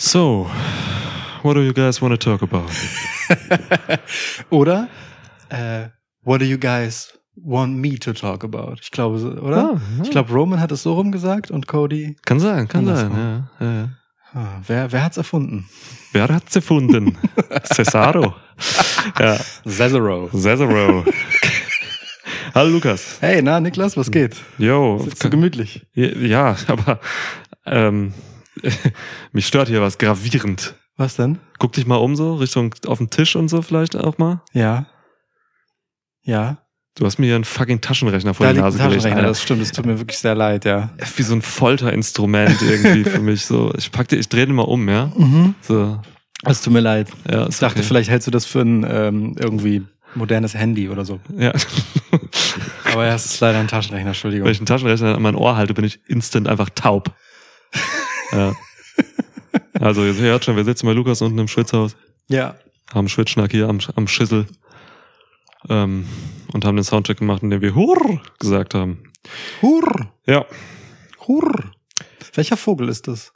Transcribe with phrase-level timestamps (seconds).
[0.00, 0.46] So,
[1.42, 2.70] what do you guys want to talk about?
[4.50, 4.88] Oder
[5.50, 5.88] äh,
[6.22, 8.76] What do you guys want me to talk about?
[8.80, 9.56] Ich glaube, oder?
[9.56, 10.02] Ah, ja.
[10.04, 12.16] Ich glaube, Roman hat es so rumgesagt und Cody.
[12.24, 13.10] Kann sein, kann sein.
[13.10, 13.88] Ja, ja, ja.
[14.34, 15.68] Ah, wer, wer hat's erfunden?
[16.12, 17.16] Wer hat's erfunden?
[17.64, 18.34] Cesaro.
[19.18, 19.36] ja,
[19.66, 20.28] Cesaro.
[20.32, 21.04] Cesaro.
[22.54, 23.16] Hallo Lukas.
[23.20, 24.36] Hey, na, Niklas, was geht?
[24.58, 25.86] Jo, Sitzt du gemütlich?
[25.94, 27.00] ja, aber
[27.66, 28.12] ähm,
[29.32, 30.74] mich stört hier was gravierend.
[30.96, 31.38] Was denn?
[31.58, 34.42] Guck dich mal um so, Richtung auf den Tisch und so vielleicht auch mal.
[34.52, 34.86] Ja.
[36.22, 36.58] Ja.
[36.96, 38.94] Du hast mir hier einen fucking Taschenrechner vor Da die liegt ein Nase gelegt.
[38.94, 39.28] Taschenrechner, Alter.
[39.28, 40.90] das stimmt, es tut mir wirklich sehr leid, ja.
[41.16, 43.46] Wie so ein Folterinstrument irgendwie für mich.
[43.46, 45.12] So, ich pack dir, ich drehe den mal um, ja.
[45.16, 45.54] Mhm.
[45.60, 46.00] So,
[46.44, 47.08] Es tut mir leid.
[47.30, 47.86] ja, Ich dachte, okay.
[47.86, 49.84] vielleicht hältst du das für ein ähm, irgendwie
[50.16, 51.20] modernes Handy oder so.
[51.36, 51.52] Ja.
[52.92, 54.46] Aber ja, es ist leider ein Taschenrechner, Entschuldigung.
[54.46, 57.12] Wenn ich einen Taschenrechner an mein Ohr halte, bin ich instant einfach taub.
[58.32, 58.54] Ja.
[59.80, 61.96] Also, ihr hört schon, wir sitzen bei Lukas unten im Schwitzhaus,
[62.28, 62.56] Ja.
[62.92, 64.46] haben Schwitzschnack hier am, am Schissel
[65.68, 66.06] ähm,
[66.52, 69.04] und haben den Soundcheck gemacht, indem wir Hurr gesagt haben.
[69.62, 70.12] Hurr.
[70.26, 70.44] Ja,
[71.26, 71.72] Hurr.
[72.34, 73.32] Welcher Vogel ist das?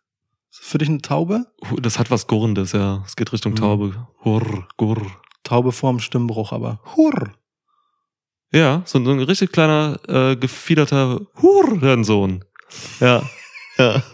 [0.51, 1.47] Ist das für dich eine Taube?
[1.81, 3.03] Das hat was Gurrendes, ja.
[3.07, 3.57] Es geht Richtung Mhm.
[3.57, 4.09] Taube.
[4.25, 5.07] Hurr, Gurr.
[5.45, 7.33] Taube vorm Stimmbruch, aber Hurr.
[8.53, 12.45] Ja, so, ein- so ein richtig kleiner, äh, gefiederter Hurensohn.
[13.01, 13.23] Ja,
[13.79, 14.03] ja.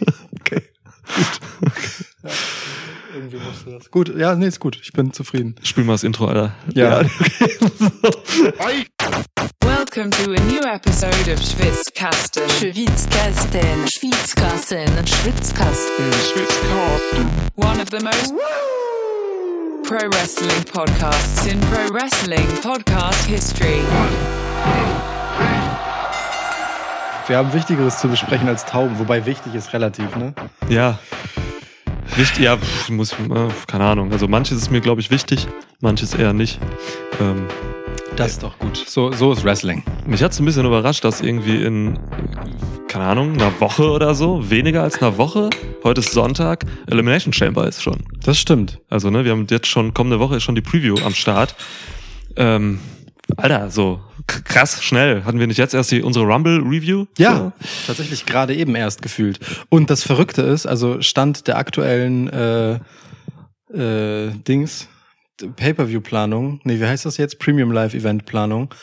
[3.14, 3.90] Irgendwie musste das.
[3.90, 4.78] Gut, ja, nee, ist gut.
[4.82, 5.56] Ich bin zufrieden.
[5.62, 6.52] Spiel mal das Intro, Alter.
[6.74, 7.00] Ja.
[9.62, 12.46] Welcome to a new episode of Schwitzkasten.
[12.50, 17.26] Schwitzkasten, Schwitzkasten, Schwitzkasten, Schwitzkasten.
[17.56, 18.34] One of the most
[19.84, 23.80] pro wrestling podcasts in pro wrestling podcast history.
[27.28, 30.32] Wir haben Wichtigeres zu besprechen als Tauben, wobei wichtig ist relativ, ne?
[30.70, 30.98] Ja.
[32.16, 33.16] Wichtig, ja, pff, muss, äh,
[33.66, 34.10] keine Ahnung.
[34.12, 35.46] Also manches ist mir, glaube ich, wichtig,
[35.80, 36.58] manches eher nicht.
[37.20, 37.46] Ähm,
[38.16, 38.82] Das ist doch gut.
[38.86, 39.84] So, so ist Wrestling.
[40.06, 41.98] mich hat es ein bisschen überrascht, dass irgendwie in,
[42.88, 45.50] keine Ahnung, einer Woche oder so, weniger als einer Woche,
[45.84, 47.98] heute ist Sonntag, Elimination Chamber ist schon.
[48.24, 48.80] Das stimmt.
[48.88, 51.54] Also, ne, wir haben jetzt schon, kommende Woche ist schon die Preview am Start.
[52.36, 52.80] Ähm,
[53.36, 55.24] Alter, so krass, schnell.
[55.24, 57.06] Hatten wir nicht jetzt erst die, unsere Rumble-Review?
[57.18, 57.52] Ja,
[57.86, 59.38] tatsächlich gerade eben erst gefühlt.
[59.68, 62.78] Und das Verrückte ist, also Stand der aktuellen äh,
[63.72, 64.88] äh, Dings,
[65.56, 67.38] Pay-Per-View-Planung, nee, wie heißt das jetzt?
[67.38, 68.74] Premium Live-Event-Planung,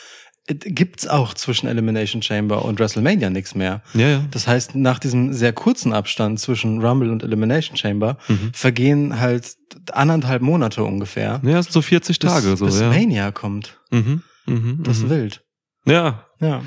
[0.46, 3.82] äh, gibt's auch zwischen Elimination Chamber und WrestleMania nichts mehr.
[3.92, 3.98] So.
[4.00, 4.24] Ja, ja.
[4.30, 8.52] Das heißt, nach diesem sehr kurzen Abstand zwischen Rumble und Elimination Chamber Mhm.
[8.54, 9.54] vergehen halt
[9.92, 12.88] anderthalb Monate ungefähr, Ja, es sind so 40 bis, Tage, so, bis ja.
[12.88, 13.78] Mania kommt.
[13.90, 15.10] Mhm, mhm, Das ist mhm.
[15.10, 15.44] wild.
[15.86, 16.62] Ja, Ja,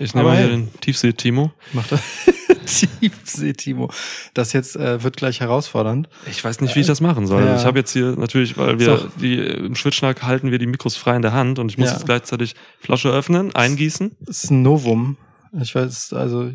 [0.00, 0.56] ich nehme Aber mal hier hey.
[0.66, 1.52] den Tiefsee-Timo.
[1.72, 2.00] macht das.
[2.66, 3.90] Tiefsee, Timo.
[4.34, 6.08] Das jetzt äh, wird gleich herausfordernd.
[6.30, 7.44] Ich weiß nicht, wie ich das machen soll.
[7.44, 7.56] Ja.
[7.56, 9.08] Ich habe jetzt hier natürlich, weil wir So.
[9.20, 11.94] die im Schwitzschnack halten wir die Mikros frei in der Hand und ich muss Ja.
[11.94, 14.16] jetzt gleichzeitig Flasche öffnen, eingießen.
[14.20, 15.16] Das ist ein Novum.
[15.62, 16.50] Ich weiß, also,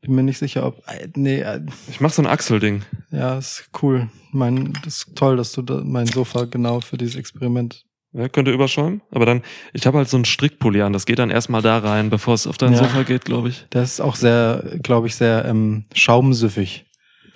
[0.00, 0.78] bin mir nicht sicher, ob.
[0.86, 1.60] äh, Nee, äh,
[1.90, 2.82] Ich mache so ein Achselding.
[3.10, 4.08] ja, ist cool.
[4.30, 7.84] Mein, das ist toll, dass du da mein Sofa genau für dieses Experiment.
[8.14, 9.00] Ja, könnte überschäumen.
[9.10, 9.42] Aber dann,
[9.72, 10.92] ich habe halt so einen Strickpulli an.
[10.92, 12.78] Das geht dann erstmal da rein, bevor es auf dein Ja.
[12.78, 13.66] Sofa geht, glaube ich.
[13.72, 16.84] Der ist auch sehr, glaube ich, sehr ähm, schaumsüffig.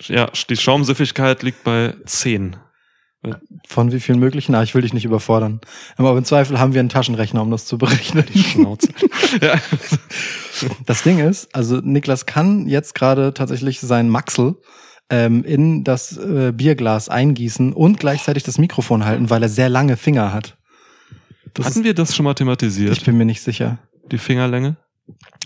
[0.03, 2.57] Ja, die Schaumsüffigkeit liegt bei 10.
[3.67, 4.53] Von wie vielen möglichen?
[4.53, 5.59] Ah, ich will dich nicht überfordern.
[5.97, 8.25] Aber im Zweifel haben wir einen Taschenrechner, um das zu berechnen.
[8.33, 8.89] Schnauze.
[9.41, 9.55] ja.
[10.85, 14.55] Das Ding ist, also Niklas kann jetzt gerade tatsächlich sein Maxel
[15.09, 19.97] ähm, in das äh, Bierglas eingießen und gleichzeitig das Mikrofon halten, weil er sehr lange
[19.97, 20.56] Finger hat.
[21.57, 22.95] Das Hatten ist, wir das schon mal thematisiert?
[22.97, 23.79] ich bin mir nicht sicher.
[24.11, 24.77] die Fingerlänge?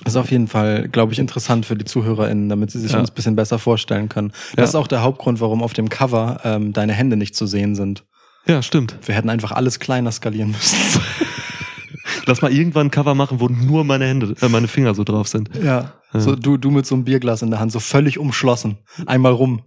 [0.04, 3.00] Das ist auf jeden Fall, glaube ich, interessant für die ZuhörerInnen, damit sie sich Ja.
[3.00, 4.32] uns ein bisschen besser vorstellen können.
[4.56, 4.64] Das Ja.
[4.66, 8.04] ist auch der Hauptgrund, warum auf dem Cover ähm, deine Hände nicht zu sehen sind.
[8.48, 8.96] Ja, stimmt.
[9.06, 10.78] Wir hätten einfach alles kleiner skalieren müssen.
[12.26, 15.28] Lass mal irgendwann ein Cover machen, wo nur meine Hände, äh, meine Finger so drauf
[15.28, 15.50] sind.
[15.64, 15.94] ja.
[16.14, 16.20] Ja.
[16.20, 18.80] So, du, du mit so einem Bierglas in der Hand, so völlig umschlossen.
[19.06, 19.62] Einmal rum.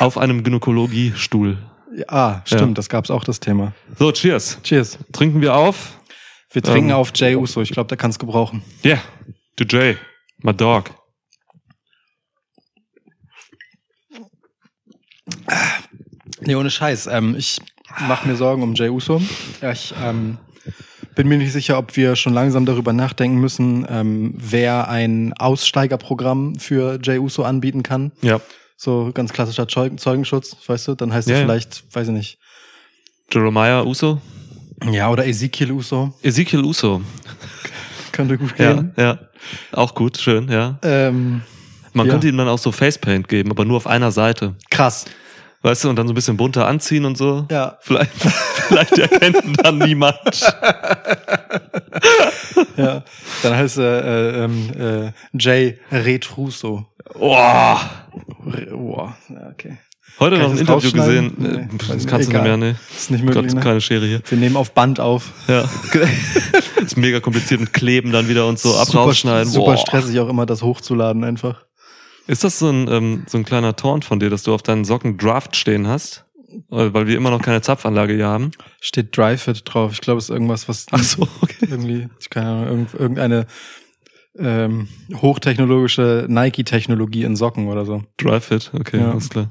[0.00, 1.56] Auf einem Gynäkologiestuhl.
[1.98, 2.74] Ja, ah, stimmt, Ja.
[2.74, 3.72] das gab's auch das Thema.
[3.98, 4.58] So, cheers.
[4.62, 4.98] Cheers.
[5.12, 5.98] Trinken wir auf.
[6.52, 6.96] Wir trinken Ähm.
[6.96, 7.60] auf Jay Uso.
[7.60, 8.62] Ich glaube, der kann es gebrauchen.
[8.84, 9.00] Yeah.
[9.56, 9.96] To Jay.
[10.42, 10.90] My dog.
[16.40, 17.08] Nee, ohne Scheiß.
[17.08, 17.58] Ähm, ich
[18.06, 19.20] mache mir Sorgen um Jay Uso.
[19.60, 20.38] Ja, ich ähm,
[21.14, 26.56] bin mir nicht sicher, ob wir schon langsam darüber nachdenken müssen, ähm, wer ein Aussteigerprogramm
[26.58, 28.12] für Jay Uso anbieten kann.
[28.22, 28.40] Ja.
[28.80, 30.94] So ganz klassischer Zeug Zeugenschutz, weißt du?
[30.94, 31.46] Dann heißt Ja, es ja.
[31.46, 32.38] vielleicht, weiß ich nicht.
[33.32, 34.20] Jeremiah Uso.
[34.88, 36.14] Ja, oder Ezekiel Uso.
[36.22, 37.02] Ezekiel Uso.
[38.12, 38.92] Könnte gut Ja, gehen.
[38.96, 39.18] ja.
[39.72, 40.78] Auch gut, schön, ja.
[40.82, 41.42] Ähm,
[41.92, 42.12] Man Ja.
[42.12, 44.54] könnte ihm dann auch so Facepaint geben, aber nur auf einer Seite.
[44.70, 45.06] krass.
[45.62, 47.44] Weißt du, und dann so ein bisschen bunter anziehen und so.
[47.50, 47.78] Ja.
[47.80, 48.12] Vielleicht,
[48.68, 50.16] vielleicht erkennt ihn dann niemand.
[52.78, 53.04] Ja.
[53.42, 56.86] Dann heißt er äh, ähm, äh, Jay Retruso.
[57.18, 57.76] Oh.
[58.72, 59.08] Oh,
[59.52, 59.78] okay.
[60.20, 61.34] Heute Kann noch ein Interview gesehen.
[61.36, 62.42] Nee, Äh, das kannst du nicht Egal.
[62.42, 62.76] mehr, ne?
[62.96, 63.60] Ist nicht möglich, Gott, ne?
[63.60, 64.20] keine Schere hier.
[64.26, 65.32] Wir nehmen auf Band auf.
[65.46, 65.68] Ja.
[66.82, 69.52] ist mega kompliziert mit Kleben dann wieder und so ab super, rausschneiden.
[69.52, 69.76] super Boah.
[69.76, 71.64] stressig auch immer, das hochzuladen einfach.
[72.26, 74.84] Ist das so ein, ähm, so ein kleiner Taunt von dir, dass du auf deinen
[74.84, 76.24] Socken Draft stehen hast?
[76.68, 78.52] Weil weil wir immer noch keine Zapfanlage hier haben.
[78.80, 79.92] Steht Dryfit drauf.
[79.92, 81.66] Ich glaube, es ist irgendwas, was Ach so, okay.
[81.70, 83.46] irgendwie, keine Ahnung, irgend- irgendeine
[84.38, 88.04] ähm, hochtechnologische Nike-Technologie in Socken oder so.
[88.18, 89.10] Dry Fit, okay, Ja.
[89.10, 89.50] alles klar.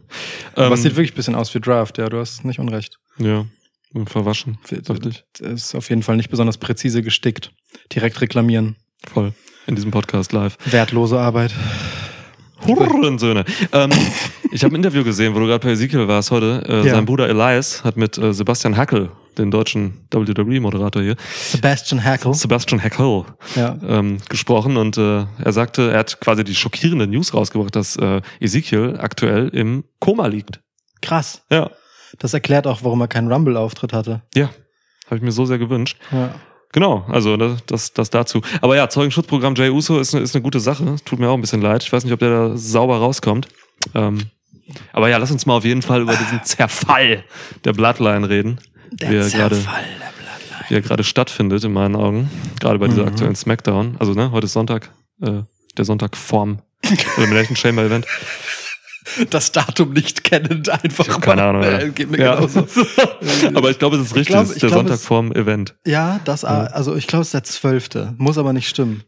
[0.55, 2.97] Aber es Ähm, sieht wirklich ein bisschen aus wie Draft, ja, du hast nicht unrecht.
[3.17, 3.45] ja,
[3.93, 4.57] und verwaschen.
[4.71, 5.23] Richtig.
[5.39, 7.51] Ist auf jeden Fall nicht besonders präzise gestickt.
[7.93, 8.75] Direkt reklamieren.
[9.05, 9.33] Voll.
[9.65, 10.57] In diesem Podcast live.
[10.65, 11.53] Wertlose Arbeit.
[12.65, 13.45] Hurrensöhne.
[13.71, 13.91] ähm,
[14.51, 16.63] ich habe ein Interview gesehen, wo du gerade bei Ezekiel warst heute.
[16.67, 16.93] Äh, Ja.
[16.95, 22.33] Sein Bruder Elias hat mit äh, Sebastian Hackel, den deutschen WWE-Moderator hier, Sebastian Hackle.
[22.33, 23.77] Sebastian Hackel, Ja.
[23.87, 28.21] ähm, gesprochen und äh, er sagte, er hat quasi die schockierende News rausgebracht, dass äh,
[28.39, 30.59] Ezekiel aktuell im Koma liegt.
[31.01, 31.43] Krass.
[31.51, 31.69] Ja.
[32.19, 34.21] Das erklärt auch, warum er keinen Rumble-Auftritt hatte.
[34.35, 34.49] Ja.
[35.05, 35.97] Habe ich mir so sehr gewünscht.
[36.11, 36.35] Ja.
[36.73, 38.41] Genau, also das, das, das dazu.
[38.61, 40.97] Aber ja, Zeugenschutzprogramm Jay Uso ist eine, ist eine gute Sache.
[41.05, 41.81] Tut mir auch ein bisschen leid.
[41.83, 43.47] Ich weiß nicht, ob der da sauber rauskommt.
[43.95, 44.17] Ähm,
[44.93, 47.23] aber ja, lass uns mal auf jeden Fall über diesen Zerfall
[47.63, 48.59] der Bloodline reden.
[48.91, 50.65] Der wie er gerade, Zerfall der Bloodline.
[50.69, 52.29] wie er gerade stattfindet in meinen Augen.
[52.59, 53.07] Gerade bei dieser Mhm.
[53.09, 53.95] aktuellen Smackdown.
[53.99, 54.91] Also ne, heute ist Sonntag,
[55.21, 55.41] äh,
[55.77, 56.61] der Sonntag vorm
[57.17, 58.05] Elimination Chamber Event.
[59.29, 61.07] Das Datum nicht kennend einfach.
[61.07, 61.63] Ich hab keine Ahnung.
[61.63, 62.35] Äh, geht mir Ja.
[62.35, 62.67] genauso.
[63.53, 64.33] aber ich glaube, es ist richtig.
[64.33, 65.75] glaub- es ist der glaub, Sonntag vorm Event.
[65.85, 68.13] Ja, das, also ich glaube, es ist der zwölfte.
[68.17, 69.03] Muss aber nicht stimmen.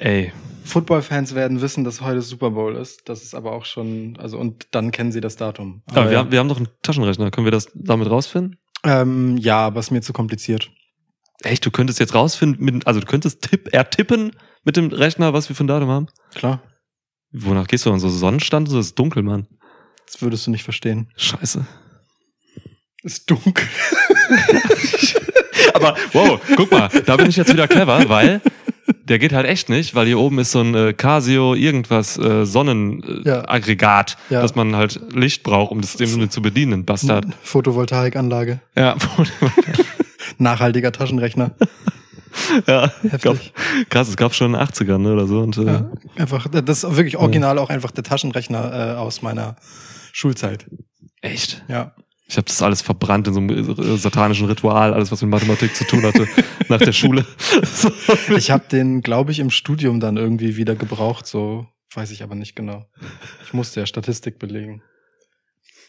[0.00, 0.32] Ey.
[0.66, 3.08] Football-Fans werden wissen, dass heute Super Bowl ist.
[3.08, 5.82] Das ist aber auch schon, also und dann kennen sie das Datum.
[5.86, 6.18] Aber wir, ja.
[6.18, 7.30] haben, wir haben doch einen Taschenrechner.
[7.30, 8.58] Können wir das damit rausfinden?
[8.84, 10.70] Ähm, ja, aber ist mir zu kompliziert.
[11.42, 14.32] Echt, du könntest jetzt rausfinden, mit, also du könntest tipp, ertippen
[14.64, 16.06] mit dem Rechner, was wir für ein Datum haben?
[16.34, 16.62] Klar.
[17.32, 18.00] Wonach gehst du dann?
[18.00, 18.68] So Sonnenstand?
[18.68, 19.46] So ist dunkel, Mann.
[20.06, 21.10] Das würdest du nicht verstehen.
[21.16, 21.66] Scheiße.
[23.02, 23.66] Ist dunkel.
[25.74, 28.40] Aber wow, guck mal, da bin ich jetzt wieder clever, weil
[29.04, 32.44] der geht halt echt nicht, weil hier oben ist so ein äh, Casio irgendwas äh,
[32.46, 34.36] Sonnenaggregat, äh, Ja.
[34.36, 34.42] Ja.
[34.42, 37.26] dass man halt Licht braucht, um das Ding zu bedienen, Bastard.
[37.42, 38.60] Photovoltaikanlage.
[38.76, 38.96] Ja,
[40.38, 41.52] Nachhaltiger Taschenrechner.
[42.66, 42.90] ja.
[43.02, 43.22] Heftig.
[43.22, 45.40] Gab, krass, es gab schon in den 80ern ne, oder so.
[45.40, 49.56] Und, äh, Ja, einfach, das ist wirklich original auch einfach der Taschenrechner äh, aus meiner
[50.12, 50.66] Schulzeit.
[51.22, 51.64] Echt?
[51.68, 51.92] Ja.
[52.28, 55.76] Ich habe das alles verbrannt in so einem äh, satanischen Ritual, alles was mit Mathematik
[55.76, 56.26] zu tun hatte,
[56.68, 57.24] nach der Schule.
[58.36, 62.34] Ich habe den, glaube ich, im Studium dann irgendwie wieder gebraucht, so weiß ich aber
[62.34, 62.86] nicht genau.
[63.44, 64.82] Ich musste ja Statistik belegen.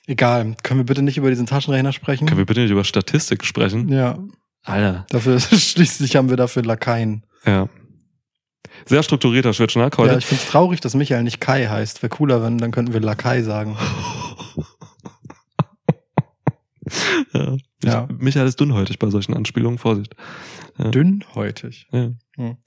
[0.05, 2.27] Egal, können wir bitte nicht über diesen Taschenrechner sprechen?
[2.27, 3.89] Können wir bitte nicht über Statistik sprechen?
[3.89, 4.19] ja,
[4.63, 5.05] Alter.
[5.09, 7.23] dafür schließlich haben wir dafür Lakaien.
[7.45, 7.67] Ja.
[8.85, 10.13] Sehr strukturierter Schwitschnack heute.
[10.13, 12.03] Ja, ich finde es traurig, dass Michael nicht Kai heißt.
[12.03, 13.75] Wäre cooler, wenn dann könnten wir Lakai sagen.
[17.33, 17.57] Ja.
[17.83, 18.07] Ja.
[18.09, 20.15] Ich, Michael ist dünnhäutig bei solchen Anspielungen, Vorsicht.
[20.79, 21.87] Dünnhäutig.
[21.91, 22.11] Ja.
[22.35, 22.57] Hm.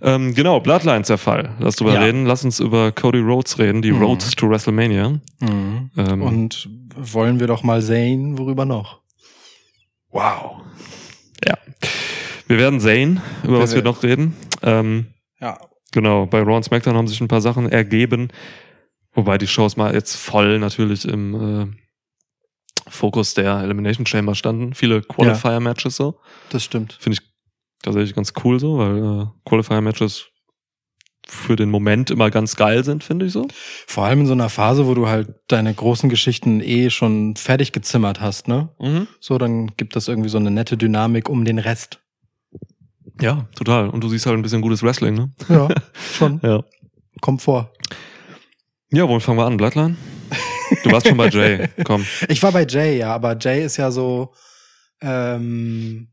[0.00, 1.54] Ähm, genau, Bloodline-Zerfall.
[1.60, 2.00] Lass drüber Ja.
[2.02, 2.26] reden.
[2.26, 4.02] Lass uns über Cody Rhodes reden, die Mhm.
[4.02, 5.20] Rhodes to WrestleMania.
[5.40, 5.90] Mhm.
[5.96, 9.00] Ähm, Und wollen wir doch mal sehen, worüber noch?
[10.10, 10.60] wow.
[11.46, 11.56] Ja.
[12.46, 14.34] Wir werden sehen, über Wir was wir noch reden.
[14.62, 15.06] Ähm,
[15.40, 15.58] Ja.
[15.92, 18.28] genau, bei Raw und SmackDown haben sich ein paar Sachen ergeben.
[19.14, 21.66] Wobei die Shows mal jetzt voll natürlich im äh,
[22.92, 24.74] Fokus der Elimination Chamber standen.
[24.74, 26.18] Viele Qualifier-Matches so.
[26.50, 26.96] Das stimmt.
[27.00, 27.28] Finde ich
[27.82, 30.26] tatsächlich ganz cool so, weil äh, Qualifier-Matches
[31.26, 33.46] für den Moment immer ganz geil sind, finde ich so.
[33.86, 37.72] Vor allem in so einer Phase, wo du halt deine großen Geschichten eh schon fertig
[37.72, 38.70] gezimmert hast, ne?
[38.78, 39.06] Mhm.
[39.20, 42.00] So, dann gibt das irgendwie so eine nette Dynamik um den Rest.
[43.20, 43.88] Ja, total.
[43.88, 45.30] Und du siehst halt ein bisschen gutes Wrestling, ne?
[45.48, 45.68] Ja,
[46.12, 46.40] schon.
[46.42, 46.64] Ja.
[47.20, 47.72] Kommt vor.
[48.92, 49.56] Ja, womit fangen wir an?
[49.56, 49.96] Bloodline?
[50.82, 51.68] Du warst schon bei Jay.
[51.84, 52.06] Komm.
[52.28, 54.32] Ich war bei Jay, ja, aber Jay ist ja so
[55.00, 56.08] ähm,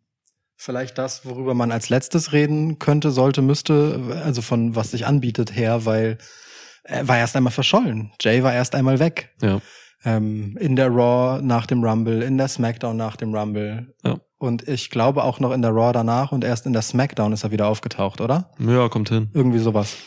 [0.55, 5.55] vielleicht das, worüber man als letztes reden könnte, sollte, müsste, also von was sich anbietet
[5.55, 6.17] her, weil
[6.83, 8.11] er war erst einmal verschollen.
[8.19, 9.33] Jay war erst einmal weg.
[9.41, 9.61] Ja.
[10.05, 13.93] Ähm, in der Raw nach dem Rumble, in der SmackDown nach dem Rumble.
[14.03, 14.17] Ja.
[14.37, 17.43] Und ich glaube auch noch in der Raw danach und erst in der SmackDown ist
[17.43, 18.51] er wieder aufgetaucht, oder?
[18.59, 19.29] Ja, kommt hin.
[19.33, 19.97] Irgendwie sowas.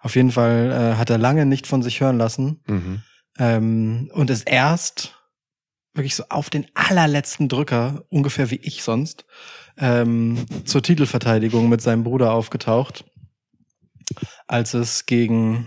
[0.00, 2.60] Auf jeden Fall äh, hat er lange nicht von sich hören lassen.
[2.66, 3.02] Mhm.
[3.38, 5.14] Ähm, und ist erst
[5.94, 9.24] wirklich so auf den allerletzten Drücker, ungefähr wie ich sonst,
[9.78, 13.04] ähm, zur Titelverteidigung mit seinem Bruder aufgetaucht,
[14.46, 15.66] als es gegen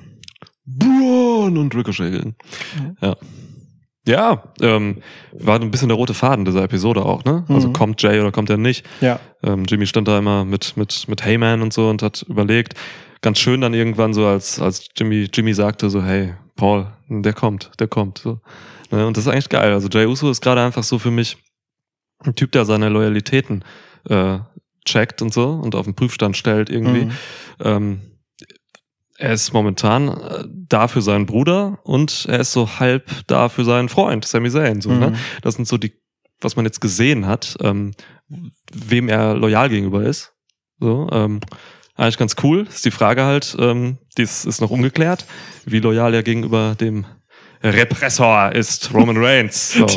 [0.65, 2.11] Braun und Ricochet.
[2.11, 2.35] ging.
[3.01, 3.15] Ja.
[4.07, 7.43] Ja, ähm, war ein bisschen der rote Faden dieser Episode auch, ne?
[7.49, 7.73] Also Mhm.
[7.73, 8.85] kommt Jay oder kommt er nicht?
[9.01, 9.19] Ja.
[9.41, 12.75] Ähm, Jimmy stand da immer mit, mit, mit Heyman und so und hat überlegt.
[13.21, 17.71] Ganz schön dann irgendwann so, als, als Jimmy, Jimmy sagte so, hey, Paul, der kommt,
[17.79, 18.19] der kommt.
[18.19, 18.39] So.
[18.91, 19.05] Ne?
[19.05, 19.73] Und das ist eigentlich geil.
[19.73, 21.37] Also Jay Uso ist gerade einfach so für mich
[22.19, 23.63] ein Typ, der seine Loyalitäten
[24.09, 24.39] äh,
[24.85, 27.05] checkt und so und auf den Prüfstand stellt irgendwie.
[27.05, 27.11] Mhm.
[27.59, 28.01] Ähm,
[29.17, 33.63] er ist momentan äh, da für seinen Bruder und er ist so halb da für
[33.63, 34.81] seinen Freund, Sami Zayn.
[34.81, 35.11] So, ne?
[35.11, 35.15] Mhm.
[35.41, 35.93] Das sind so die,
[36.41, 37.93] was man jetzt gesehen hat, ähm,
[38.73, 40.33] wem er loyal gegenüber ist.
[40.79, 41.39] So, ähm,
[41.95, 42.67] eigentlich ganz cool.
[42.67, 45.25] Ist die Frage halt, ähm, dies ist noch ungeklärt,
[45.65, 47.05] wie loyal er gegenüber dem
[47.63, 49.73] Repressor ist, Roman Reigns.
[49.73, 49.87] So,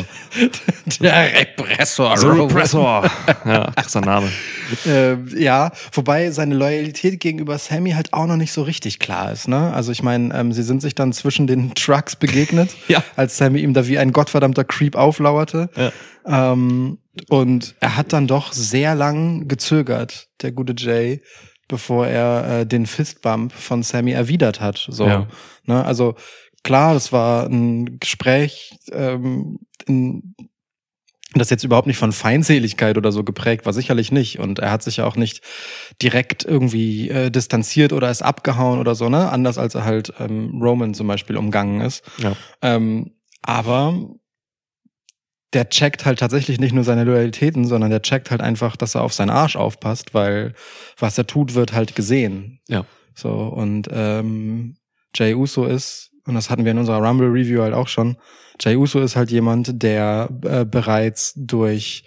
[1.01, 2.17] Der Repressor.
[2.17, 3.09] The Repressor.
[3.45, 4.31] Ja, krasser Name.
[4.87, 9.47] Äh, ja, wobei seine Loyalität gegenüber Sammy halt auch noch nicht so richtig klar ist.
[9.47, 9.71] Ne?
[9.73, 13.03] Also ich meine, ähm, sie sind sich dann zwischen den Trucks begegnet, Ja.
[13.15, 15.69] als Sammy ihm da wie ein gottverdammter Creep auflauerte.
[15.75, 15.91] Ja.
[16.53, 21.21] Ähm, und er hat dann doch sehr lang gezögert, der gute Jay,
[21.69, 24.85] bevor er äh, den Fistbump von Sammy erwidert hat.
[24.89, 25.27] So, Ja.
[25.65, 25.85] ne?
[25.85, 26.15] Also
[26.63, 30.35] klar, das war ein Gespräch, ähm, in,
[31.35, 34.39] das jetzt überhaupt nicht von Feindseligkeit oder so geprägt war, sicherlich nicht.
[34.39, 35.41] Und er hat sich ja auch nicht
[36.01, 39.31] direkt irgendwie äh, distanziert oder ist abgehauen oder so, ne?
[39.31, 42.03] Anders als er halt ähm, Roman zum Beispiel umgangen ist.
[42.17, 42.35] Ja.
[42.63, 43.11] Ähm,
[43.43, 43.93] aber
[45.53, 49.01] der checkt halt tatsächlich nicht nur seine Loyalitäten, sondern der checkt halt einfach, dass er
[49.01, 50.53] auf seinen Arsch aufpasst, weil
[50.99, 52.59] was er tut, wird halt gesehen.
[52.67, 52.85] Ja.
[53.15, 54.77] So, und ähm,
[55.15, 58.17] Jay Uso ist, und das hatten wir in unserer Rumble-Review halt auch schon,
[58.61, 62.03] Jay Uso ist halt jemand, der äh, bereits durch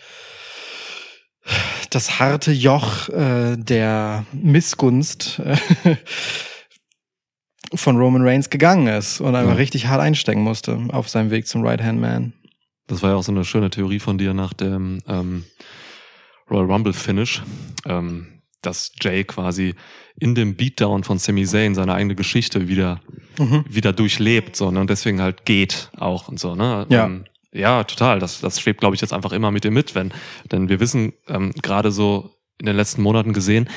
[1.90, 5.56] das harte Joch äh, der Missgunst äh,
[7.74, 9.56] von Roman Reigns gegangen ist und einfach Ja.
[9.56, 12.34] richtig hart einstecken musste auf seinem Weg zum Right-Hand-Man.
[12.92, 15.44] Das war ja auch so eine schöne Theorie von dir nach dem ähm,
[16.50, 17.42] Royal Rumble Finish,
[17.86, 18.26] ähm,
[18.60, 19.74] dass Jay quasi
[20.20, 23.00] in dem Beatdown von Sami Zayn seine eigene Geschichte wieder
[23.38, 23.64] Mhm.
[23.66, 24.78] wieder durchlebt so ne?
[24.80, 27.06] und deswegen halt geht auch und so ne Ja.
[27.06, 30.12] ähm, ja total das das schwebt glaube ich jetzt einfach immer mit dir mit wenn
[30.50, 33.70] denn wir wissen ähm, gerade so in den letzten Monaten gesehen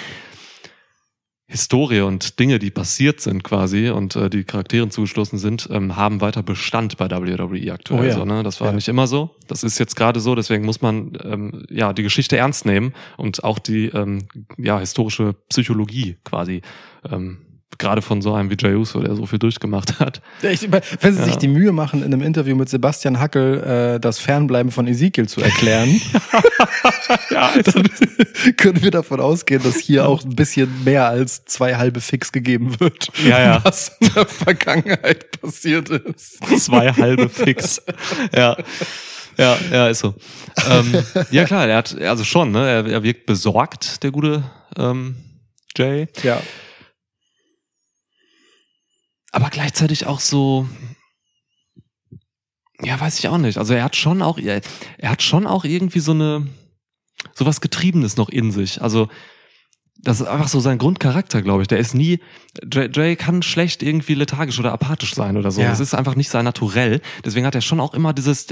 [1.48, 6.20] Historie und Dinge, die passiert sind quasi und äh, die Charakteren zugeschlossen sind, ähm, haben
[6.20, 8.00] weiter Bestand bei WWE aktuell.
[8.00, 8.14] Oh ja.
[8.16, 8.42] so, ne?
[8.42, 8.74] Das war Ja.
[8.74, 9.36] nicht immer so.
[9.48, 13.44] Das ist jetzt gerade so, deswegen muss man ähm, ja die Geschichte ernst nehmen und
[13.44, 16.62] auch die ähm, ja, historische Psychologie quasi.
[17.10, 17.38] Ähm,
[17.78, 20.22] gerade von so einem wie Jey Uso, der so viel durchgemacht hat.
[20.42, 21.40] Ich, wenn sie sich Ja.
[21.40, 25.42] die Mühe machen, in einem Interview mit Sebastian Hackel äh, das Fernbleiben von Ezekiel zu
[25.42, 25.90] erklären,
[27.32, 27.90] ja, dann
[28.58, 32.80] können wir davon ausgehen, dass hier auch ein bisschen mehr als zwei halbe Fix gegeben
[32.80, 33.60] wird, Ja, ja.
[33.66, 36.40] was in der Vergangenheit passiert ist.
[36.64, 37.82] zwei halbe Fix.
[38.34, 38.56] Ja.
[39.38, 40.14] Ja, ja, ist so.
[40.72, 40.94] Ähm,
[41.30, 42.70] ja, klar, er hat, also schon, ne?
[42.70, 44.44] Er, er wirkt besorgt, der gute
[44.78, 45.18] ähm,
[45.78, 46.08] Jay.
[46.24, 46.42] Ja.
[49.36, 50.66] Aber gleichzeitig auch so,
[52.82, 53.58] ja, weiß ich auch nicht.
[53.58, 54.62] Also er hat schon auch, er,
[54.98, 56.48] er hat schon auch irgendwie so eine,
[57.34, 58.82] so was Getriebenes noch in sich.
[58.82, 59.10] Also
[60.06, 61.68] das ist einfach so sein Grundcharakter, glaube ich.
[61.68, 62.20] Der ist nie,
[62.72, 65.62] Jay, Jay kann schlecht irgendwie lethargisch oder apathisch sein oder so.
[65.62, 65.68] Ja.
[65.70, 67.02] Das ist einfach nicht sein Naturell.
[67.26, 68.48] Deswegen hat er schon auch immer dieses,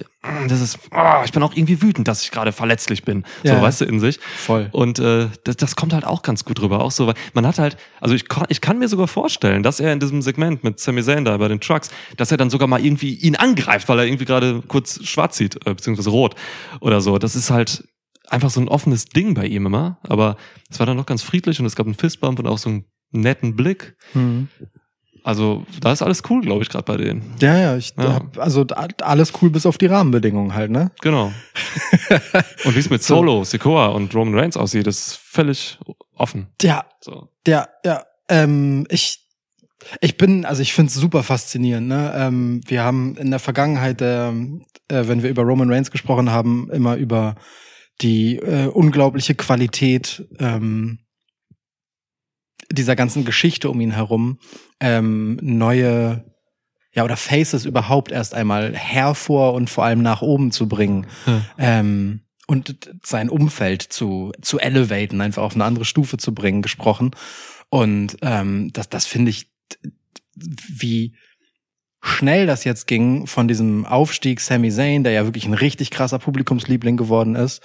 [0.49, 3.23] dieses, oh, ich bin auch irgendwie wütend, dass ich gerade verletzlich bin.
[3.43, 3.55] Ja.
[3.55, 4.19] So, weißt du, in sich.
[4.35, 4.67] Voll.
[4.71, 6.81] Und äh, das, das kommt halt auch ganz gut rüber.
[6.83, 9.79] Auch so, weil man hat halt, also ich, kann- ich kann mir sogar vorstellen, dass
[9.79, 12.67] er in diesem Segment mit Sami Zayn da bei den Trucks, dass er dann sogar
[12.67, 16.35] mal irgendwie ihn angreift, weil er irgendwie gerade kurz schwarz sieht, äh, beziehungsweise rot
[16.81, 17.19] oder so.
[17.19, 17.83] Das ist halt
[18.29, 19.97] einfach so ein offenes Ding bei ihm immer.
[20.03, 20.37] Aber
[20.69, 22.85] es war dann noch ganz friedlich und es gab einen Fistbump und auch so einen
[23.11, 23.95] netten Blick.
[24.13, 24.47] Mhm.
[25.25, 27.33] Also da ist alles cool, glaube ich, gerade bei denen.
[27.39, 28.15] Ja, ja, ich Ja.
[28.15, 28.65] hab, also
[29.01, 30.91] alles cool bis auf die Rahmenbedingungen halt, ne?
[31.01, 31.31] Genau.
[32.65, 35.79] und wie es mit Solo, Sikoa und Roman Reigns aussieht, ist völlig
[36.15, 36.47] offen.
[36.61, 37.29] Ja, So.
[37.47, 38.03] Ja, ja.
[38.27, 39.19] Ähm, ich,
[40.01, 41.87] ich bin, also ich finde es super faszinierend.
[41.87, 42.13] Ne?
[42.15, 46.69] Ähm, wir haben in der Vergangenheit, ähm, äh, wenn wir über Roman Reigns gesprochen haben,
[46.71, 47.35] immer über
[48.01, 50.99] die äh, unglaubliche Qualität ähm,
[52.71, 54.39] dieser ganzen Geschichte um ihn herum
[54.79, 56.25] ähm, neue
[56.91, 61.41] ja oder Faces überhaupt erst einmal hervor und vor allem nach oben zu bringen Ja.
[61.57, 67.11] ähm, und sein Umfeld zu zu elevaten, einfach auf eine andere Stufe zu bringen, gesprochen.
[67.69, 69.47] Und ähm, das das finde ich
[70.35, 71.15] wie
[72.03, 76.19] schnell das jetzt ging von diesem Aufstieg Sami Zayn, der ja wirklich ein richtig krasser
[76.19, 77.63] Publikumsliebling geworden ist,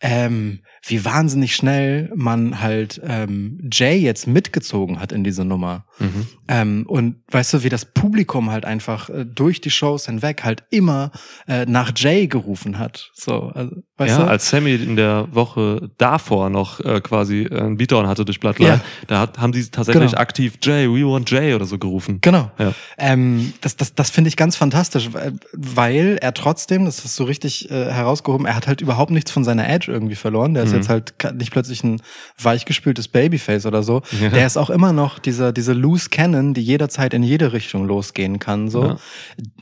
[0.00, 5.86] ähm, wie wahnsinnig schnell man halt ähm, Jay jetzt mitgezogen hat in diese Nummer.
[5.98, 6.26] Mhm.
[6.48, 10.64] Ähm, und weißt du, wie das Publikum halt einfach äh, durch die Shows hinweg halt
[10.70, 11.10] immer
[11.48, 13.10] äh, nach Jay gerufen hat.
[13.14, 14.30] So, also, weißt ja, du?
[14.30, 18.68] als Sammy in der Woche davor noch äh, quasi äh, einen Beatdown hatte durch Bloodline,
[18.74, 18.80] Ja.
[19.06, 20.20] da hat, haben die tatsächlich Genau.
[20.20, 22.18] aktiv Jay, we want Jay oder so gerufen.
[22.20, 22.50] Genau.
[22.58, 22.74] Ja.
[22.98, 27.24] Ähm, das das, das finde ich ganz fantastisch, weil- weil er trotzdem, das ist so
[27.24, 30.54] richtig äh, herausgehoben, er hat halt überhaupt nichts von seiner Edge irgendwie verloren.
[30.54, 30.76] Der ist Mhm.
[30.76, 32.00] jetzt halt nicht plötzlich ein
[32.40, 34.02] weichgespültes Babyface oder so.
[34.20, 34.30] Ja.
[34.30, 38.38] Der ist auch immer noch dieser diese loose Cannon, die jederzeit in jede Richtung losgehen
[38.38, 38.84] kann, so.
[38.84, 38.96] Ja.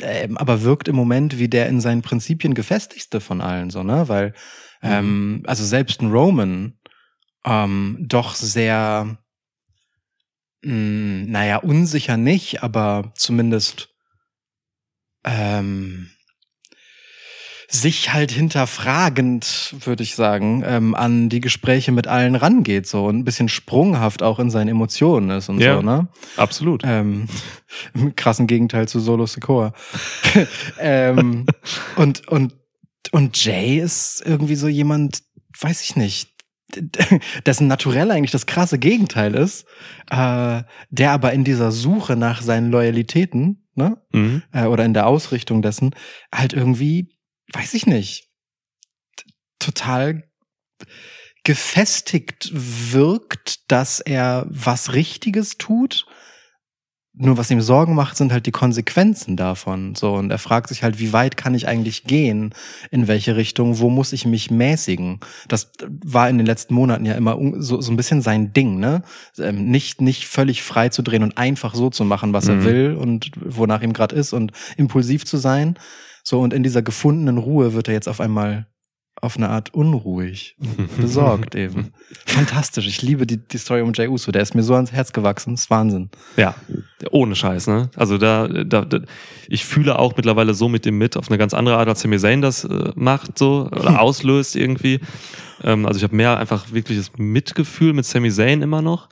[0.01, 4.09] Ähm, aber wirkt im Moment wie der in seinen Prinzipien gefestigste von allen, so ne,
[4.09, 4.35] weil
[4.83, 6.75] ähm, also selbst ein Roman
[7.45, 9.19] ähm, doch sehr
[10.63, 13.89] mh, naja, unsicher nicht, aber zumindest
[15.25, 16.09] ähm,
[17.75, 23.19] sich halt hinterfragend, würde ich sagen, ähm, an die Gespräche mit allen rangeht, so und
[23.21, 25.77] ein bisschen sprunghaft auch in seinen Emotionen ist und Ja.
[25.77, 26.09] so, ne?
[26.37, 26.83] Absolut.
[26.85, 27.29] Ähm,
[27.95, 29.73] Im krassen Gegenteil zu Solo Secor.
[30.79, 31.47] ähm,
[31.97, 32.55] und, und,
[33.11, 35.23] und Jay ist irgendwie so jemand,
[35.61, 36.31] weiß ich nicht,
[37.47, 39.65] dessen Naturell eigentlich das krasse Gegenteil ist,
[40.11, 44.43] äh, der aber in dieser Suche nach seinen Loyalitäten, ne, Mhm.
[44.53, 45.95] äh, oder in der Ausrichtung dessen,
[46.35, 47.09] halt irgendwie,
[47.53, 48.29] weiß ich nicht,
[49.59, 50.25] total
[51.45, 56.07] gefestigt wirkt, dass er was Richtiges tut.
[57.15, 59.95] Nur was ihm Sorgen macht, sind halt die Konsequenzen davon.
[59.95, 62.55] So, und er fragt sich halt, wie weit kann ich eigentlich gehen?
[62.91, 63.79] In welche Richtung?
[63.81, 65.21] Wo muss ich mich mäßigen?
[65.47, 69.03] Das war in den letzten Monaten ja immer so, so ein bisschen sein Ding, ne?
[69.39, 72.65] Ähm, nicht, nicht völlig frei zu drehen und einfach so zu machen, was er Mhm.
[72.65, 75.79] will und wonach ihm gerade ist und impulsiv zu sein.
[76.23, 78.67] So, und in dieser gefundenen Ruhe wird er jetzt auf einmal
[79.21, 80.57] auf eine Art unruhig,
[81.01, 81.93] besorgt eben.
[82.27, 82.89] Fantastisch.
[82.89, 84.33] Ich liebe die, die Story um Jay Uso.
[84.33, 85.53] Der ist mir so ans Herz gewachsen.
[85.53, 86.11] Das ist Wahnsinn.
[86.37, 86.55] Ja,
[87.11, 87.91] ohne Scheiß, ne?
[87.95, 89.01] Also da, da, da
[89.49, 92.19] ich fühle auch mittlerweile so mit dem mit auf eine ganz andere Art, als Sami
[92.19, 95.01] Zayn das äh, macht, so oder auslöst irgendwie.
[95.63, 99.09] Ähm, also ich habe mehr einfach wirkliches Mitgefühl mit Sami Zayn immer noch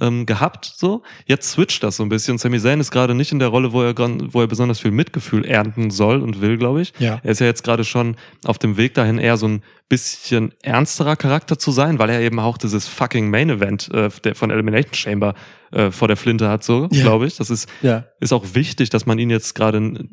[0.00, 1.02] ähm, gehabt, so.
[1.26, 2.38] Jetzt switcht das so ein bisschen.
[2.38, 5.44] Sami Zayn ist gerade nicht in der Rolle, wo er, wo er besonders viel Mitgefühl
[5.44, 6.92] ernten soll und will, glaube ich.
[6.98, 7.20] Ja.
[7.22, 11.16] Er ist ja jetzt gerade schon auf dem Weg dahin, eher so ein bisschen ernsterer
[11.16, 14.94] Charakter zu sein, weil er eben auch dieses fucking Main Event äh, der, von Elimination
[14.94, 15.34] Chamber
[15.72, 17.02] äh, vor der Flinte hat, so, Ja.
[17.02, 17.36] glaube ich.
[17.36, 18.04] Das ist, Ja.
[18.20, 20.04] ist auch wichtig, dass man ihn jetzt gerade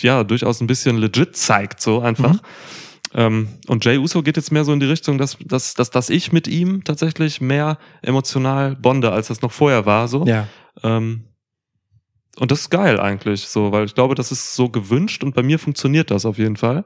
[0.00, 2.34] ja durchaus ein bisschen legit zeigt, so einfach.
[2.34, 2.40] Mhm.
[3.14, 6.10] Ähm, und Jay Uso geht jetzt mehr so in die Richtung, dass, dass, dass, dass
[6.10, 10.26] ich mit ihm tatsächlich mehr emotional bonde, als das noch vorher war, so.
[10.26, 10.46] Ja.
[10.82, 11.24] Ähm,
[12.38, 15.42] und das ist geil eigentlich, so, weil ich glaube, das ist so gewünscht und bei
[15.42, 16.84] mir funktioniert das auf jeden Fall.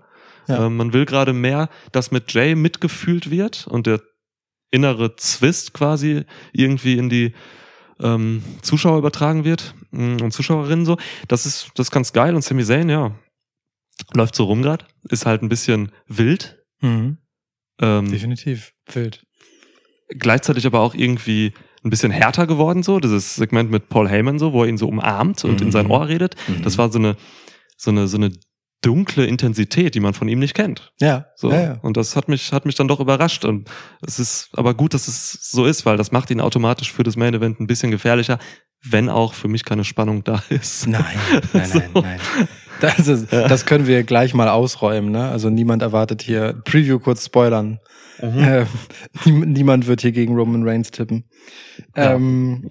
[0.49, 0.67] Ja.
[0.67, 4.01] Ähm, man will gerade mehr, dass mit Jay mitgefühlt wird und der
[4.71, 7.35] innere Zwist quasi irgendwie in die
[8.01, 10.97] ähm, Zuschauer übertragen wird mm, und Zuschauerinnen so.
[11.29, 13.13] Das ist das ist ganz geil und Sami Zayn, ja,
[14.15, 16.63] läuft so rum grad, ist halt ein bisschen wild.
[16.81, 17.19] Mhm.
[17.81, 18.73] Ähm, Definitiv.
[18.93, 19.25] Wild.
[20.19, 21.53] gleichzeitig aber auch irgendwie
[21.85, 24.87] ein bisschen härter geworden, so, dieses Segment mit Paul Heyman, so, wo er ihn so
[24.87, 25.67] umarmt und Mhm.
[25.67, 26.37] in sein Ohr redet.
[26.63, 27.17] Das war so eine,
[27.77, 28.31] so eine, so eine
[28.83, 30.93] dunkle Intensität, die man von ihm nicht kennt.
[31.01, 31.27] Ja.
[31.37, 31.51] So.
[31.51, 31.73] Ja, ja.
[31.83, 33.45] Und das hat mich, hat mich dann doch überrascht.
[33.45, 33.69] Und
[34.07, 37.17] es ist aber gut, dass es so ist, weil das macht ihn automatisch für das
[37.17, 38.39] Main Event ein bisschen gefährlicher,
[38.85, 40.87] wenn auch für mich keine Spannung da ist.
[40.89, 41.05] Nein,
[41.53, 42.01] nein, nein, So.
[42.01, 42.21] nein.
[42.81, 45.29] Das, ist, das können wir gleich mal ausräumen, ne?
[45.29, 47.79] Also niemand erwartet hier, Preview kurz spoilern.
[48.19, 48.67] Äh,
[49.25, 51.25] nie, niemand wird hier gegen Roman Reigns tippen.
[51.97, 52.15] Ja.
[52.15, 52.71] Ähm,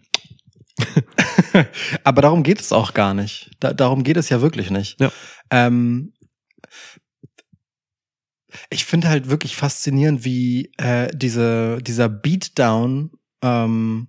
[2.04, 3.52] aber darum geht es auch gar nicht.
[3.60, 5.00] Da, darum geht es ja wirklich nicht.
[5.00, 5.12] Ja.
[5.50, 6.14] Ähm,
[8.70, 13.12] ich finde halt wirklich faszinierend, wie äh, diese, dieser Beatdown
[13.42, 14.08] ähm,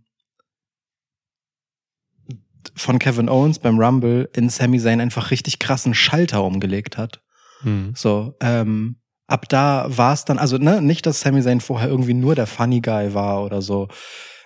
[2.75, 7.23] von Kevin Owens beim Rumble in Sami Zayn einfach richtig krassen Schalter umgelegt hat.
[7.63, 7.93] Hm.
[7.97, 8.97] So, ähm,
[9.27, 12.47] ab da war es dann, also ne, nicht, dass Sami Zayn vorher irgendwie nur der
[12.47, 13.89] Funny Guy war oder so.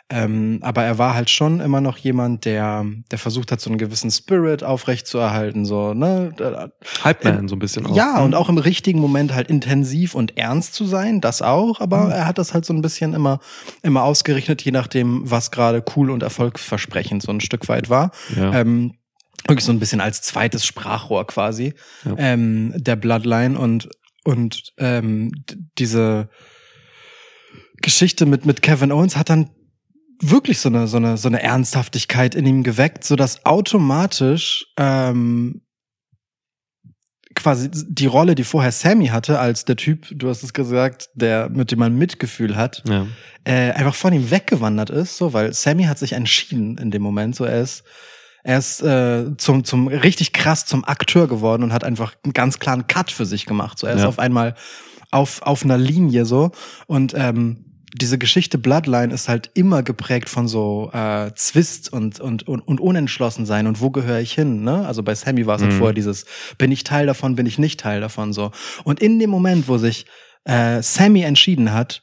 [0.09, 3.79] Ähm, aber er war halt schon immer noch jemand, der, der versucht hat, so einen
[3.79, 6.33] gewissen Spirit aufrechtzuerhalten, so, ne?
[7.03, 7.97] Hype Man so ein bisschen auch.
[7.97, 12.05] Ja, und auch im richtigen Moment halt intensiv und ernst zu sein, das auch, aber
[12.05, 12.11] Mhm.
[12.13, 13.41] er hat das halt so ein bisschen immer,
[13.83, 18.13] immer ausgerichtet, je nachdem, was gerade cool und erfolgsversprechend so ein Stück weit war.
[18.37, 18.53] Ja.
[18.61, 18.95] Ähm,
[19.49, 22.15] wirklich so ein bisschen als zweites Sprachrohr quasi Ja.
[22.17, 23.89] ähm, der Bloodline und
[24.25, 25.33] und ähm,
[25.79, 26.29] diese
[27.83, 29.51] Geschichte mit mit Kevin Owens hat dann
[30.21, 35.63] wirklich so eine so eine so eine Ernsthaftigkeit in ihm geweckt, so dass automatisch ähm,
[37.35, 41.51] quasi die Rolle, die vorher Sammy hatte, als der Typ, du hast es gesagt, der
[41.51, 43.07] mit dem man Mitgefühl hat, Ja.
[43.45, 47.37] äh, einfach von ihm weggewandert ist, so, weil Sammy hat sich entschieden in dem Moment,
[47.37, 47.85] so er ist,
[48.43, 52.59] er ist äh, zum, zum richtig krass zum Akteur geworden und hat einfach einen ganz
[52.59, 53.79] klaren Cut für sich gemacht.
[53.79, 54.09] So, er ist Ja.
[54.09, 54.55] auf einmal
[55.11, 56.53] auf, auf einer Linie so
[56.87, 57.66] und ähm,
[57.99, 62.81] diese Geschichte Bloodline ist halt immer geprägt von so äh, Zwist und, und, und, und
[62.81, 64.87] Unentschlossensein und wo gehöre ich hin, ne?
[64.87, 65.79] Also bei Sammy war es halt Mhm.
[65.79, 66.27] vorher dieses,
[66.59, 68.51] bin ich Teil davon, bin ich nicht Teil davon, so.
[68.85, 70.07] Und in dem Moment, wo sich
[70.45, 72.03] äh, Sammy entschieden hat,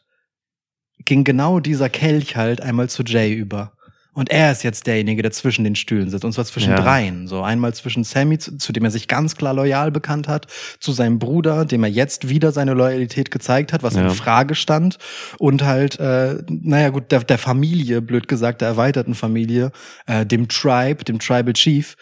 [1.06, 3.74] ging genau dieser Kelch halt einmal zu Jay über.
[4.16, 6.24] Und er ist jetzt derjenige, der zwischen den Stühlen sitzt.
[6.24, 6.80] Und zwar zwischen Ja.
[6.82, 7.28] dreien.
[7.28, 10.46] So einmal zwischen Sammy, zu, zu dem er sich ganz klar loyal bekannt hat,
[10.80, 14.04] zu seinem Bruder, dem er jetzt wieder seine Loyalität gezeigt hat, was Ja.
[14.04, 14.98] in Frage stand.
[15.40, 19.72] Und halt, äh, naja gut, der, der Familie, blöd gesagt, der erweiterten Familie,
[20.06, 21.96] äh, dem Tribe, dem Tribal Chief.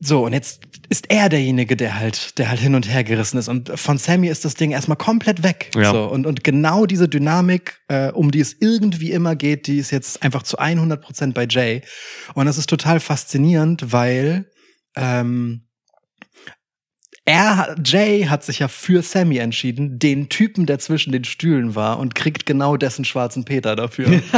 [0.00, 3.48] So, und jetzt ist er derjenige, der halt, der halt hin und her gerissen ist.
[3.48, 5.70] Und von Sammy ist das Ding erstmal komplett weg.
[5.74, 5.90] Ja.
[5.90, 9.90] So, und, und genau diese Dynamik, äh, um die es irgendwie immer geht, die ist
[9.90, 11.82] jetzt einfach zu 100 Prozent bei Jay.
[12.34, 14.50] Und das ist total faszinierend, weil
[14.96, 15.67] ähm,
[17.28, 21.74] er, hat- Jay hat sich ja für Sammy entschieden, den Typen, der zwischen den Stühlen
[21.74, 24.20] war, und kriegt genau dessen schwarzen Peter dafür.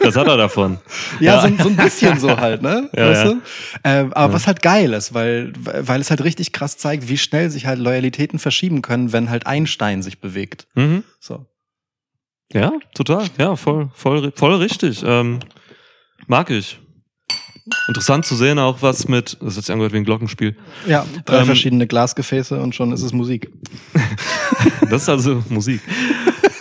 [0.00, 0.78] Das hat er davon.
[1.20, 2.88] Ja, So, so ein bisschen so halt, ne?
[2.96, 3.30] Ja, weißt ja.
[3.32, 3.40] du?
[3.84, 7.50] Ähm, aber was halt geil ist, weil, weil es halt richtig krass zeigt, wie schnell
[7.50, 10.66] sich halt Loyalitäten verschieben können, wenn halt ein Stein sich bewegt.
[10.74, 11.02] Mhm.
[11.20, 11.46] So.
[12.52, 13.26] Ja, total.
[13.38, 15.02] Ja, voll, voll, voll richtig.
[15.04, 15.40] Ähm,
[16.26, 16.78] mag ich.
[17.88, 20.56] Interessant zu sehen auch, was mit, das ist jetzt angehört wie ein Glockenspiel.
[20.86, 23.50] Ja, drei Ähm, verschiedene Glasgefäße und schon ist es Musik.
[24.90, 25.80] Das ist also Musik.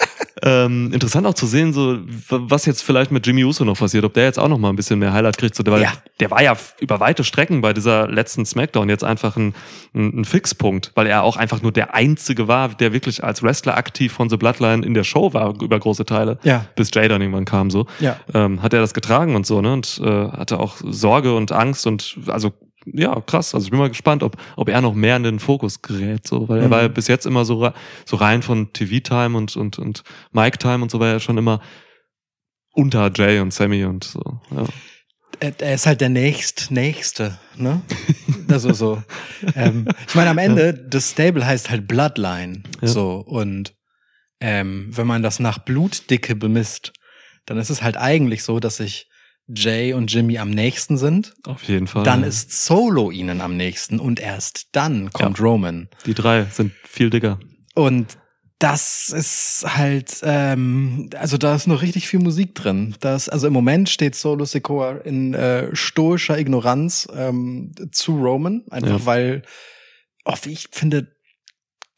[0.48, 1.98] ähm, interessant auch zu sehen, so
[2.30, 4.76] was jetzt vielleicht mit Jimmy Uso noch passiert, ob der jetzt auch noch mal ein
[4.76, 5.56] bisschen mehr Highlight kriegt.
[5.56, 5.92] So, der, war, Ja.
[6.20, 9.54] der war ja über weite Strecken bei dieser letzten Smackdown jetzt einfach ein,
[9.94, 13.78] ein, ein Fixpunkt, weil er auch einfach nur der Einzige war, der wirklich als Wrestler
[13.78, 16.66] aktiv von The Bloodline in der Show war über große Teile, Ja.
[16.76, 17.86] bis Jay dann irgendwann kam so.
[18.00, 18.18] Ja.
[18.34, 19.74] Ähm, hat er das getragen und so, ne?
[19.74, 22.54] Und äh, hatte auch Sorge und Angst und also
[22.94, 23.54] ja, krass.
[23.54, 26.48] Also ich bin mal gespannt, ob, ob er noch mehr in den Fokus gerät, so,
[26.48, 26.72] weil er Mhm.
[26.72, 27.72] war ja bis jetzt immer so,
[28.06, 31.62] so rein von TV-Time und, und, und Mic-Time und so war er schon immer
[32.74, 34.40] unter Jay und Sammy und so.
[34.52, 34.66] Ja.
[35.40, 37.82] Er, er ist halt der nächst, nächste, ne?
[38.50, 39.04] Also so.
[39.56, 42.64] ähm, ich meine, am Ende, das Stable heißt halt Bloodline.
[42.82, 42.88] Ja.
[42.88, 43.16] So.
[43.26, 43.76] Und
[44.40, 46.94] ähm, wenn man das nach Blutdicke bemisst,
[47.46, 49.10] dann ist es halt eigentlich so, dass sich
[49.48, 51.34] Jay und Jimmy am nächsten sind.
[51.46, 52.04] Auf jeden Fall.
[52.04, 55.90] Dann ist Solo ihnen am nächsten und erst dann kommt Roman.
[56.06, 57.40] die drei sind viel dicker.
[57.76, 58.18] Und
[58.60, 62.96] das ist halt, ähm, also da ist noch richtig viel Musik drin.
[63.00, 69.00] Das, also im Moment steht Solo Sikoa in äh, stoischer Ignoranz ähm, zu Roman, einfach
[69.00, 69.06] Ja.
[69.06, 69.44] weil,
[70.26, 71.16] oh, wie ich finde,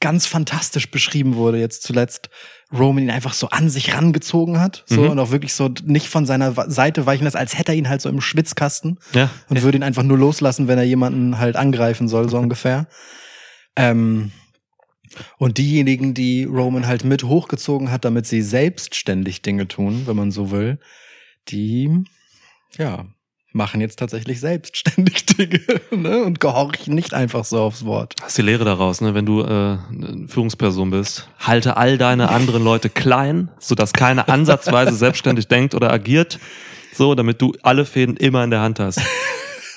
[0.01, 2.29] ganz fantastisch beschrieben wurde jetzt zuletzt,
[2.71, 5.09] Roman ihn einfach so an sich rangezogen hat, so Mhm.
[5.09, 8.01] und auch wirklich so nicht von seiner Seite weichen lässt, als hätte er ihn halt
[8.01, 9.29] so im Schwitzkasten Ja.
[9.49, 12.87] und würde ihn einfach nur loslassen, wenn er jemanden halt angreifen soll, so ungefähr.
[13.75, 14.31] Ähm,
[15.37, 20.31] und diejenigen, die Roman halt mit hochgezogen hat, damit sie selbstständig Dinge tun, wenn man
[20.31, 20.79] so will,
[21.49, 22.03] die,
[22.77, 23.05] ja,
[23.51, 26.23] machen jetzt tatsächlich selbstständig Dinge ne?
[26.23, 28.13] und gehorchen nicht einfach so aufs Wort.
[28.19, 29.13] Das ist die Lehre daraus, ne?
[29.13, 29.77] wenn du äh,
[30.27, 31.27] Führungsperson bist.
[31.39, 36.39] Halte all deine anderen Leute klein, sodass keiner ansatzweise selbstständig denkt oder agiert,
[36.93, 38.99] so, damit du alle Fäden immer in der Hand hast.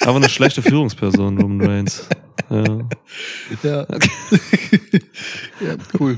[0.00, 2.08] Aber eine schlechte Führungsperson, Roman Reigns.
[2.50, 2.64] Ja.
[3.62, 3.86] Ja,
[5.60, 6.16] ja cool.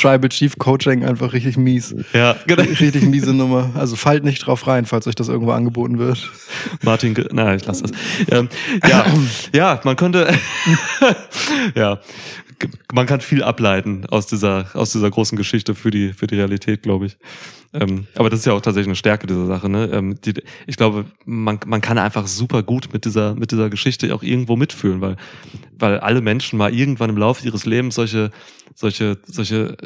[0.00, 1.94] Tribal Chief Coaching einfach richtig mies.
[2.12, 2.62] Ja, genau.
[2.62, 3.70] Richtig miese Nummer.
[3.74, 6.30] Also fallt nicht drauf rein, falls euch das irgendwo angeboten wird.
[6.82, 7.92] Martin, na, ich lasse das.
[8.28, 8.48] Ähm,
[8.86, 9.06] ja,
[9.54, 10.32] ja, man könnte,
[11.74, 11.98] ja,
[12.92, 16.82] man kann viel ableiten aus dieser, aus dieser großen Geschichte für die, für die Realität,
[16.82, 17.16] glaube ich.
[17.74, 19.68] Ähm, aber das ist ja auch tatsächlich eine Stärke dieser Sache.
[19.68, 19.88] Ne?
[19.92, 20.34] Ähm, die,
[20.66, 24.56] ich glaube, man, man kann einfach super gut mit dieser, mit dieser Geschichte auch irgendwo
[24.56, 25.16] mitfühlen, weil,
[25.78, 28.30] weil alle Menschen mal irgendwann im Laufe ihres Lebens solche,
[28.74, 29.76] solche, solche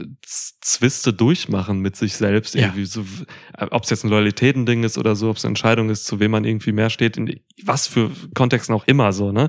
[0.60, 2.62] Zwiste durchmachen mit sich selbst Ja.
[2.66, 2.86] irgendwie.
[2.86, 3.04] So,
[3.70, 6.32] ob es jetzt ein Loyalitätending ist oder so, ob es eine Entscheidung ist, zu wem
[6.32, 9.48] man irgendwie mehr steht, in was für Kontexten auch immer so, ne?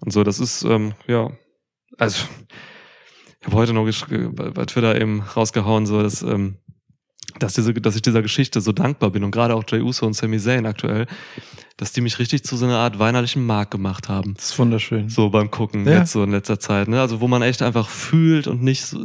[0.00, 1.30] Und so, das ist, ähm, ja,
[1.98, 2.24] also
[3.40, 6.56] ich habe heute noch bei bei Twitter eben rausgehauen, so dass ähm,
[7.38, 10.12] dass, diese, dass ich dieser Geschichte so dankbar bin und gerade auch Jay Uso und
[10.14, 11.06] Sami Zayn aktuell,
[11.78, 14.34] dass die mich richtig zu so einer Art weinerlichen Mark gemacht haben.
[14.34, 15.08] Das ist wunderschön.
[15.08, 16.00] So beim Gucken Ja.
[16.00, 16.88] jetzt so in letzter Zeit.
[16.88, 17.00] Ne?
[17.00, 18.98] Also wo man echt einfach fühlt und nicht so,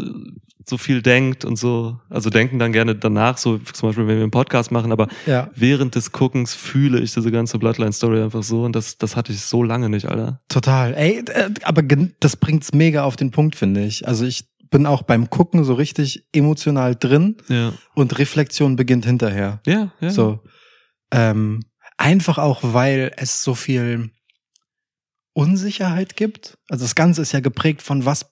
[0.70, 2.00] so viel denkt und so.
[2.10, 5.50] Also denken dann gerne danach, so zum Beispiel, wenn wir einen Podcast machen, aber Ja,
[5.56, 9.42] während des Guckens fühle ich diese ganze Bloodline-Story einfach so und das, das hatte ich
[9.42, 10.42] so lange nicht, Alter.
[10.50, 10.94] total.
[10.96, 11.84] Ey, äh, aber
[12.20, 14.08] das bringt's mega auf den Punkt, finde ich.
[14.08, 17.72] Also ich bin auch beim Gucken so richtig emotional drin Ja.
[17.96, 19.62] und Reflexion beginnt hinterher.
[19.66, 20.10] Ja, ja.
[20.10, 20.40] So.
[21.12, 21.62] Ähm,
[21.96, 24.12] einfach auch, weil es so viel
[25.34, 26.58] Unsicherheit gibt.
[26.68, 28.26] Also das Ganze ist ja geprägt von was,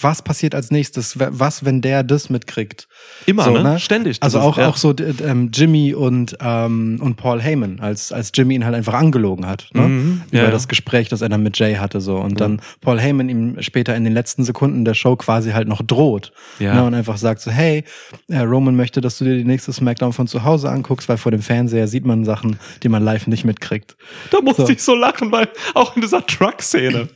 [0.00, 2.86] was passiert als nächstes, was, wenn der das mitkriegt.
[3.24, 3.62] Immer, So, ne?
[3.62, 3.78] ne?
[3.78, 4.18] Ständig.
[4.22, 4.68] Also Das ist- auch, ja.
[4.68, 8.94] auch so ähm, Jimmy und, ähm, und Paul Heyman, als, als Jimmy ihn halt einfach
[8.94, 9.68] angelogen hat.
[9.72, 9.82] Ne?
[9.82, 10.22] Mhm.
[10.30, 12.00] Über Ja, das Gespräch, das er dann mit Jay hatte.
[12.00, 15.66] so Und dann Paul Heyman ihm später in den letzten Sekunden der Show quasi halt
[15.68, 16.32] noch droht.
[16.58, 16.74] Ja.
[16.74, 16.84] Ne?
[16.84, 17.84] Und einfach sagt so, hey,
[18.28, 21.32] äh, Roman möchte, dass du dir die nächste Smackdown von zu Hause anguckst, weil vor
[21.32, 23.96] dem Fernseher sieht man Sachen, die man live nicht mitkriegt.
[24.30, 24.68] Da musste So.
[24.72, 27.08] ich so lachen, weil auch in dieser Truck-Szene.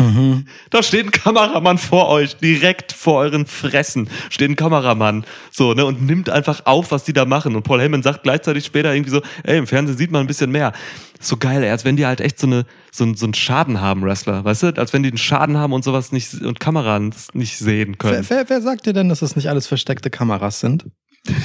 [0.00, 0.46] Mhm.
[0.70, 5.84] Da steht ein Kameramann vor euch, direkt vor euren Fressen steht ein Kameramann, so, ne,
[5.84, 7.56] und nimmt einfach auf, was die da machen.
[7.56, 10.50] Und Paul Heyman sagt gleichzeitig später irgendwie so, ey, im Fernsehen sieht man ein bisschen
[10.50, 10.72] mehr.
[11.20, 14.44] So geil, als wenn die halt echt so eine, so, so einen Schaden haben, Wrestler,
[14.44, 14.66] weißt du?
[14.76, 18.24] Als wenn die einen Schaden haben und sowas nicht, und Kameras nicht sehen können.
[18.28, 20.84] Wer, wer, wer sagt dir denn, dass das nicht alles versteckte Kameras sind?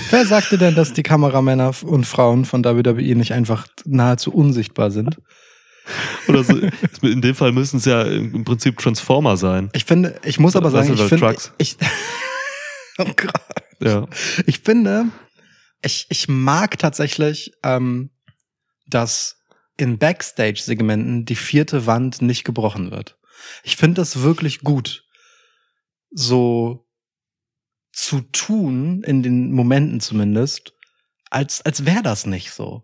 [0.10, 4.91] wer sagt dir denn, dass die Kameramänner und Frauen von WWE nicht einfach nahezu unsichtbar
[4.91, 5.17] sind?
[6.28, 6.58] Oder so.
[7.02, 9.69] In dem Fall müssen es ja im Prinzip Transformer sein.
[9.73, 11.78] Ich finde, ich muss aber sagen, ich finde, ich,
[12.97, 13.34] oh Gott.
[13.80, 14.08] Ja.
[14.45, 15.08] ich finde,
[15.84, 18.10] ich, ich mag tatsächlich, ähm,
[18.88, 19.38] dass
[19.78, 23.17] in Backstage-Segmenten die vierte Wand nicht gebrochen wird.
[23.63, 25.06] Ich finde das wirklich gut,
[26.10, 26.88] so
[27.91, 30.73] zu tun, in den Momenten zumindest,
[31.29, 32.83] als, als wäre das nicht so.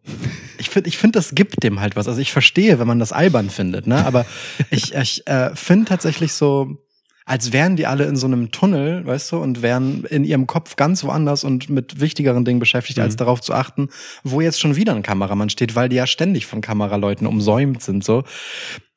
[0.57, 2.07] Ich finde, ich finde, das gibt dem halt was.
[2.07, 4.05] Also ich verstehe, wenn man das albern findet, ne?
[4.05, 4.25] Aber
[4.69, 6.77] ich, ich äh, finde tatsächlich so,
[7.25, 10.75] als wären die alle in so einem Tunnel, weißt du, und wären in ihrem Kopf
[10.75, 13.17] ganz woanders und mit wichtigeren Dingen beschäftigt, als Mhm.
[13.19, 13.87] darauf zu achten,
[14.23, 18.03] wo jetzt schon wieder ein Kameramann steht, weil die ja ständig von Kameraleuten umsäumt sind,
[18.03, 18.23] so.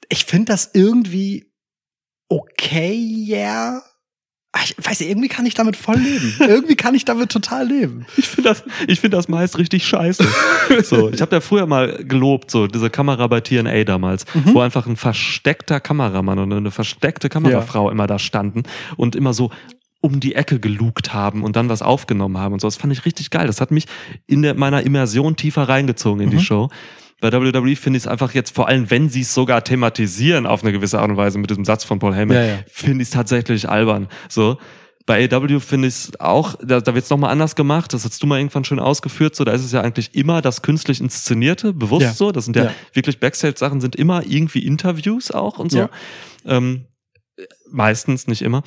[0.08, 1.52] Ich finde das irgendwie
[2.28, 2.96] okay,
[3.28, 3.82] yeah.
[4.52, 6.34] Ah, Ich weiß nicht, irgendwie kann ich damit voll leben.
[6.40, 8.06] irgendwie kann ich damit total leben.
[8.16, 10.26] Ich finde das, ich finde das meist richtig scheiße.
[10.84, 14.54] so, ich habe ja früher mal gelobt, so diese Kamera bei TNA damals, Mhm.
[14.54, 18.62] wo einfach ein versteckter Kameramann und eine versteckte Kamerafrau immer da standen
[18.96, 19.50] und immer so
[20.00, 22.66] um die Ecke gelugt haben und dann was aufgenommen haben und so.
[22.68, 23.46] Das fand ich richtig geil.
[23.48, 23.86] Das hat mich
[24.26, 26.40] in der, meiner Immersion tiefer reingezogen in die Mhm.
[26.40, 26.70] Show.
[27.20, 30.62] Bei WWE finde ich es einfach jetzt, vor allem wenn sie es sogar thematisieren auf
[30.62, 32.58] eine gewisse Art und Weise mit diesem Satz von Paul Heyman, Ja, ja.
[32.70, 34.08] finde ich es tatsächlich albern.
[34.28, 34.58] So.
[35.06, 37.92] Bei AW finde ich es auch, da, da wird es nochmal anders gemacht.
[37.94, 39.36] Das hast du mal irgendwann schön ausgeführt.
[39.36, 42.12] So, da ist es ja eigentlich immer das künstlich inszenierte, bewusst Ja.
[42.12, 42.32] so.
[42.32, 45.88] Das sind ja, wirklich Backstage-Sachen, sind immer irgendwie Interviews auch und so.
[46.44, 46.86] Ähm,
[47.70, 48.62] meistens, nicht immer.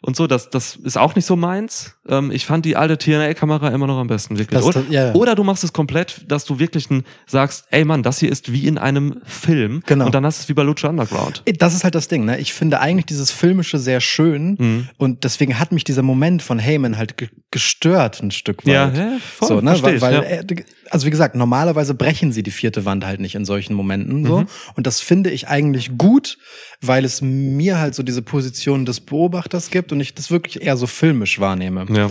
[0.00, 1.96] Und so, das, das ist auch nicht so meins.
[2.08, 4.60] Ähm, ich fand die alte TNA-Kamera immer noch am besten, wirklich.
[4.60, 5.14] Das- oder, ja, ja.
[5.14, 8.52] oder du machst es komplett, dass du wirklich ein, sagst, ey Mann, das hier ist
[8.52, 9.82] wie in einem Film.
[9.86, 10.06] Genau.
[10.06, 11.42] Und dann hast du es wie bei Lucha Underground.
[11.58, 12.38] Das ist halt das Ding, ne?
[12.38, 14.88] Ich finde eigentlich dieses Filmische sehr schön Mhm.
[14.98, 18.72] und deswegen hat mich dieser Moment von Heyman halt ge gestört ein Stück weit.
[18.74, 19.74] Ja, ja, voll, so, ne?
[19.82, 20.44] Weil, weil äh,
[20.90, 24.40] also wie gesagt, normalerweise brechen sie die vierte Wand halt nicht in solchen Momenten so
[24.40, 24.46] Mhm.
[24.74, 26.38] und das finde ich eigentlich gut,
[26.80, 30.76] weil es mir halt so diese Position des Beobachters gibt und ich das wirklich eher
[30.76, 31.86] so filmisch wahrnehme.
[31.90, 32.10] Ja.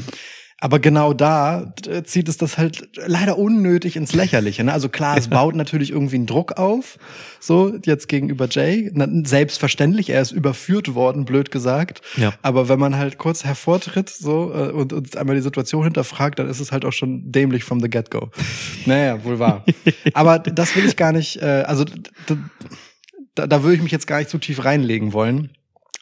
[0.59, 4.63] Aber genau da äh, zieht es das halt leider unnötig ins Lächerliche.
[4.63, 4.73] Ne?
[4.73, 6.97] Also klar, es baut natürlich irgendwie einen Druck auf,
[7.39, 8.91] so jetzt gegenüber Jay.
[9.23, 12.01] Selbstverständlich, er ist überführt worden, blöd gesagt.
[12.15, 12.33] Ja.
[12.41, 16.49] Aber wenn man halt kurz hervortritt so äh, und, und einmal die Situation hinterfragt, dann
[16.49, 18.31] ist es halt auch schon dämlich from the get-go.
[18.87, 19.63] naja, wohl wahr.
[20.13, 21.85] Aber das will ich gar nicht, äh, also
[23.35, 25.51] da, da würde ich mich jetzt gar nicht zu tief reinlegen wollen.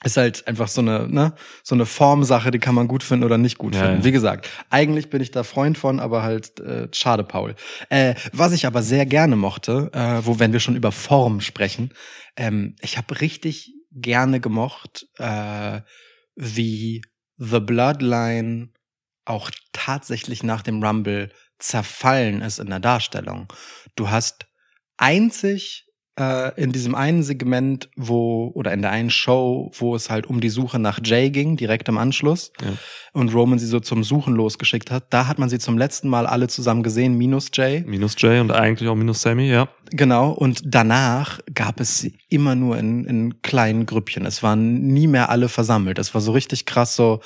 [0.05, 3.37] Ist halt einfach so eine, ne, so eine Formsache, die kann man gut finden oder
[3.39, 3.97] nicht gut Ja, finden.
[3.97, 4.03] ja.
[4.05, 7.55] Wie gesagt, eigentlich bin ich da Freund von, aber halt äh, schade, Paul.
[7.89, 11.91] Äh, was ich aber sehr gerne mochte, äh, wo wenn wir schon über Form sprechen,
[12.37, 15.81] ähm, ich habe richtig gerne gemocht, äh,
[16.35, 17.01] wie
[17.37, 18.69] The Bloodline
[19.25, 23.47] auch tatsächlich nach dem Rumble zerfallen ist in der Darstellung.
[23.95, 24.45] Du hast
[24.97, 25.84] einzig
[26.19, 30.39] äh, in diesem einen Segment, wo, oder in der einen Show, wo es halt um
[30.41, 32.73] die Suche nach Jay ging, direkt im Anschluss, Ja.
[33.13, 36.25] und Roman sie so zum Suchen losgeschickt hat, da hat man sie zum letzten Mal
[36.25, 37.83] alle zusammen gesehen, minus Jay.
[37.85, 39.67] Minus Jay und eigentlich auch minus Sammy, ja.
[39.91, 44.25] Genau, und danach gab es sie immer nur in, in kleinen Grüppchen.
[44.25, 45.99] Es waren nie mehr alle versammelt.
[45.99, 47.19] Es war so richtig krass so,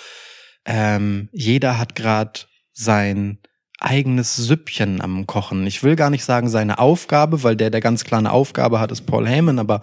[0.65, 2.41] ähm, jeder hat gerade
[2.73, 3.39] sein
[3.79, 5.65] eigenes Süppchen am Kochen.
[5.65, 8.91] Ich will gar nicht sagen seine Aufgabe, weil der, der ganz klar eine Aufgabe hat,
[8.91, 9.81] ist Paul Heyman, aber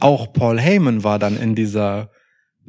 [0.00, 2.10] auch Paul Heyman war dann in dieser,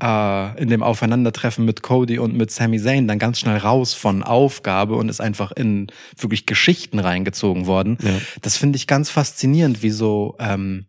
[0.02, 4.23] äh, in dem Aufeinandertreffen mit Cody und mit Sami Zayn dann ganz schnell raus von
[4.23, 7.97] Aufgabe und ist einfach in wirklich Geschichten reingezogen worden.
[8.02, 8.12] Ja.
[8.41, 10.86] Das finde ich ganz faszinierend, wie so ähm,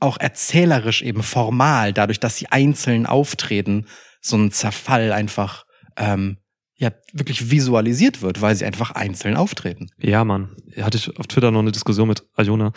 [0.00, 3.86] auch erzählerisch eben formal, dadurch, dass sie einzeln auftreten,
[4.20, 5.64] so ein Zerfall einfach
[5.96, 6.38] ähm,
[6.78, 9.88] ja wirklich visualisiert wird, weil sie einfach einzeln auftreten.
[9.98, 10.50] Ja, Mann.
[10.78, 12.72] Hatte ich auf Twitter noch eine Diskussion mit Ayona.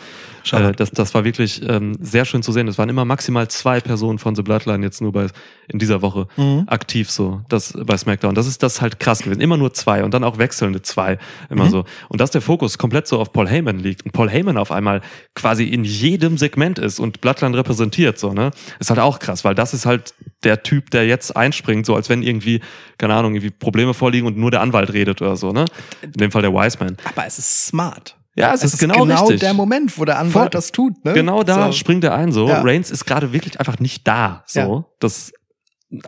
[0.52, 2.66] Äh, das, das war wirklich ähm, sehr schön zu sehen.
[2.66, 5.26] Es waren immer maximal zwei Personen von The Bloodline jetzt nur bei
[5.68, 6.64] in dieser Woche Mhm.
[6.66, 7.42] aktiv so.
[7.50, 8.34] Das bei SmackDown.
[8.34, 9.42] Das ist das ist halt krass gewesen.
[9.42, 11.18] Immer nur zwei und dann auch wechselnde zwei.
[11.50, 11.70] Immer Mhm.
[11.70, 11.84] so.
[12.08, 15.02] Und dass der Fokus komplett so auf Paul Heyman liegt und Paul Heyman auf einmal
[15.34, 18.50] quasi in jedem Segment ist und Bloodline repräsentiert, so, ne?
[18.78, 22.08] Ist halt auch krass, weil das ist halt der Typ, der jetzt einspringt, so als
[22.08, 22.60] wenn irgendwie,
[22.98, 25.64] keine Ahnung, irgendwie Probleme vorliegen und nur der Anwalt redet oder so, ne?
[26.02, 26.96] In dem Fall der Wiseman.
[27.04, 28.16] Aber es ist smart.
[28.36, 29.40] Ja, es, ist, genau, richtig.
[29.40, 30.50] der Moment, wo der Anwalt Voll.
[30.50, 31.04] das tut.
[31.04, 31.12] Ne?
[31.12, 31.72] Genau da So.
[31.72, 32.48] springt er ein so.
[32.48, 32.62] Ja.
[32.62, 34.44] Reigns ist gerade wirklich einfach nicht da.
[34.46, 34.60] So.
[34.60, 34.84] Ja.
[35.00, 35.34] Das ist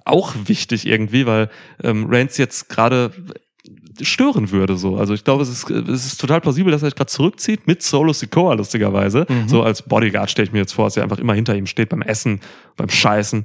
[0.04, 1.50] auch wichtig irgendwie, weil
[1.82, 3.10] ähm, Reigns jetzt gerade
[4.00, 4.96] stören würde so.
[4.96, 7.82] Also ich glaube, es ist, es ist total plausibel, dass er sich gerade zurückzieht mit
[7.82, 9.26] Solo Sikoa lustigerweise.
[9.28, 9.48] Mhm.
[9.48, 11.88] So als Bodyguard stelle ich mir jetzt vor, dass er einfach immer hinter ihm steht
[11.90, 12.40] beim Essen,
[12.76, 13.44] beim Scheißen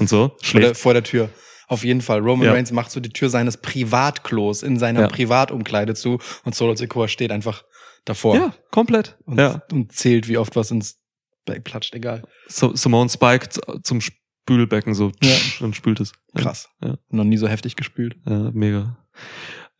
[0.00, 0.28] und so.
[0.28, 0.80] vor der, Schläft.
[0.80, 1.28] vor der Tür.
[1.68, 2.20] Auf jeden Fall.
[2.20, 2.52] Roman Ja.
[2.52, 5.08] Reigns macht so die Tür seines Privatklos in seiner Ja.
[5.08, 7.64] Privatumkleide zu und Solo Sikoa steht einfach
[8.04, 9.16] davor Ja, komplett.
[9.24, 9.62] und, ja.
[9.72, 10.98] und zählt, wie oft was ins
[11.46, 11.94] Back platscht.
[11.94, 12.22] Egal.
[12.48, 13.48] So, Simone Spike
[13.82, 15.34] zum Spülbecken so Ja.
[15.60, 16.12] und spült es.
[16.34, 16.68] Krass.
[16.82, 16.96] Ja.
[17.08, 18.16] Noch nie so heftig gespült.
[18.26, 18.98] Ja, mega.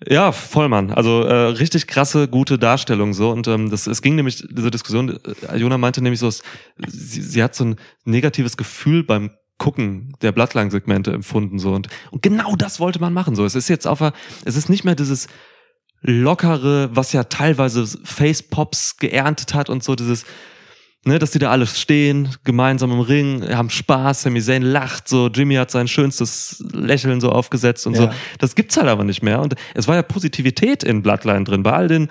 [0.07, 0.91] Ja, voll, Mann.
[0.91, 3.31] Also äh, richtig krasse, gute Darstellung so.
[3.31, 6.43] Und ähm, das, es ging nämlich, diese Diskussion, äh, Jona meinte nämlich so, es,
[6.87, 12.23] sie, sie hat so ein negatives Gefühl beim Gucken der Bloodline-Segmente empfunden so und, und
[12.23, 13.45] genau das wollte man machen so.
[13.45, 14.01] Es ist jetzt auf
[14.45, 15.29] es ist nicht mehr dieses
[16.01, 20.27] lockere, was ja teilweise Face-Pops geerntet hat und so dieses,
[21.07, 25.29] ne, dass die da alle stehen, gemeinsam im Ring, haben Spaß, Sami Zayn lacht so,
[25.29, 28.03] Jimmy hat sein schönstes Lächeln so aufgesetzt und Ja.
[28.03, 28.11] so.
[28.39, 29.41] Das gibt's halt aber nicht mehr.
[29.41, 31.63] Und es war ja Positivität in Bloodline drin.
[31.63, 32.09] Bei all den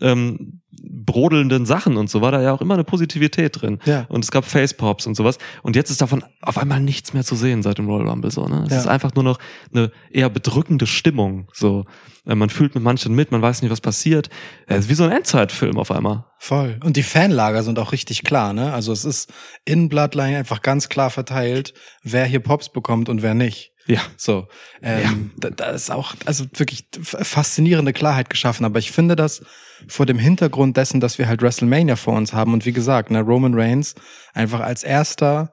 [0.00, 3.78] ähm, brodelnden Sachen und so war da ja auch immer eine Positivität drin.
[3.84, 4.06] Ja.
[4.08, 5.38] Und es gab Facepops und sowas.
[5.62, 8.46] Und jetzt ist davon auf einmal nichts mehr zu sehen seit dem Royal Rumble so.
[8.46, 8.64] Ne?
[8.66, 8.78] Es Ja.
[8.80, 9.38] ist einfach nur noch
[9.72, 11.48] eine eher bedrückende Stimmung.
[11.52, 11.84] So,
[12.28, 14.30] Äh, man fühlt mit manchen mit, man weiß nicht, was passiert.
[14.66, 16.24] Es ist wie so ein Endzeitfilm auf einmal.
[16.38, 16.80] Voll.
[16.82, 18.72] Und die Fanlager sind auch richtig klar, ne?
[18.72, 19.32] Also es ist
[19.64, 23.70] in Bloodline einfach ganz klar verteilt, wer hier Pops bekommt und wer nicht.
[23.86, 24.00] Ja.
[24.16, 24.48] So,
[24.82, 28.64] ähm, da, da ist auch also wirklich faszinierende Klarheit geschaffen.
[28.64, 29.44] Aber ich finde das
[29.86, 33.20] vor dem Hintergrund dessen, dass wir halt WrestleMania vor uns haben und wie gesagt, ne,
[33.20, 33.94] Roman Reigns
[34.34, 35.52] einfach als erster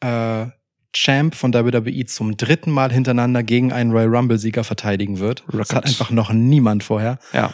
[0.00, 0.46] äh,
[0.94, 5.42] Champ von WWE zum dritten Mal hintereinander gegen einen Royal Rumble Sieger verteidigen wird.
[5.48, 5.74] Das Record.
[5.74, 7.18] hat einfach noch niemand vorher.
[7.32, 7.52] Ja.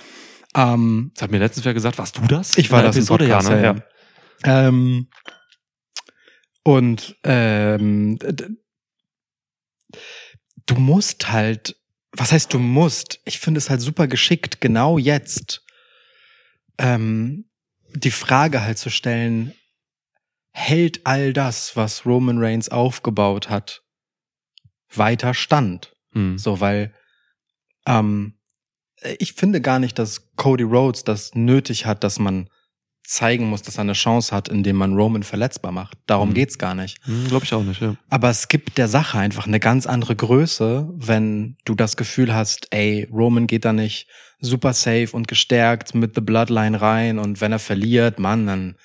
[0.54, 2.56] Ähm, Das hat mir letztens wer gesagt, warst du das?
[2.58, 3.62] ich war das im Episode, Podcast, ja, ne?
[3.62, 3.74] ja,
[4.44, 4.68] ja.
[4.68, 5.08] Ähm,
[6.62, 8.18] und ähm,
[10.66, 11.76] du musst halt,
[12.12, 13.20] was heißt du musst?
[13.24, 15.64] Ich finde es halt super geschickt, genau jetzt
[16.78, 17.50] ähm,
[17.94, 19.54] die Frage halt zu stellen,
[20.52, 23.82] hält all das, was Roman Reigns aufgebaut hat,
[24.92, 25.94] weiter stand?
[26.12, 26.38] Hm.
[26.38, 26.94] So, weil
[27.86, 28.38] ähm,
[29.18, 32.50] ich finde gar nicht, dass Cody Rhodes das nötig hat, dass man
[33.10, 35.98] zeigen muss, dass er eine Chance hat, indem man Roman verletzbar macht.
[36.06, 36.34] Darum Mhm.
[36.34, 36.98] geht's gar nicht.
[37.04, 37.96] Hm, Glaube ich auch nicht, ja.
[38.08, 42.68] Aber es gibt der Sache einfach eine ganz andere Größe, wenn du das Gefühl hast,
[42.70, 44.06] ey, Roman geht da nicht
[44.40, 48.76] super safe und gestärkt mit The Bloodline rein und wenn er verliert, Mann, dann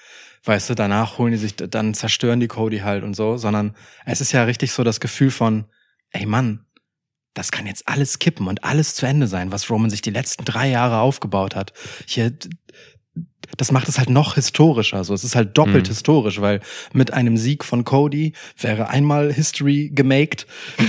[0.43, 4.21] weißt du, danach holen die sich, dann zerstören die Cody halt und so, sondern es
[4.21, 5.65] ist ja richtig so das Gefühl von,
[6.11, 6.65] ey Mann,
[7.33, 10.45] das kann jetzt alles kippen und alles zu Ende sein, was Roman sich die letzten
[10.45, 11.73] drei Jahre aufgebaut hat.
[12.05, 12.31] Hier,
[13.58, 15.03] das macht es halt noch historischer.
[15.03, 15.89] So, es ist halt doppelt Mhm.
[15.91, 16.60] historisch, weil
[16.93, 20.45] mit einem Sieg von Cody wäre einmal History gemaked.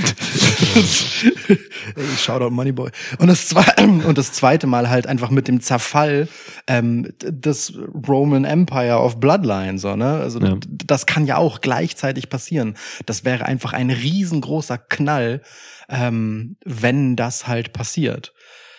[1.97, 2.91] Ey, Shoutout Moneyboy.
[3.19, 3.65] Und das, zwe
[4.07, 6.29] und das zweite Mal halt einfach mit dem Zerfall
[6.67, 7.75] ähm, des
[8.09, 9.79] Roman Empire of Bloodline.
[9.79, 10.19] So, ne?
[10.21, 10.57] Also Ja.
[10.69, 12.75] das kann ja auch gleichzeitig passieren.
[13.07, 15.43] Das wäre einfach ein riesengroßer Knall,
[15.89, 18.33] ähm, wenn das halt passiert.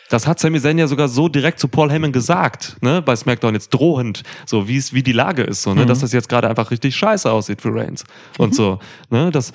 [0.10, 3.54] Das hat Sami Zayn ja sogar so direkt zu Paul Heyman gesagt, ne, bei SmackDown
[3.54, 5.88] jetzt drohend, so wie es wie die Lage ist, so, ne, Mhm.
[5.88, 8.06] dass das jetzt gerade einfach richtig scheiße aussieht für Reigns
[8.38, 9.52] und so, ne, das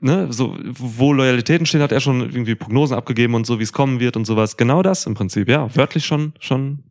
[0.00, 3.72] ne, so wo Loyalitäten stehen, hat er schon irgendwie Prognosen abgegeben und so, wie es
[3.72, 4.56] kommen wird und sowas.
[4.56, 6.82] Genau das im Prinzip, ja, wörtlich schon schon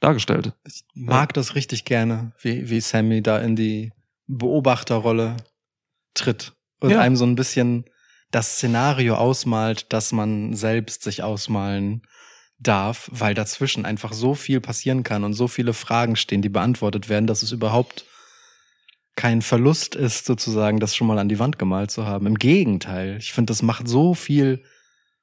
[0.00, 0.52] dargestellt.
[0.66, 3.92] Ich mag das richtig gerne, wie, wie Sammy da in die
[4.26, 5.36] Beobachterrolle
[6.14, 7.00] tritt und Ja.
[7.00, 7.84] einem so ein bisschen
[8.32, 12.02] das Szenario ausmalt, das man selbst sich ausmalen
[12.60, 17.08] darf, weil dazwischen einfach so viel passieren kann und so viele Fragen stehen, die beantwortet
[17.08, 18.04] werden, dass es überhaupt
[19.16, 22.26] kein Verlust ist, sozusagen, das schon mal an die Wand gemalt zu haben.
[22.26, 24.62] Im Gegenteil, ich finde, das macht so viel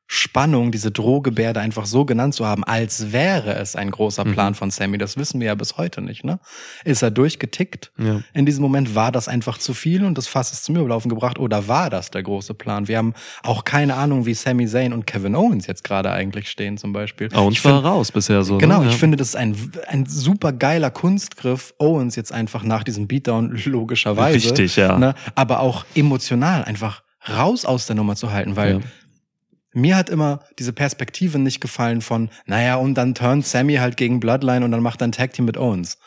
[0.09, 4.33] Spannung, diese Drohgebärde einfach so genannt zu haben, als wäre es ein großer Mhm.
[4.33, 4.97] Plan von Sammy.
[4.97, 6.39] Das wissen wir ja bis heute nicht, ne?
[6.85, 7.91] Ist er durchgetickt?
[7.97, 8.21] Ja.
[8.33, 11.37] In diesem Moment war das einfach zu viel und das Fass ist zum Überlaufen gebracht
[11.39, 12.87] oder war das der große Plan?
[12.87, 16.77] Wir haben auch keine Ahnung, wie Sami Zayn und Kevin Owens jetzt gerade eigentlich stehen
[16.77, 17.27] zum Beispiel.
[17.35, 18.57] Owens Ich find- war raus bisher so.
[18.59, 18.87] Genau, ne?
[18.87, 18.97] ich ja.
[18.99, 19.55] finde, das ist ein,
[19.87, 24.35] ein super geiler Kunstgriff, Owens jetzt einfach nach diesem Beatdown logischerweise.
[24.35, 24.97] Richtig, ja.
[24.97, 28.79] Ne, aber auch emotional einfach raus aus der Nummer zu halten, weil Ja.
[29.77, 34.19] Mir hat immer diese Perspektive nicht gefallen von, naja, und dann turnt Sammy halt gegen
[34.19, 35.97] Bloodline und dann macht er ein Tag Team mit Owens.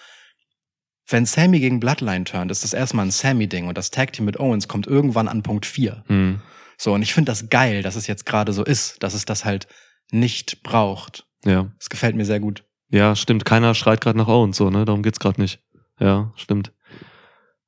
[1.08, 4.38] Wenn Sammy gegen Bloodline turnt, ist das erstmal ein Sammy-Ding und das Tag Team mit
[4.38, 6.04] Owens kommt irgendwann an Punkt 4.
[6.06, 6.40] Hm.
[6.78, 9.44] So, und ich finde das geil, dass es jetzt gerade so ist, dass es das
[9.44, 9.66] halt
[10.12, 11.26] nicht braucht.
[11.44, 11.70] ja.
[11.78, 12.64] Das gefällt mir sehr gut.
[12.90, 13.44] Ja, stimmt.
[13.44, 14.84] Keiner schreit gerade nach Owens so, ne?
[14.84, 15.60] Darum geht's gerade nicht.
[16.00, 16.72] Ja, stimmt.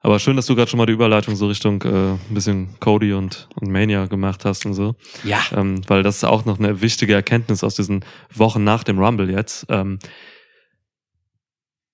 [0.05, 3.13] Aber schön, dass du gerade schon mal die Überleitung so Richtung äh, ein bisschen Cody
[3.13, 4.97] und, und Mania gemacht hast und so.
[5.23, 5.41] Ja.
[5.55, 9.31] Ähm, weil das ist auch noch eine wichtige Erkenntnis aus diesen Wochen nach dem Rumble
[9.31, 9.67] jetzt.
[9.69, 10.01] Ähm,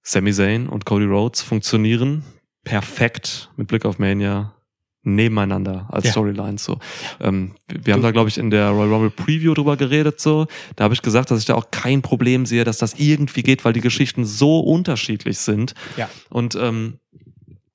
[0.02, 2.24] Sami Zayn und Cody Rhodes funktionieren
[2.64, 4.54] perfekt mit Blick auf Mania
[5.02, 6.10] nebeneinander als Ja.
[6.12, 6.78] Storylines so.
[7.20, 10.46] Ähm, wir wir haben da glaube ich in der Royal Rumble Preview drüber geredet so.
[10.76, 13.64] Da habe ich gesagt, dass ich da auch kein Problem sehe, dass das irgendwie geht,
[13.64, 16.08] weil die Geschichten so unterschiedlich sind Ja.
[16.30, 16.98] und ähm,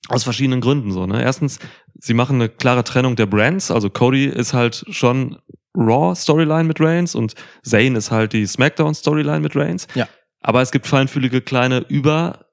[0.09, 1.05] aus verschiedenen Gründen so.
[1.05, 1.21] Ne?
[1.21, 1.59] Erstens,
[1.99, 3.71] sie machen eine klare Trennung der Brands.
[3.71, 5.37] Also Cody ist halt schon
[5.75, 7.33] Raw Storyline mit Reigns und
[7.63, 9.87] Zayn ist halt die SmackDown Storyline mit Reigns.
[9.95, 10.07] Ja.
[10.41, 12.45] Aber es gibt feinfühlige kleine Über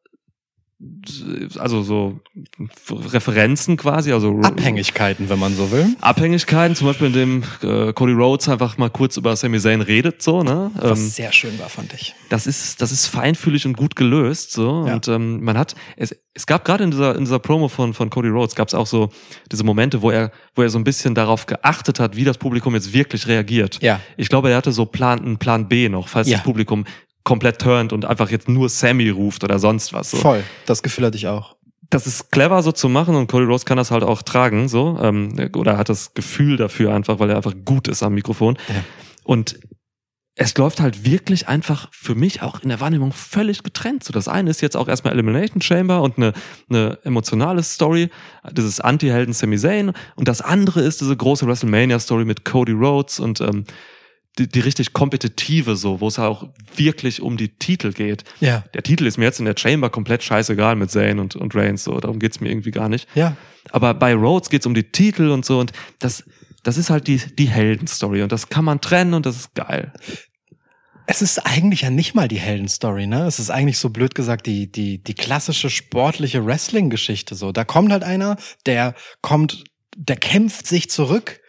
[1.59, 2.21] also so
[2.91, 5.95] Referenzen quasi, also Abhängigkeiten, wenn man so will.
[6.01, 10.23] Abhängigkeiten, zum Beispiel in dem äh, Cody Rhodes einfach mal kurz über Sami Zayn redet,
[10.23, 10.71] so, ne?
[10.75, 12.15] Was Ähm, sehr schön war, fand ich.
[12.31, 14.87] das ist, das ist feinfühlig und gut gelöst, so.
[14.87, 14.95] Ja.
[14.95, 18.09] Und ähm, man hat, es, es gab gerade in dieser, in dieser Promo von, von
[18.09, 19.11] Cody Rhodes, gab es auch so
[19.53, 22.75] diese Momente, wo er, wo er so ein bisschen darauf geachtet hat, wie das Publikum
[22.75, 23.83] jetzt wirklich reagiert.
[23.83, 24.01] Ja.
[24.17, 26.37] Ich glaube, er hatte so Plan, einen Plan B noch, falls Ja.
[26.39, 26.85] das Publikum
[27.25, 30.11] komplett turnt und einfach jetzt nur Sammy ruft oder sonst was.
[30.11, 30.19] So.
[30.19, 30.43] Voll.
[30.67, 31.57] Das Gefühl hatte ich auch.
[31.91, 34.99] Das ist clever so zu machen und Cody Rhodes kann das halt auch tragen, so.
[35.03, 38.57] Ähm, oder hat das Gefühl dafür einfach, weil er einfach gut ist am Mikrofon.
[38.69, 38.85] Ja.
[39.25, 39.59] Und
[40.37, 44.05] es läuft halt wirklich einfach für mich auch in der Wahrnehmung völlig getrennt.
[44.05, 46.33] So, das eine ist jetzt auch erstmal Elimination Chamber und eine,
[46.71, 48.09] eine emotionale Story,
[48.51, 49.93] dieses Anti-Helden Sami Zayn.
[50.17, 53.65] Und das andere ist diese große WrestleMania-Story mit Cody Rhodes und ähm,
[54.39, 58.25] die, die richtig kompetitive so, wo es auch wirklich um die Titel geht.
[58.41, 58.65] Ja.
[58.75, 61.85] Der Titel ist mir jetzt in der Chamber komplett scheißegal mit Zayn und, und Reigns,
[61.85, 63.09] so, darum geht's mir irgendwie gar nicht.
[63.15, 63.37] Ja.
[63.71, 66.25] Aber bei Rhodes geht's um die Titel und so und das,
[66.63, 69.93] das ist halt die, die Heldenstory und das kann man trennen und das ist geil.
[71.07, 73.27] Es ist eigentlich ja nicht mal die Heldenstory, ne?
[73.27, 77.51] Es ist eigentlich so blöd gesagt die, die, die klassische sportliche Wrestling-Geschichte so.
[77.51, 79.65] Da kommt halt einer, der kommt,
[79.97, 81.41] der kämpft sich zurück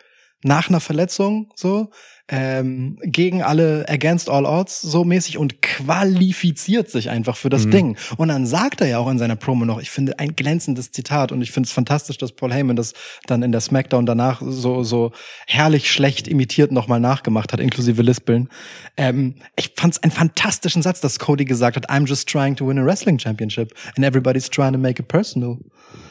[0.44, 1.92] nach einer Verletzung, so,
[2.32, 7.72] ähm, gegen alle against all odds so mäßig und qualifiziert sich einfach für das Mhm.
[7.72, 7.98] Ding.
[8.18, 11.32] Und dann sagt er ja auch in seiner Promo noch, ich finde ein glänzendes Zitat
[11.32, 12.94] und ich finde es fantastisch, dass Paul Heyman das
[13.28, 15.12] dann in der Smackdown danach so, so
[15.46, 18.50] herrlich schlecht imitiert nochmal nachgemacht hat, inklusive Lispeln.
[18.98, 22.66] Ähm, ich fand es einen fantastischen Satz, dass Cody gesagt hat, I'm just trying to
[22.68, 25.58] win a wrestling championship and everybody's trying to make it personal.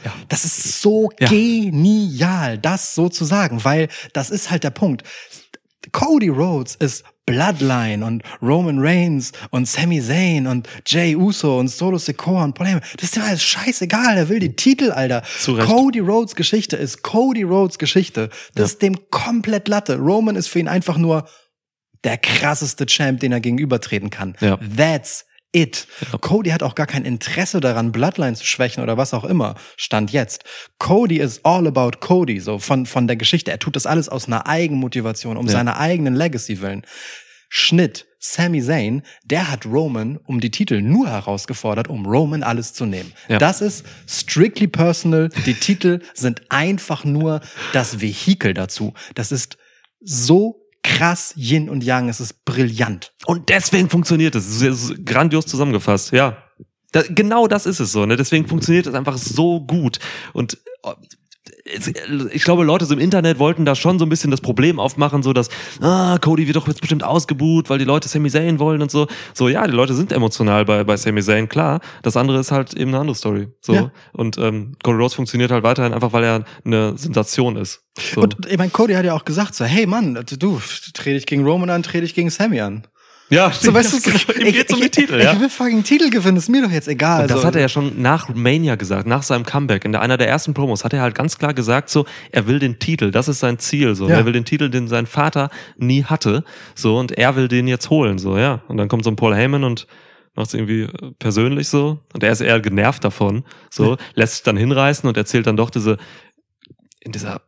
[0.05, 0.13] Ja.
[0.29, 1.29] Das ist so Ja.
[1.29, 5.03] genial, das so zu sagen, weil das ist halt der Punkt.
[5.93, 11.97] Cody Rhodes ist Bloodline und Roman Reigns und Sami Zayn und Jay Uso und Solo
[11.97, 12.83] Sikoa und Paul Heyman.
[12.97, 14.17] Das ist ihm alles scheißegal.
[14.17, 15.23] Er will die Titel, Alter.
[15.39, 15.69] Zu Recht.
[15.69, 18.31] Cody Rhodes Geschichte ist Cody Rhodes Geschichte.
[18.55, 19.97] Das ist dem komplett Latte.
[19.97, 21.29] Roman ist für ihn einfach nur
[22.03, 24.37] der krasseste Champ, den er gegenübertreten kann.
[24.41, 24.59] Ja.
[24.77, 25.87] That's it.
[26.21, 29.55] Cody hat auch gar kein Interesse daran, Bloodline zu schwächen oder was auch immer.
[29.77, 30.45] Stand jetzt.
[30.79, 33.51] Cody is all about Cody, so von, von der Geschichte.
[33.51, 35.53] Er tut das alles aus einer Eigenmotivation, um Ja.
[35.53, 36.83] seiner eigenen Legacy willen.
[37.49, 38.07] Schnitt.
[38.23, 43.15] Sami Zayn, der hat Roman um die Titel nur herausgefordert, um Roman alles zu nehmen.
[43.29, 43.39] Ja.
[43.39, 45.31] Das ist strictly personal.
[45.47, 47.41] Die Titel sind einfach nur
[47.73, 48.93] das Vehikel dazu.
[49.15, 49.57] Das ist
[50.03, 52.09] so krass Yin und Yang.
[52.09, 53.13] Es ist brillant.
[53.27, 54.49] Und deswegen funktioniert es.
[54.49, 56.37] Es ist grandios zusammengefasst, ja.
[56.93, 58.17] Da, genau das ist es so, ne?
[58.17, 59.99] Deswegen funktioniert es einfach so gut.
[60.33, 60.93] Und äh,
[62.33, 65.23] ich glaube, Leute so im Internet wollten da schon so ein bisschen das Problem aufmachen,
[65.23, 65.49] so dass,
[65.81, 69.07] ah, Cody wird doch jetzt bestimmt ausgebuht, weil die Leute Sami Zayn wollen und so.
[69.35, 71.81] So, ja, die Leute sind emotional bei, bei Sami Zayn, klar.
[72.03, 73.49] Das andere ist halt eben eine andere Story.
[73.61, 73.75] So.
[73.75, 73.93] Ja.
[74.13, 77.83] Und ähm, Cody Rhodes funktioniert halt weiterhin einfach, weil er eine Sensation ist.
[78.15, 78.23] So.
[78.23, 80.61] Und ich meine, Cody hat ja auch gesagt so, hey Mann, du,
[80.95, 82.87] dreh dich gegen Roman an, dreh dich gegen Sammy an.
[83.31, 85.33] Ja, So, weißt du, so, ihm geht's um den Titel, ich, ja.
[85.33, 87.23] Ich will fucking Titel gewinnen, ist mir doch jetzt egal.
[87.23, 87.47] Und das so.
[87.47, 89.85] hat er ja schon nach Mania gesagt, nach seinem Comeback.
[89.85, 92.81] In einer der ersten Promos hat er halt ganz klar gesagt, so, er will den
[92.81, 94.09] Titel, das ist sein Ziel, so.
[94.09, 94.17] Ja.
[94.17, 97.89] Er will den Titel, den sein Vater nie hatte, so, und er will den jetzt
[97.89, 98.63] holen, so, ja.
[98.67, 99.87] Und dann kommt so ein Paul Heyman und
[100.35, 102.01] macht's irgendwie äh, persönlich so.
[102.13, 105.71] Und er ist eher genervt davon, so, lässt sich dann hinreißen und erzählt dann doch
[105.71, 105.99] diese,
[107.01, 107.43] in dieser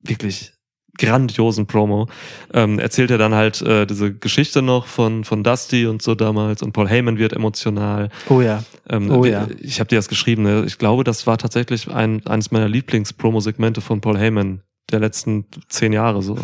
[0.00, 0.53] wirklich
[0.98, 2.08] grandiosen Promo,
[2.52, 6.62] ähm, erzählt er dann halt äh, diese Geschichte noch von, von Dusty und so damals
[6.62, 8.10] und Paul Heyman wird emotional.
[8.28, 8.62] Oh ja.
[8.88, 9.48] Ähm, Oh ja.
[9.60, 10.42] Ich habe dir das geschrieben.
[10.42, 10.64] Ne?
[10.66, 15.92] Ich glaube, das war tatsächlich ein, eines meiner Lieblings-Promo-Segmente von Paul Heyman der letzten zehn
[15.92, 16.36] Jahre so.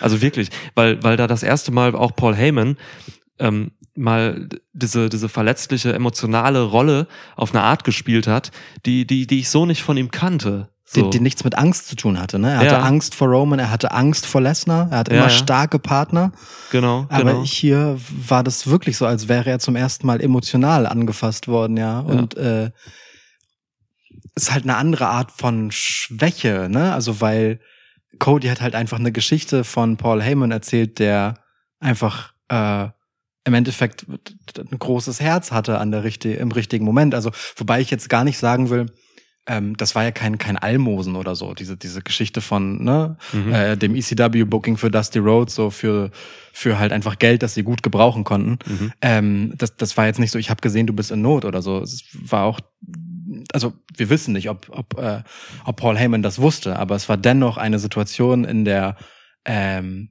[0.00, 2.76] Also wirklich, weil, weil da das erste Mal auch Paul Heyman
[3.38, 8.52] ähm, mal diese, diese verletzliche, emotionale Rolle auf eine Art gespielt hat,
[8.86, 10.68] die, die, die ich so nicht von ihm kannte.
[10.90, 11.02] So.
[11.02, 12.38] Die, die nichts mit Angst zu tun hatte.
[12.38, 12.50] Ne?
[12.50, 12.80] Er hatte Ja.
[12.80, 15.30] Angst vor Roman, er hatte Angst vor Lesnar, er hatte Ja, immer ja.
[15.34, 16.32] starke Partner.
[16.70, 17.44] genau, Aber genau.
[17.44, 22.00] hier war das wirklich so, als wäre er zum ersten Mal emotional angefasst worden, ja.
[22.00, 22.70] Und äh,
[24.34, 26.92] ist halt eine andere Art von Schwäche, ne?
[26.94, 27.60] Also weil
[28.18, 31.34] Cody hat halt einfach eine Geschichte von Paul Heyman erzählt, der
[31.80, 32.88] einfach äh,
[33.44, 37.14] im Endeffekt ein großes Herz hatte an der richtig, im richtigen Moment.
[37.14, 38.86] Also wobei ich jetzt gar nicht sagen will,
[39.48, 41.54] ähm, das war ja kein kein Almosen oder so.
[41.54, 43.52] Diese diese Geschichte von ne Mhm.
[43.52, 46.10] äh, dem ECW Booking für Dusty Rhodes so für
[46.52, 48.58] für halt einfach Geld, das sie gut gebrauchen konnten.
[48.66, 48.92] Mhm.
[49.00, 50.38] Ähm, das das war jetzt nicht so.
[50.38, 51.80] Ich habe gesehen, du bist in Not oder so.
[51.80, 52.60] Es war auch
[53.52, 55.22] also wir wissen nicht, ob ob äh,
[55.64, 58.96] ob Paul Heyman das wusste, aber es war dennoch eine Situation, in der
[59.44, 60.10] ähm,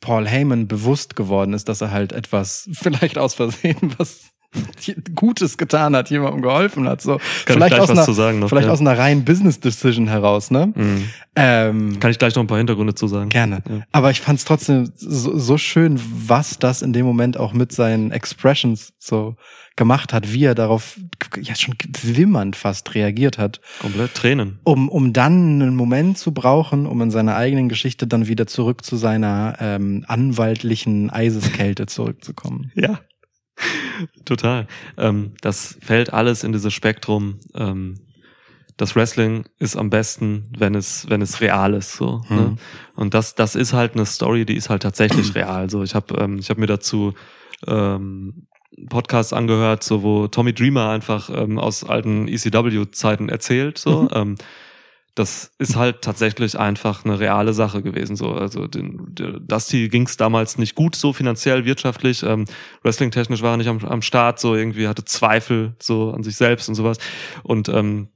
[0.00, 4.30] Paul Heyman bewusst geworden ist, dass er halt etwas vielleicht aus Versehen was
[5.14, 7.00] Gutes getan hat, jemandem geholfen hat.
[7.00, 8.72] So Kann ich vielleicht gleich aus was einer zu sagen noch, vielleicht ja.
[8.72, 10.72] aus einer reinen Business Decision heraus, ne?
[10.74, 11.08] Mhm.
[11.36, 13.28] Ähm, Kann ich gleich noch ein paar Hintergründe zu sagen.
[13.28, 13.62] Gerne.
[13.68, 13.82] Ja.
[13.92, 17.72] Aber ich fand es trotzdem so, so schön, was das in dem Moment auch mit
[17.72, 19.36] seinen Expressions so
[19.76, 20.98] gemacht hat, wie er darauf
[21.40, 24.58] ja schon wimmernd fast reagiert hat, Komplett Tränen.
[24.62, 28.84] um, um dann einen Moment zu brauchen, um in seiner eigenen Geschichte dann wieder zurück
[28.84, 32.70] zu seiner ähm, anwaltlichen Eiseskälte zurückzukommen.
[32.74, 33.00] Ja.
[34.24, 34.66] Total.
[34.96, 37.40] Ähm, das fällt alles in dieses Spektrum.
[37.54, 38.00] Ähm,
[38.76, 41.94] das Wrestling ist am besten, wenn es, wenn es real ist.
[41.96, 42.36] So, Mhm.
[42.36, 42.56] ne?
[42.96, 45.70] Und das, das ist halt eine Story, die ist halt tatsächlich real.
[45.70, 47.14] So, ich habe ähm, ich hab mir dazu
[47.66, 48.46] ähm,
[48.88, 53.78] Podcasts angehört, so wo Tommy Dreamer einfach ähm, aus alten ECW-Zeiten erzählt.
[53.78, 54.08] So, Mhm.
[54.12, 54.34] ähm,
[55.14, 58.16] das ist halt tatsächlich einfach eine reale Sache gewesen.
[58.16, 59.14] So, also den,
[59.46, 62.46] Dusty ging es damals nicht gut, so finanziell, wirtschaftlich, ähm,
[62.82, 66.68] wrestling-technisch war er nicht am, am Start, so irgendwie hatte Zweifel so an sich selbst
[66.68, 66.98] und sowas.
[67.44, 68.08] Und ähm,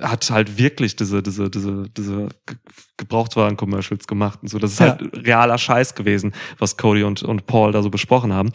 [0.00, 2.56] hat halt wirklich diese, diese, diese, diese Ge-
[2.96, 4.58] Gebrauchtwagen-Commercials gemacht und so.
[4.58, 4.98] Das ist Ja.
[4.98, 8.52] halt realer Scheiß gewesen, was Cody und, und Paul da so besprochen haben.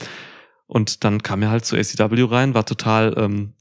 [0.68, 3.54] Und dann kam er halt zu ACW rein, war total, ähm,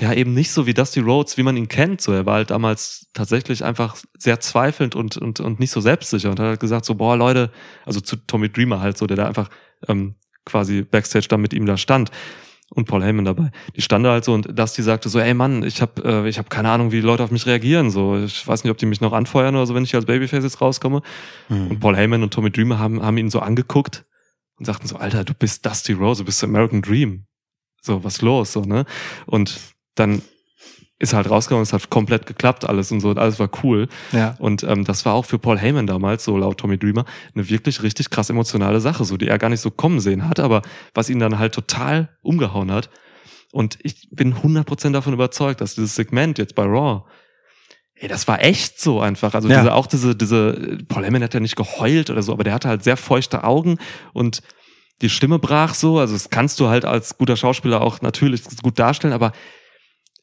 [0.00, 2.00] ja, eben nicht so wie Dusty Rhodes, wie man ihn kennt.
[2.00, 6.30] So, er war halt damals tatsächlich einfach sehr zweifelnd und, und, und nicht so selbstsicher
[6.30, 7.50] und hat halt gesagt so, boah, Leute,
[7.84, 9.50] also zu Tommy Dreamer halt so, der da einfach
[9.88, 12.10] ähm, quasi Backstage da mit ihm da stand
[12.70, 13.50] und Paul Heyman dabei.
[13.76, 16.50] Die standen halt so und Dusty sagte so, ey Mann, ich habe äh, ich hab
[16.50, 17.90] keine Ahnung, wie die Leute auf mich reagieren.
[17.90, 20.44] So, ich weiß nicht, ob die mich noch anfeuern oder so, wenn ich als Babyface
[20.44, 21.02] jetzt rauskomme.
[21.68, 24.04] Und Paul Heyman und Tommy Dreamer haben, haben ihn so angeguckt
[24.56, 27.26] und sagten so, Alter, du bist Dusty Rose, du bist American Dream.
[27.82, 28.84] So, was los, so, ne?
[29.26, 29.58] Und
[29.94, 30.22] dann
[30.98, 33.88] ist halt rausgekommen, es hat komplett geklappt alles und so, und alles war cool.
[34.12, 34.36] Ja.
[34.38, 37.82] Und ähm, das war auch für Paul Heyman damals, so laut Tommy Dreamer, eine wirklich
[37.82, 40.60] richtig krass emotionale Sache, so die er gar nicht so kommen sehen hat, aber
[40.92, 42.90] was ihn dann halt total umgehauen hat.
[43.50, 47.04] Und ich bin 100% davon überzeugt, dass dieses Segment jetzt bei Raw,
[47.94, 49.32] ey, das war echt so einfach.
[49.34, 49.60] Also Ja.
[49.60, 52.68] diese, auch diese, diese, Paul Heyman hat ja nicht geheult oder so, aber der hatte
[52.68, 53.78] halt sehr feuchte Augen
[54.12, 54.42] und
[55.02, 55.98] die Stimme brach so.
[55.98, 59.32] Also das kannst du halt als guter Schauspieler auch natürlich gut darstellen, aber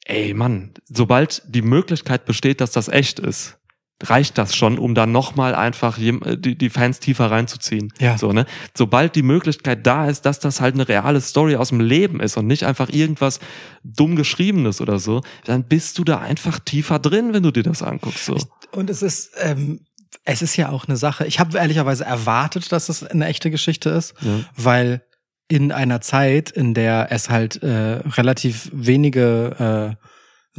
[0.06, 3.58] ey, Mann, sobald die Möglichkeit besteht, dass das echt ist,
[4.04, 7.92] reicht das schon, um dann nochmal einfach äh, die, Fans tiefer reinzuziehen.
[8.00, 8.18] Ja.
[8.18, 8.46] So, ne?
[8.76, 12.38] Sobald die Möglichkeit da ist, dass das halt eine reale Story aus dem Leben ist
[12.38, 13.40] und nicht einfach irgendwas
[13.84, 17.82] dumm geschriebenes oder so, dann bist du da einfach tiefer drin, wenn du dir das
[17.82, 18.26] anguckst.
[18.26, 18.38] So.
[18.72, 19.80] Und es ist, ähm,
[20.24, 21.26] es ist ja auch eine Sache.
[21.26, 24.40] Ich habe ehrlicherweise erwartet, dass es eine echte Geschichte ist, Ja.
[24.56, 25.02] weil
[25.50, 27.68] in einer Zeit, in der es halt äh,
[28.18, 30.08] relativ wenige äh,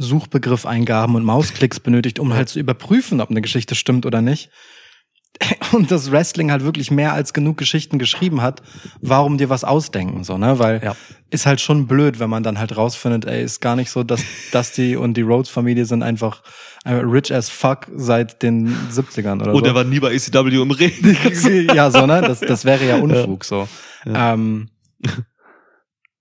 [0.01, 4.49] Suchbegriffeingaben und Mausklicks benötigt, um halt zu überprüfen, ob eine Geschichte stimmt oder nicht.
[5.71, 8.61] Und das Wrestling halt wirklich mehr als genug Geschichten geschrieben hat,
[8.99, 10.57] warum dir was ausdenken, so, ne?
[10.57, 10.95] Weil Ja.
[11.29, 14.21] ist halt schon blöd, wenn man dann halt rausfindet, ey, ist gar nicht so, dass
[14.51, 16.41] Dusty und die Rhodes-Familie sind einfach
[16.85, 19.61] rich as fuck seit den 70ern oder Und so.
[19.61, 20.91] der war nie bei ECW im Ring.
[21.75, 22.21] ja, so, ne?
[22.21, 23.67] Das, das wäre ja Unfug, so.
[24.05, 24.69] Ähm,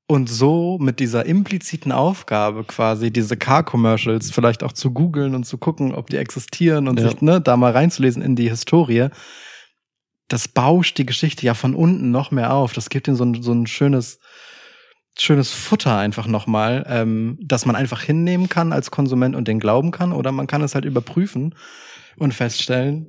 [0.07, 5.59] und so mit dieser impliziten Aufgabe quasi, diese Car-Commercials vielleicht auch zu googeln und zu
[5.59, 7.11] gucken, ob die existieren und Ja.
[7.11, 9.09] sich, ne, da mal reinzulesen in die Historie,
[10.29, 12.73] das bauscht die Geschichte ja von unten noch mehr auf.
[12.73, 14.19] Das gibt ihm so ein, so ein schönes,
[15.21, 19.91] schönes Futter einfach nochmal, ähm, dass man einfach hinnehmen kann als Konsument und den glauben
[19.91, 21.55] kann, oder man kann es halt überprüfen
[22.19, 23.07] und feststellen,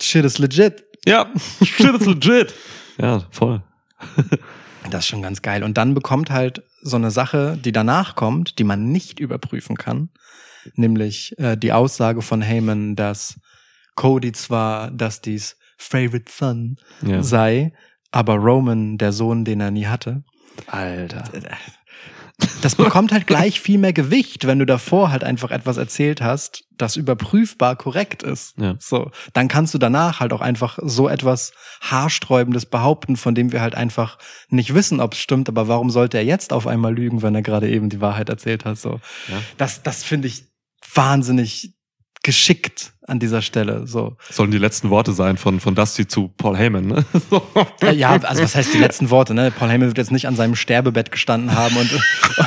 [0.00, 0.84] shit is legit.
[1.06, 1.30] Ja,
[1.62, 2.54] shit is legit.
[2.98, 3.62] Ja, voll.
[4.90, 5.64] Das ist schon ganz geil.
[5.64, 10.10] Und dann bekommt halt so eine Sache, die danach kommt, die man nicht überprüfen kann,
[10.74, 13.40] nämlich äh, die Aussage von Heyman, dass
[13.94, 17.22] Cody zwar Dustys favorite son Ja.
[17.22, 17.72] sei,
[18.10, 20.22] aber Roman der Sohn, den er nie hatte.
[20.66, 21.24] Alter.
[22.62, 26.64] Das bekommt halt gleich viel mehr Gewicht, wenn du davor halt einfach etwas erzählt hast,
[26.76, 28.58] das überprüfbar korrekt ist.
[28.58, 28.74] Ja.
[28.80, 33.60] So, dann kannst du danach halt auch einfach so etwas haarsträubendes behaupten, von dem wir
[33.60, 35.48] halt einfach nicht wissen, ob es stimmt.
[35.48, 38.64] Aber warum sollte er jetzt auf einmal lügen, wenn er gerade eben die Wahrheit erzählt
[38.64, 38.78] hat?
[38.78, 39.40] So, Ja.
[39.56, 40.44] das, das finde ich
[40.92, 41.73] wahnsinnig
[42.24, 43.86] geschickt an dieser Stelle.
[43.86, 47.04] So, Sollen die letzten Worte sein von, von Dusty zu Paul Heyman, ne?
[47.30, 47.42] So.
[47.82, 49.34] Äh, ja, also was heißt die letzten Worte?
[49.34, 49.50] Ne?
[49.50, 51.92] Paul Heyman wird jetzt nicht an seinem Sterbebett gestanden haben und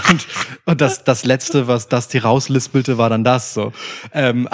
[0.10, 0.28] und,
[0.66, 3.72] und das das letzte, was Dusty rauslispelte, war dann das so.
[4.14, 4.50] Ähm,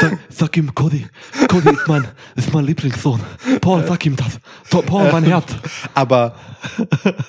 [0.00, 1.06] Sag, sag ihm, Cody.
[1.48, 3.20] Cody ist mein, ist mein Lieblingssohn.
[3.60, 4.38] Paul, sag ihm das.
[4.68, 5.46] Paul, mein Herz.
[5.94, 6.34] Aber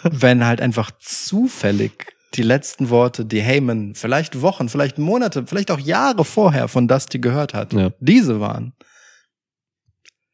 [0.03, 5.79] wenn halt einfach zufällig die letzten Worte, die Heyman vielleicht Wochen, vielleicht Monate, vielleicht auch
[5.79, 7.91] Jahre vorher von Dusty gehört hat, Ja.
[7.99, 8.73] diese waren.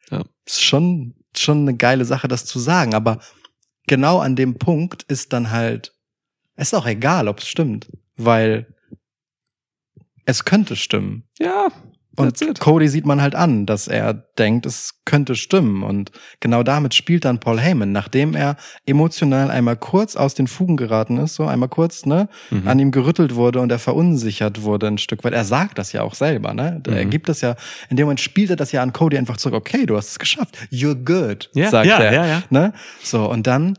[0.10, 0.24] Ja.
[0.46, 2.94] Ist schon, schon eine geile Sache, das zu sagen.
[2.94, 3.20] Aber
[3.88, 5.96] genau an dem Punkt ist dann halt,
[6.56, 8.68] es ist auch egal, ob es stimmt, weil
[10.26, 11.28] es könnte stimmen.
[11.40, 11.70] Ja.
[12.16, 12.60] Und.
[12.60, 15.82] Cody sieht man halt an, dass er denkt, es könnte stimmen.
[15.84, 18.56] Und genau damit spielt dann Paul Heyman, nachdem er
[18.86, 22.68] emotional einmal kurz aus den Fugen geraten ist, so einmal kurz, ne, Mhm.
[22.68, 25.34] an ihm gerüttelt wurde und er verunsichert wurde ein Stück weit.
[25.34, 26.82] Er sagt das ja auch selber, ne?
[26.88, 27.10] Er Mhm.
[27.10, 27.56] gibt das ja,
[27.90, 29.56] in dem Moment spielt er das ja an Cody einfach zurück.
[29.56, 30.56] Okay, du hast es geschafft.
[30.72, 32.14] You're good, Ja, sagt ja, er.
[32.14, 32.44] ja, ja.
[32.50, 32.74] Ne?
[33.04, 33.78] So, und dann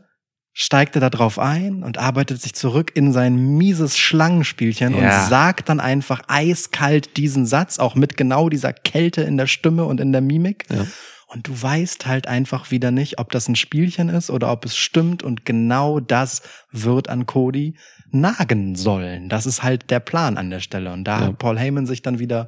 [0.57, 5.23] steigt er da drauf ein und arbeitet sich zurück in sein mieses Schlangenspielchen Ja.
[5.23, 9.83] und sagt dann einfach eiskalt diesen Satz, auch mit genau dieser Kälte in der Stimme
[9.83, 10.63] und in der Mimik.
[10.71, 10.85] Ja.
[11.27, 14.77] Und du weißt halt einfach wieder nicht, ob das ein Spielchen ist oder ob es
[14.77, 15.23] stimmt.
[15.23, 16.41] Und genau das
[16.71, 17.75] wird an Cody
[18.11, 19.27] nagen sollen.
[19.27, 20.93] Das ist halt der Plan an der Stelle.
[20.93, 21.25] Und da Ja.
[21.27, 22.47] hat Paul Heyman sich dann wieder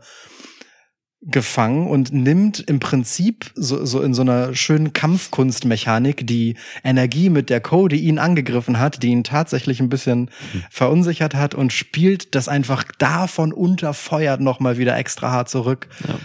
[1.22, 7.50] gefangen und nimmt im Prinzip so, so in so einer schönen Kampfkunstmechanik die Energie, mit
[7.50, 10.30] der Cody ihn angegriffen hat, die ihn tatsächlich ein bisschen
[10.70, 15.88] verunsichert hat und spielt das einfach davon unterfeuert nochmal wieder extra hart zurück.
[16.08, 16.16] Ja.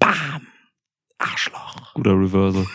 [0.00, 0.46] Bam!
[1.18, 1.94] Arschloch.
[1.94, 2.66] Guter Reversal.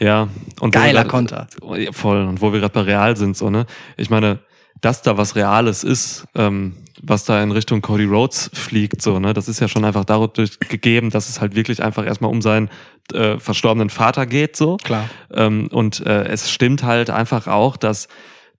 [0.00, 0.28] Ja.
[0.60, 1.46] Und Geiler grad- Konter.
[1.92, 2.26] Voll.
[2.26, 3.64] Und wo wir gerade bei real sind, so, ne?
[3.96, 4.40] Ich meine,
[4.82, 9.32] dass da was Reales ist, ähm, was da in Richtung Cody Rhodes fliegt, so, ne?
[9.32, 12.70] Das ist ja schon einfach dadurch gegeben, dass es halt wirklich einfach erstmal um seinen
[13.12, 14.76] äh, verstorbenen Vater geht, so.
[14.78, 15.08] Klar.
[15.32, 18.08] Ähm, und äh, es stimmt halt einfach auch, dass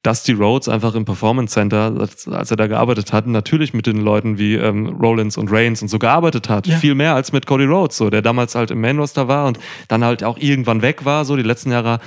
[0.04, 3.98] Dusty Rhodes einfach im Performance Center, als, als er da gearbeitet hat, natürlich mit den
[3.98, 6.66] Leuten wie ähm, Rollins und Reigns und so gearbeitet hat.
[6.66, 6.78] Ja.
[6.78, 9.60] Viel mehr als mit Cody Rhodes, so, der damals halt im Main Roster war und
[9.90, 11.24] dann halt auch irgendwann weg war.
[11.24, 12.00] So, die letzten Jahre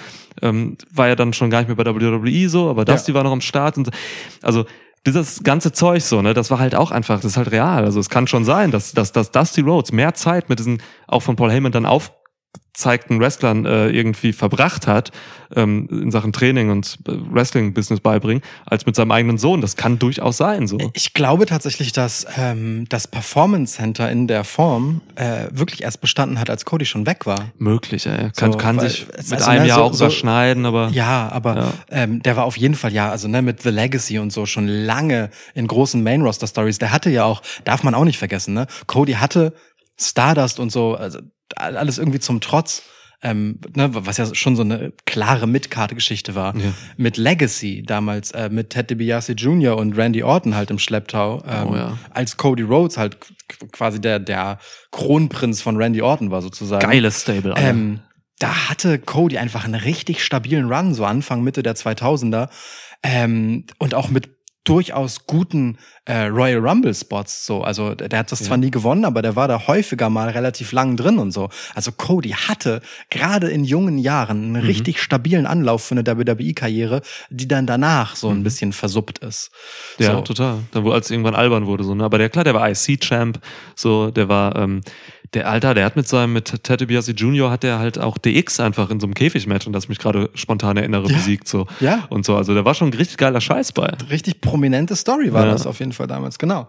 [0.42, 3.32] ähm, war er dann schon gar nicht mehr bei WWE so, aber Dusty war noch
[3.32, 3.92] am Start und so.
[4.42, 4.64] also
[5.06, 7.84] dieses ganze Zeug so, ne, das war halt auch einfach, das ist halt real.
[7.84, 11.20] Also es kann schon sein, dass, dass, dass Dusty Rhodes mehr Zeit mit diesen auch
[11.20, 11.86] von Paul Heyman dann
[12.76, 15.12] aufgezeigten Wrestlern äh, irgendwie verbracht hat,
[15.54, 19.60] ähm, in Sachen Training und äh, Wrestling-Business beibringen, als mit seinem eigenen Sohn.
[19.60, 20.66] Das kann durchaus sein.
[20.66, 20.78] So.
[20.92, 26.40] Ich glaube tatsächlich, dass ähm, das Performance Center in der Form äh, wirklich erst bestanden
[26.40, 27.52] hat, als Cody schon weg war.
[27.58, 28.30] Möglich, ey.
[28.36, 30.88] Kann, So, kann weil- sich also, mit einem ne, Jahr so- auch so- überschneiden, aber
[30.88, 31.72] Ja, aber Ja.
[31.90, 34.66] Ähm, der war auf jeden Fall ja, also ne, mit The Legacy und so schon
[34.66, 36.78] lange in großen Main Roster Stories.
[36.80, 38.66] Der hatte ja auch, darf man auch nicht vergessen, ne?
[38.88, 39.52] Cody hatte
[40.00, 41.20] Stardust und so, also
[41.56, 42.82] alles irgendwie zum Trotz.
[43.22, 46.54] Ähm, ne, was ja schon so eine klare Midcard-Geschichte war.
[46.56, 46.74] Ja.
[46.98, 49.78] Mit Legacy damals, äh, mit Ted DiBiase Jr.
[49.78, 51.98] und Randy Orton halt im Schlepptau, ähm, Oh ja.
[52.10, 53.16] als Cody Rhodes halt
[53.72, 54.58] quasi der, der
[54.90, 56.86] Kronprinz von Randy Orton war sozusagen.
[56.86, 57.54] geiles Stable.
[57.56, 57.66] Alter.
[57.70, 58.00] Ähm,
[58.40, 62.50] da hatte Cody einfach einen richtig stabilen Run, so Anfang, Mitte der 2000er.
[63.02, 68.30] Ähm, und auch mit durchaus guten äh, Royal Rumble Spots so also der, der hat
[68.30, 71.48] das zwar nie gewonnen aber der war da häufiger mal relativ lang drin und so
[71.74, 74.68] also Cody hatte gerade in jungen Jahren einen Mhm.
[74.68, 77.00] richtig stabilen Anlauf für eine WWE Karriere
[77.30, 79.50] die dann danach so ein bisschen versuppt ist
[79.98, 80.04] Mhm.
[80.04, 80.20] Ja, so.
[80.22, 80.58] total.
[80.72, 82.04] Dann, wo als irgendwann albern wurde, so, ne?
[82.04, 83.38] Aber der, klar, der war IC-Champ,
[83.76, 84.80] so, der war, ähm,
[85.32, 87.50] der Alter, der hat mit seinem, mit Ted DiBiase Jr.
[87.50, 90.76] hat der halt auch DX einfach in so einem Käfigmatch und das mich gerade spontan
[90.76, 91.16] erinnere, Ja.
[91.16, 91.66] besiegt, so.
[91.80, 92.04] Ja.
[92.08, 93.92] Und so, also da war schon ein richtig geiler Scheiß bei.
[94.10, 95.52] richtig prominente Story war Ja.
[95.52, 96.68] das auf jeden Fall damals genau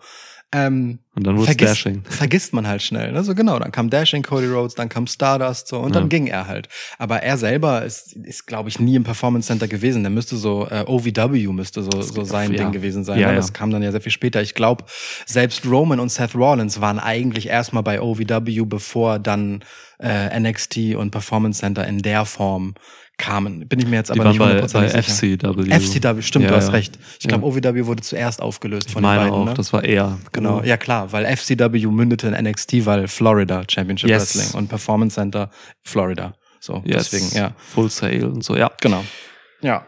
[0.56, 2.04] ähm, Und dann wurde vergisst, Dashing.
[2.10, 3.12] vergisst man halt schnell.
[3.12, 3.24] Ne?
[3.24, 6.00] So genau, dann kam Dashing, Cody Rhodes, dann kam Stardust so und Ja.
[6.00, 6.70] dann ging er halt.
[6.98, 10.04] Aber er selber ist, ist glaube ich, nie im Performance Center gewesen.
[10.04, 12.64] Der müsste so, äh, OVW müsste so, so sein ja.
[12.64, 13.20] Ding gewesen sein.
[13.20, 13.34] Ja, ne?
[13.34, 13.38] ja.
[13.38, 14.42] Das kam dann ja sehr viel später.
[14.42, 14.86] Ich glaube,
[15.26, 19.64] selbst Roman und Seth Rollins waren eigentlich erstmal bei OVW, bevor dann
[20.00, 22.76] äh, NXT und Performance Center in der Form
[23.18, 23.68] kamen.
[23.68, 25.04] Bin ich mir jetzt Die aber waren nicht bei, bei sicher.
[25.04, 25.70] FCW.
[25.80, 27.00] FCW, stimmt, Ja, du hast recht.
[27.20, 27.70] Ich glaube, Ja.
[27.72, 29.42] OVW wurde zuerst aufgelöst Ich von meine den beiden.
[29.42, 29.54] auch, ne?
[29.54, 30.18] das war er.
[30.34, 34.36] Genau, ja klar, weil FCW mündete in NXT, weil Florida Championship Yes.
[34.36, 35.50] Wrestling und Performance Center
[35.84, 36.34] Florida.
[36.60, 37.10] So, Yes.
[37.10, 37.52] deswegen, ja.
[37.74, 38.72] Full Sail und so, ja.
[38.82, 39.04] Genau.
[39.62, 39.86] Ja.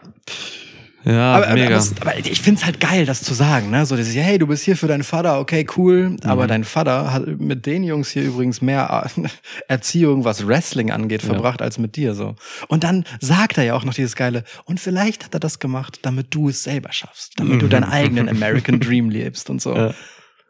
[1.10, 1.76] Ja, aber, aber, mega.
[1.78, 3.86] aber, aber ich find's halt geil, das zu sagen, ne?
[3.86, 6.16] So dieses, hey, du bist hier für deinen Vater, okay, cool.
[6.24, 6.48] Aber Mhm.
[6.48, 9.22] dein Vater hat mit den Jungs hier übrigens mehr äh,
[9.68, 11.28] Erziehung, was Wrestling angeht, Ja.
[11.30, 12.36] verbracht als mit dir so.
[12.68, 16.00] Und dann sagt er ja auch noch dieses geile, und vielleicht hat er das gemacht,
[16.02, 19.70] damit du es selber schaffst, damit du deinen eigenen American Dream lebst und so.
[19.70, 19.76] Mhm.
[19.78, 19.94] Ja.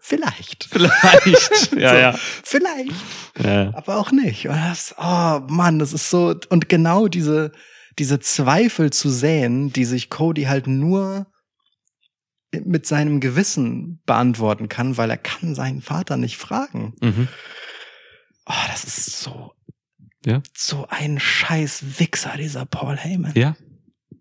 [0.00, 0.68] Vielleicht.
[0.70, 1.72] Vielleicht.
[1.78, 2.14] ja, so, ja.
[2.42, 2.92] Vielleicht.
[3.44, 3.70] ja.
[3.74, 4.46] aber auch nicht.
[4.46, 7.52] Das, oh Mann, das ist so, und genau diese,
[7.98, 11.26] diese Zweifel zu säen, die sich Cody halt nur
[12.64, 16.94] mit seinem Gewissen beantworten kann, weil er kann seinen Vater nicht fragen.
[17.02, 17.28] Mhm.
[18.46, 19.52] Oh, das ist so,
[20.24, 20.42] Ja.
[20.56, 23.32] so ein scheiß Wichser, dieser Paul Heyman.
[23.36, 23.54] Ja.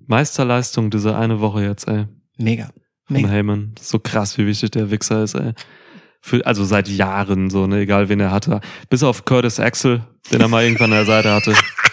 [0.07, 2.05] Meisterleistung diese eine Woche jetzt, ey.
[2.37, 2.65] Mega.
[3.05, 3.29] Von Mega.
[3.29, 3.75] Heyman.
[3.79, 5.53] So krass, wie wichtig der Wichser ist, ey.
[6.19, 8.59] Für, also seit Jahren so, ne, egal wen er hatte.
[8.89, 11.53] Bis auf Curtis Axel, den er mal irgendwann an der Seite hatte.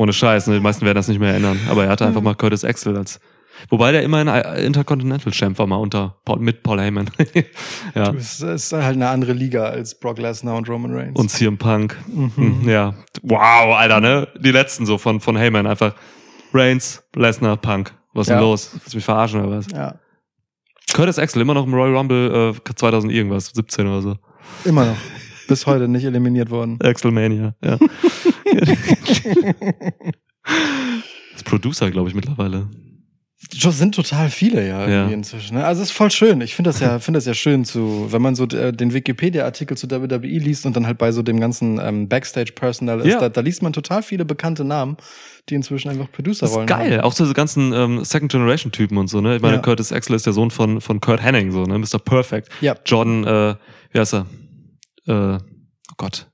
[0.00, 0.54] Ohne Scheiß, ne?
[0.54, 1.60] Die meisten werden das nicht mehr erinnern.
[1.68, 3.20] Aber er hatte einfach mal Curtis Axel als.
[3.68, 7.10] Wobei der immerhin ein Intercontinental Champ war mal unter mit Paul Heyman.
[7.94, 8.10] ja.
[8.10, 11.18] Das ist halt eine andere Liga als Brock Lesnar und Roman Reigns.
[11.20, 11.98] Und CM Punk.
[12.08, 12.32] Mhm.
[12.34, 12.94] Hm, Ja.
[13.22, 14.28] Wow, Alter, ne?
[14.42, 15.94] Die letzten so von, von Heyman einfach.
[16.54, 17.92] Reigns, Lesnar, Punk.
[18.14, 18.36] Was ist Ja.
[18.36, 18.70] denn los?
[18.72, 19.66] Willst du mich verarschen oder was?
[19.70, 19.96] ja,
[20.94, 24.16] Curtis Axel immer noch im Royal Rumble äh, 2000 irgendwas, 17 oder so.
[24.64, 24.96] immer noch.
[25.46, 26.78] Bis heute nicht eliminiert worden.
[26.82, 27.76] Axelmania, ja.
[31.34, 32.68] ist Producer, glaube ich, mittlerweile.
[33.62, 35.08] Das sind total viele ja Ja.
[35.08, 35.56] inzwischen.
[35.56, 35.64] Ne?
[35.64, 36.42] Also es ist voll schön.
[36.42, 39.78] Ich finde das ja, finde das ja schön zu, wenn man so äh, den Wikipedia-Artikel
[39.78, 43.18] zu WWE liest und dann halt bei so dem ganzen ähm, Backstage-Personal ist, Ja.
[43.18, 44.98] da, da liest man total viele bekannte Namen,
[45.48, 46.92] die inzwischen einfach Das Producer-Rollen ist geil.
[46.98, 47.00] haben.
[47.00, 49.36] Auch so diese ganzen ähm, Second-Generation-Typen und so, ne?
[49.36, 49.62] Ich meine, Ja.
[49.62, 51.78] Curtis Axel ist der Sohn von, von Kurt Hennig, so, ne?
[51.78, 51.98] Mr.
[51.98, 52.50] Perfect.
[52.60, 52.76] Ja.
[52.84, 53.54] Jordan, äh,
[53.92, 54.26] wie heißt er?
[55.06, 56.29] Äh, oh Gott.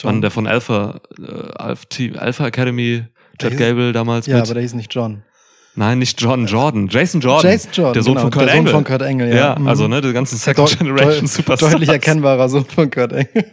[0.00, 0.12] John.
[0.12, 3.04] Mann, der von Alpha, äh, Alpha, Academy,
[3.40, 4.44] Der Chad Gable damals ja, mit.
[4.44, 5.22] aber der hieß nicht John.
[5.74, 6.88] Nein, nicht John, Jordan.
[6.88, 7.50] Jason Jordan.
[7.52, 8.72] Jason Jordan, Der Sohn genau, von Kurt der Sohn Angle.
[8.72, 9.36] von Kurt Angle, ja.
[9.36, 9.68] Ja, Mhm.
[9.68, 11.72] also, ne, die ganzen Deu- Second Generation deu- Superstars.
[11.72, 13.28] Deutlich erkennbarer Sohn von Kurt Angle.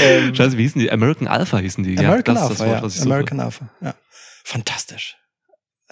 [0.00, 0.90] ähm, Scheiße, wie hießen die?
[0.92, 1.98] American Alpha hießen die.
[1.98, 2.82] American ja, das Alpha, ist das Wort, ja.
[2.84, 3.08] was ich suche.
[3.12, 3.94] American Alpha, ja.
[4.44, 5.16] Fantastisch.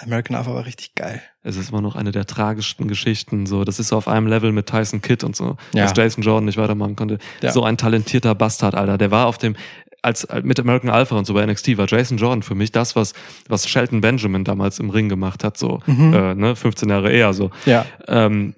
[0.03, 1.21] American Alpha war richtig geil.
[1.43, 3.47] Es ist immer noch eine der tragischsten Geschichten.
[3.47, 5.85] So, das ist so auf einem Level mit Tyson Kidd und so, Ja.
[5.85, 7.19] dass Jason Jordan nicht weitermachen konnte.
[7.43, 7.53] Ja.
[7.53, 8.99] So ein talentierter Bastard, Alter.
[8.99, 9.57] Der war auf dem
[10.03, 13.13] als mit American Alpha und so bei NXT war Jason Jordan für mich das, was
[13.49, 15.59] was Shelton Benjamin damals im Ring gemacht hat.
[15.59, 16.15] So, Mhm.
[16.15, 17.51] äh, ne, 15 Jahre eher so.
[17.67, 17.85] Ja.
[18.09, 18.55] Ähm,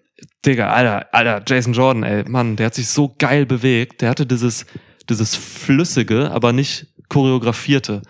[0.47, 4.03] Digga, Alter, Alter, Jason Jordan, ey, Mann, der hat sich so geil bewegt.
[4.03, 4.67] Der hatte dieses,
[5.09, 8.03] dieses flüssige, aber nicht choreografierte.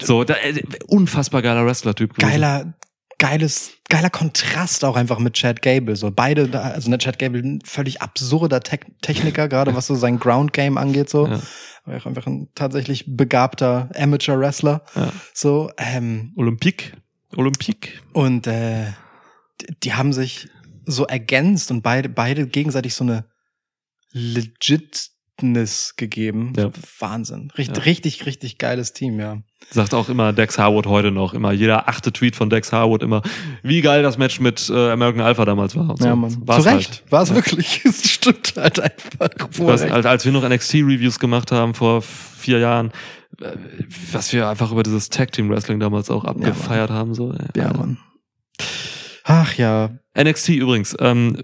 [0.00, 2.18] So, da, äh, unfassbar geiler Wrestler-Typ.
[2.18, 2.74] geiler,
[3.18, 5.96] geiles, geiler Kontrast auch einfach mit Chad Gable.
[5.96, 9.94] So beide, da- also ne, Chad Gable ein völlig absurder Te Techniker, gerade was so
[9.94, 11.26] sein Ground Game angeht, so.
[11.26, 11.40] Ja.
[11.84, 14.82] Aber auch einfach ein tatsächlich begabter Amateur Wrestler.
[14.94, 15.12] Ja.
[15.32, 16.92] So, ähm, Olympique.
[17.36, 18.00] Olympique.
[18.12, 18.86] und äh,
[19.60, 20.48] die, die haben sich
[20.84, 23.24] so ergänzt und beide, beide gegenseitig so eine
[25.40, 26.52] Legitness gegeben.
[26.56, 26.70] Ja.
[26.98, 27.50] Wahnsinn.
[27.56, 27.82] Richtig, Ja.
[27.84, 29.38] richtig, richtig geiles Team, ja.
[29.70, 31.34] Sagt auch immer Dex Harwood heute noch.
[31.34, 33.22] Immer jeder achte Tweet von Dex Harwood immer,
[33.62, 35.90] wie geil das Match mit äh, American Alpha damals war.
[35.90, 36.04] Und so.
[36.06, 36.36] Ja, Mann.
[36.46, 36.90] War's Zu Recht.
[36.90, 37.12] Halt.
[37.12, 37.82] War es wirklich.
[37.84, 39.28] Es stimmt halt einfach.
[39.60, 39.90] Recht.
[39.92, 42.90] als, als wir noch NXT-Reviews gemacht haben vor vier Jahren,
[43.40, 43.52] äh,
[44.12, 47.14] was wir einfach über dieses Tag-Team-Wrestling damals auch abgefeiert haben.
[47.14, 47.34] So.
[47.54, 47.98] Ja, Mann.
[49.24, 49.90] Ach ja.
[50.18, 51.42] NXT übrigens, ähm,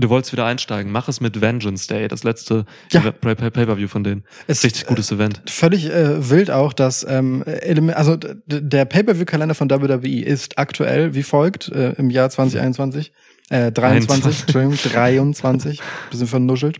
[0.00, 0.90] du wolltest wieder einsteigen.
[0.92, 3.00] Mach es mit Vengeance Day, das letzte Ja.
[3.10, 4.24] Pay-Per-View von denen.
[4.46, 5.42] Es- Richtig gutes Event.
[5.46, 7.44] Völlig äh, wild auch, dass ähm,
[7.94, 13.12] also der Pay-per-view-Kalender von WWE ist aktuell wie folgt äh, im Jahr 2021,
[13.50, 14.40] äh, 23, 21.
[14.42, 15.80] Entschuldigung, 23,
[16.10, 16.78] bisschen vernuschelt.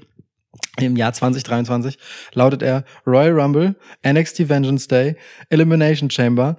[0.81, 1.99] Im Jahr 2023
[2.35, 3.75] lautet er Royal Rumble,
[4.07, 5.17] NXT Vengeance Day,
[5.51, 6.57] Elimination Chamber,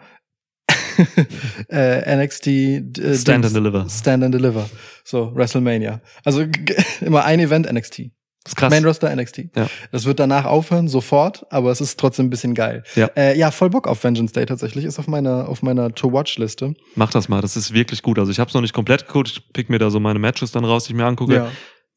[1.70, 2.82] äh, NXT äh,
[3.16, 3.88] Stand and Dings- Deliver.
[3.89, 4.70] Stand and Deliver.
[5.04, 6.02] So, WrestleMania.
[6.24, 6.45] Also
[7.02, 8.12] immer ein Event NXT.
[8.43, 8.72] Das ist krass.
[8.72, 9.50] Main Roster NXT.
[9.56, 9.68] Ja.
[9.91, 12.84] Das wird danach aufhören, sofort, aber es ist trotzdem ein bisschen geil.
[12.95, 13.08] Ja.
[13.18, 14.86] äh, ja voll Bock auf Vengeance Day tatsächlich.
[14.86, 16.74] Ist auf meiner, auf meiner To-Watch-Liste.
[16.95, 18.18] Mach das mal, das ist wirklich gut.
[18.18, 20.52] Also ich habe es noch nicht komplett geguckt, ich pick mir da so meine Matches
[20.52, 21.36] dann raus, die ich mir angucke.
[21.36, 21.52] Ja.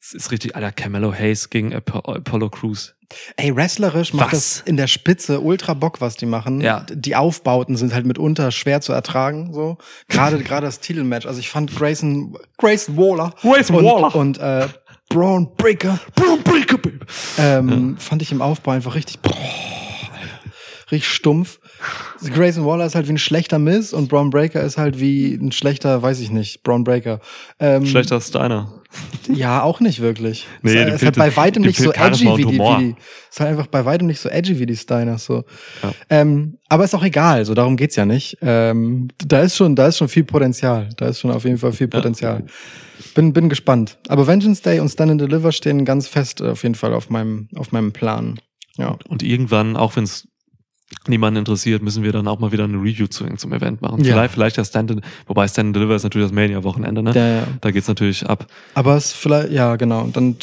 [0.05, 2.94] Es ist richtig, Alter, Camelo Hayes gegen Apo Apollo Crews.
[3.36, 4.57] Ey, wrestlerisch macht Was?
[4.57, 6.61] das in der Spitze ultra Bock, was die machen.
[6.61, 6.84] Ja.
[6.90, 9.78] Die Aufbauten sind halt mitunter schwer zu ertragen, so.
[10.09, 11.26] Gerade, gerade das Titelmatch.
[11.26, 13.32] Also ich fand Grayson, Grayson Waller.
[13.42, 14.14] Grayson und, Waller.
[14.16, 14.66] Und, äh,
[15.09, 16.00] Braun Breaker.
[16.16, 16.98] Boom, break a baby.
[17.38, 19.36] Ähm, Fand ich im Aufbau einfach richtig, boah,
[20.90, 21.61] richtig stumpf.
[22.34, 25.53] Grayson Waller ist halt wie ein schlechter Miss und Braun Breaker ist halt wie ein
[25.53, 27.20] schlechter, weiß ich nicht, Braun Breaker.
[27.61, 28.81] Ähm, Schlechter Steiner.
[29.28, 30.47] Ja, auch nicht wirklich.
[30.62, 32.95] Nee, ist, dem ist halt fehlt- bei weitem nicht so edgy wie die, wie die.
[33.30, 35.45] Ist halt einfach bei weitem nicht so edgy wie die Steiners so.
[35.82, 35.93] Ja.
[36.11, 38.36] Ähm, aber ist auch egal, so darum geht's ja nicht.
[38.43, 40.88] Ähm, da ist schon, da ist schon viel Potenzial.
[40.97, 42.45] Da ist schon auf jeden Fall viel Potenzial.
[43.14, 43.99] Bin, bin gespannt.
[44.09, 47.49] Aber Vengeance Day und Stand and Deliver stehen ganz fest auf jeden Fall auf meinem,
[47.57, 48.38] auf meinem Plan.
[48.76, 48.97] Ja.
[49.09, 50.28] Und irgendwann, auch wenn es
[51.09, 54.05] niemanden interessiert, müssen wir dann auch mal wieder eine Review zu zum Event machen.
[54.05, 54.12] Ja.
[54.12, 57.12] Vielleicht, vielleicht ja Stand and, wobei Stand and Deliver ist natürlich das Mania-Wochenende, ne?
[57.14, 57.47] Ja, ja.
[57.61, 58.47] Da geht's natürlich ab.
[58.74, 60.03] Aber es vielleicht, ja, genau.
[60.03, 60.36] Und dann,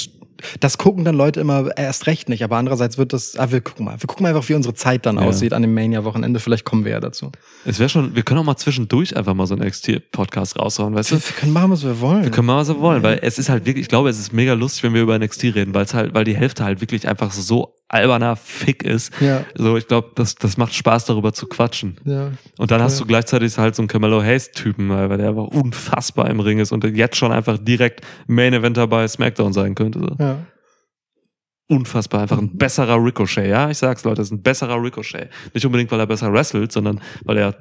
[0.62, 2.44] das gucken dann Leute immer erst recht nicht.
[2.44, 3.96] Aber andererseits wird das, ah, wir gucken mal.
[4.00, 5.24] Wir gucken mal einfach, wie unsere Zeit dann Ja.
[5.24, 6.40] aussieht an dem Mania-Wochenende.
[6.40, 7.32] Vielleicht kommen wir ja dazu.
[7.66, 11.12] Es wäre schon, wir können auch mal zwischendurch einfach mal so einen NXT-Podcast raushauen, weißt
[11.12, 11.16] du?
[11.16, 12.24] Wir, wir können machen, was wir wollen.
[12.24, 14.32] Wir können mal, was wir wollen, weil es ist halt wirklich, ich glaube, es ist
[14.34, 17.08] mega lustig, wenn wir über NXT reden, weil es halt, weil die Hälfte halt wirklich
[17.08, 19.12] einfach so alberner Fick ist.
[19.20, 19.44] Ja.
[19.56, 22.00] So, ich glaube, das, das macht Spaß, darüber zu quatschen.
[22.06, 22.32] Ja.
[22.58, 23.04] Und dann hast Ja.
[23.04, 26.84] du gleichzeitig halt so einen Camelo Hayes-Typen, weil der einfach unfassbar im Ring ist und
[26.84, 30.00] jetzt schon einfach direkt Main Eventer bei SmackDown sein könnte.
[30.00, 30.16] So.
[30.24, 30.38] Ja.
[31.68, 33.70] Unfassbar, einfach ein besserer Ricochet, ja?
[33.70, 35.30] Ich sag's, Leute, das ist ein besserer Ricochet.
[35.54, 37.56] Nicht unbedingt, weil er besser wrestelt, sondern weil er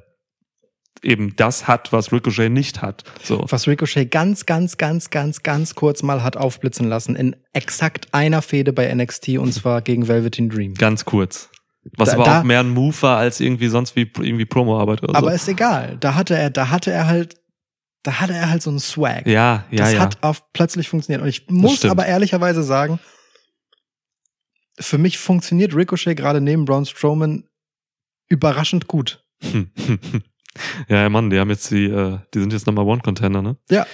[1.02, 3.04] eben das hat, was Ricochet nicht hat.
[3.22, 3.44] So.
[3.48, 8.42] Was Ricochet ganz, ganz, ganz, ganz, ganz kurz mal hat aufblitzen lassen in exakt einer
[8.42, 10.74] Fehde bei NXT und zwar gegen Velveteen Dream.
[10.74, 11.50] Ganz kurz.
[11.96, 15.02] Was Da- aber da- auch mehr ein Move war als irgendwie sonst wie irgendwie Promo-Arbeit
[15.02, 15.34] oder Aber so.
[15.36, 15.96] ist egal.
[16.00, 17.36] Da hatte er, da hatte er halt,
[18.02, 19.26] da hatte er halt so einen Swag.
[19.26, 20.00] ja, ja, das ja.
[20.00, 21.22] hat auf plötzlich funktioniert.
[21.22, 22.98] Und ich muss aber ehrlicherweise sagen,
[24.78, 27.44] für mich funktioniert Ricochet gerade neben Braun Strowman
[28.28, 29.24] überraschend gut.
[30.88, 30.96] Hm.
[30.96, 33.56] ja, Mann, die haben jetzt die, äh, die sind jetzt Number One Contender, ne?
[33.70, 33.86] Ja.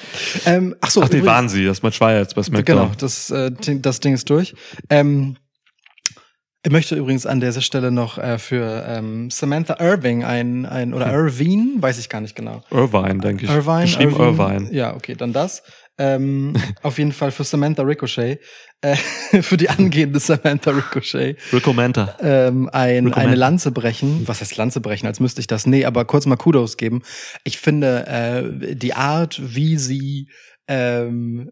[0.47, 1.65] Ähm, ach so, Ach, die waren sie.
[1.65, 2.77] Das Match war jetzt bei SmackDown.
[2.79, 4.55] Genau, das, äh, Ding- das Ding ist durch.
[4.91, 5.37] Ähm,
[6.67, 11.13] ich möchte übrigens an dieser Stelle noch äh, für ähm, Samantha Irving ein, ein oder
[11.13, 12.63] Irvine, weiß ich gar nicht genau.
[12.71, 13.51] Irvine, denke ich.
[13.51, 14.69] Irvine, Geschrieben Irvine.
[14.73, 15.63] Ja, okay, dann das.
[15.99, 18.41] Ähm, auf jeden Fall für Samantha Ricochet,
[18.85, 18.97] äh,
[19.43, 22.17] für die angehende Samantha Ricochet, Recommender.
[22.21, 23.17] ähm, ein, Recommend.
[23.17, 24.27] eine Lanze brechen.
[24.29, 25.67] Was heißt Lanze brechen, als müsste ich das?
[25.67, 27.03] Nee, aber kurz mal Kudos geben.
[27.45, 30.29] Ich finde, äh, die Art, wie sie
[30.69, 31.51] ähm,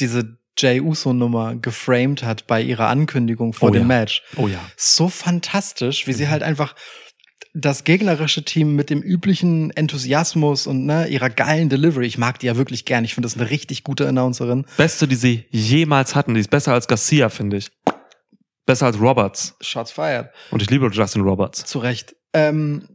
[0.00, 3.86] diese Jay Uso-Nummer geframed hat bei ihrer Ankündigung vor Oh dem ja.
[3.86, 4.58] Match, Oh ja.
[4.76, 6.16] so fantastisch, wie Mhm.
[6.16, 6.74] sie halt einfach
[7.54, 12.06] das gegnerische Team mit dem üblichen Enthusiasmus und ne, ihrer geilen Delivery.
[12.06, 13.04] Ich mag die ja wirklich gern.
[13.04, 14.66] Ich finde das eine richtig gute Announcerin.
[14.76, 16.34] Beste, die sie jemals hatten.
[16.34, 17.70] Die ist besser als Garcia, finde ich.
[18.66, 19.56] Besser als Roberts.
[19.60, 20.28] Shots fired.
[20.50, 21.64] Und ich liebe Justin Roberts.
[21.64, 22.14] Zu Recht.
[22.34, 22.86] Ähm,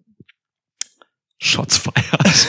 [1.40, 1.98] Shots feiert.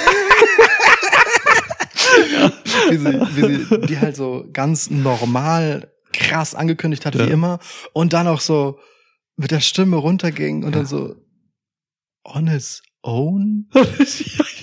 [2.90, 7.26] wie, sie, wie sie die halt so ganz normal krass angekündigt hat, Ja.
[7.26, 7.59] wie immer.
[7.92, 8.78] Und dann auch so
[9.36, 11.16] mit der Stimme runterging und dann so
[12.27, 13.66] on his own?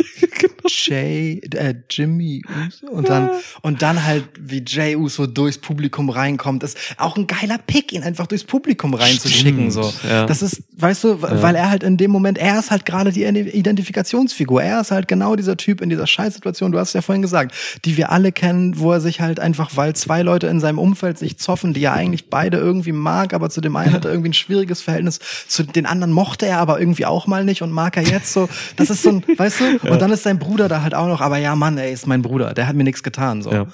[0.86, 3.30] Jay, äh, Jimmy Uso und dann
[3.62, 8.04] und dann halt wie Jay Uso durchs Publikum reinkommt, ist auch ein geiler Pick, ihn
[8.04, 9.94] einfach durchs Publikum reinzuschicken so.
[10.08, 10.26] ja.
[10.26, 11.42] Das ist, weißt du, Ja.
[11.42, 15.08] weil er halt in dem Moment, er ist halt gerade die Identifikationsfigur, er ist halt
[15.08, 17.54] genau dieser Typ in dieser Scheißsituation, du hast es ja vorhin gesagt,
[17.86, 21.18] die wir alle kennen, wo er sich halt einfach, weil zwei Leute in seinem Umfeld
[21.18, 24.30] sich zoffen, die er eigentlich beide irgendwie mag, aber zu dem einen hat er irgendwie
[24.30, 27.98] ein schwieriges Verhältnis, zu den anderen mochte er aber irgendwie auch mal nicht und mag
[27.98, 28.50] er jetzt so.
[28.76, 31.22] Das ist so ein, weißt du, und dann ist sein Bruder da halt auch noch,
[31.22, 33.52] aber ja, Mann, ey, ist mein Bruder, der hat mir nichts getan, so.
[33.52, 33.68] Ja.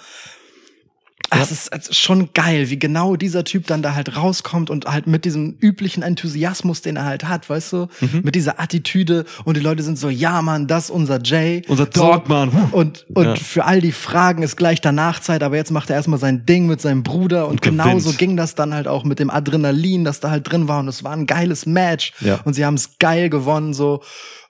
[1.30, 5.26] Es ist, schon geil, wie genau dieser Typ dann da halt rauskommt und halt mit
[5.26, 8.22] diesem üblichen Enthusiasmus, den er halt hat, weißt du, Mhm.
[8.24, 11.64] mit dieser Attitüde und die Leute sind so, ja Mann, das ist unser Jay.
[11.68, 11.86] Unser.
[11.88, 12.50] Dogman.
[12.72, 13.36] Und, und Ja.
[13.36, 16.68] für all die Fragen ist gleich danach Zeit, aber jetzt macht er erstmal sein Ding
[16.68, 20.20] mit seinem Bruder und, Und genauso ging das dann halt auch mit dem Adrenalin, das
[20.20, 22.40] da halt drin war und es war ein geiles Match Ja.
[22.46, 24.02] und sie haben es geil gewonnen so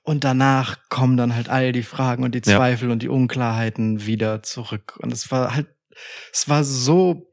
[0.04, 2.58] und danach kommen dann halt all die Fragen und die Ja.
[2.58, 5.68] Zweifel und die Unklarheiten wieder zurück und es war halt
[6.32, 7.30] es war so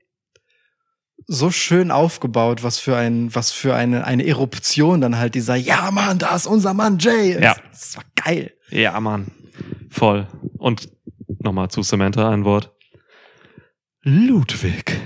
[1.26, 5.90] so schön aufgebaut, was für ein was für eine eine Eruption dann halt dieser ja
[5.90, 7.40] Mann, da ist unser Mann Jay.
[7.40, 7.56] Ja.
[7.72, 8.52] Es, es war geil.
[8.70, 9.32] Ja, Mann.
[9.90, 10.28] Voll.
[10.58, 10.90] Und
[11.38, 12.72] nochmal zu Samantha ein Wort.
[14.02, 15.00] Ludwig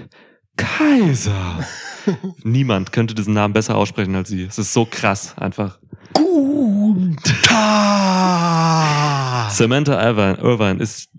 [0.57, 1.65] Kaiser.
[2.43, 4.43] Niemand könnte diesen Namen besser aussprechen als sie.
[4.43, 5.79] Es ist so krass, einfach.
[7.43, 9.51] Tag.
[9.51, 11.11] Samantha Irvine, Irvine ist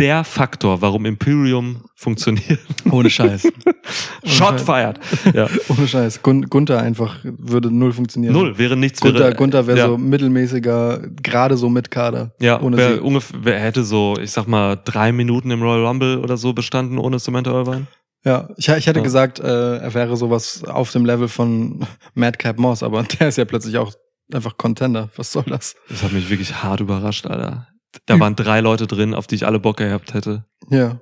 [0.00, 2.58] der Faktor, warum Imperium funktioniert.
[2.90, 3.46] Ohne Scheiß.
[4.24, 4.98] Shot fired.
[5.34, 5.48] Ja.
[5.68, 6.22] Ohne Scheiß.
[6.22, 8.32] Gun Gunther einfach würde null funktionieren.
[8.32, 9.00] Null, wäre nichts.
[9.00, 9.86] Gunther, wäre, Gunther wäre ja.
[9.86, 12.34] so mittelmäßiger, gerade so mit Kader.
[12.40, 13.00] Ja, ohne sie.
[13.00, 16.98] ungefähr, wer hätte so, ich sag mal, drei Minuten im Royal Rumble oder so bestanden
[16.98, 17.86] ohne Samantha Irvine?
[18.24, 19.04] Ja, ich, ich hätte Ja.
[19.04, 23.44] gesagt, äh, er wäre sowas auf dem Level von Madcap Moss, aber der ist ja
[23.44, 23.92] plötzlich auch
[24.32, 25.10] einfach Contender.
[25.16, 25.74] Was soll das?
[25.88, 27.66] Das hat mich wirklich hart überrascht, Alter.
[28.06, 30.44] Da waren drei Leute drin, auf die ich alle Bock gehabt hätte.
[30.68, 31.00] Ja.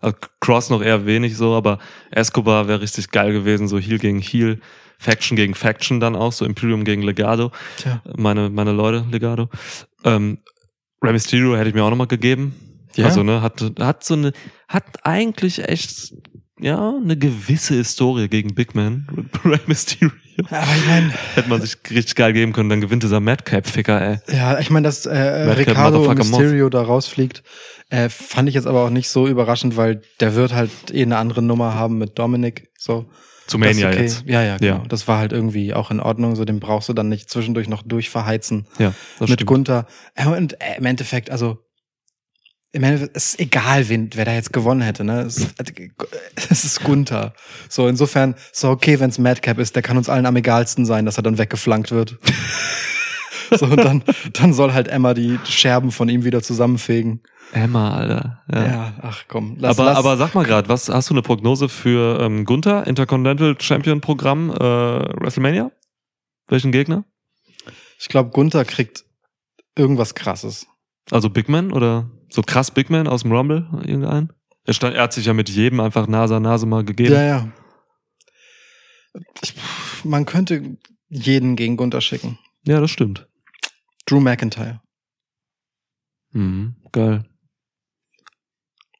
[0.00, 1.78] Also Cross noch eher wenig so, aber
[2.10, 4.60] Escobar wäre richtig geil gewesen, so Heal gegen Heal,
[4.98, 7.52] Faction gegen Faction dann auch, so Imperium gegen Legado.
[7.76, 8.02] Tja.
[8.16, 9.48] Meine, meine Leute, Legado.
[10.04, 10.38] Ähm,
[11.02, 12.54] Rey Mysterio hätte ich mir auch nochmal gegeben.
[12.96, 13.06] Ja.
[13.06, 14.32] Also, ne, hat, hat so eine,
[14.68, 16.14] hat eigentlich echt,
[16.64, 19.06] ja, eine gewisse Historie gegen Big Man.
[19.44, 20.10] Rey Mysterio.
[20.50, 24.18] Aber ich meine, Hätte man sich richtig geil geben können, dann gewinnt dieser Madcap-Ficker, ey.
[24.34, 27.42] ja, ich meine, dass äh, Ricardo Mysterio da rausfliegt,
[27.90, 31.18] äh, fand ich jetzt aber auch nicht so überraschend, weil der wird halt eh eine
[31.18, 32.70] andere Nummer haben mit Dominic.
[32.78, 33.04] So.
[33.46, 34.00] Zu Mania okay.
[34.00, 34.24] jetzt.
[34.26, 34.76] Ja, ja, genau.
[34.76, 34.82] Ja.
[34.88, 36.34] Das war halt irgendwie auch in Ordnung.
[36.34, 38.66] So, den brauchst du dann nicht zwischendurch noch durchverheizen.
[38.78, 39.48] Ja, das mit stimmt.
[39.48, 39.86] Gunther.
[40.24, 41.58] Und äh, im Endeffekt, also
[42.74, 45.04] im Endeffekt, es ist egal, wen, wer da jetzt gewonnen hätte.
[45.04, 45.20] Ne?
[45.20, 45.46] Es,
[46.50, 47.32] es ist Gunther.
[47.68, 51.06] So, insofern, so okay, wenn es Madcap ist, der kann uns allen am egalsten sein,
[51.06, 52.18] dass er dann weggeflankt wird.
[53.52, 54.02] so, und dann,
[54.32, 57.22] dann soll halt Emma die Scherben von ihm wieder zusammenfegen.
[57.52, 58.42] Emma, Alter.
[58.52, 58.94] Ja, Ja.
[59.02, 59.56] ach komm.
[59.60, 62.86] Lass, aber, lass, aber sag mal gerade, was hast du eine Prognose für ähm, Gunther,
[62.86, 65.70] Intercontinental Champion Programm äh, WrestleMania?
[66.48, 67.04] Welchen Gegner?
[68.00, 69.04] ich glaube, Gunther kriegt
[69.76, 70.66] irgendwas krasses.
[71.10, 74.32] Also Big Man oder so krass Big Man aus dem Rumble irgendein?
[74.64, 77.12] Er, stand, er hat sich ja mit jedem einfach Nase an Nase mal gegeben.
[77.12, 77.52] Ja, ja.
[79.40, 79.54] Ich,
[80.02, 80.76] man könnte
[81.08, 82.38] jeden gegen Gunther schicken.
[82.66, 83.28] Ja, das stimmt.
[84.06, 84.80] Drew McIntyre.
[86.32, 87.24] Mhm, geil.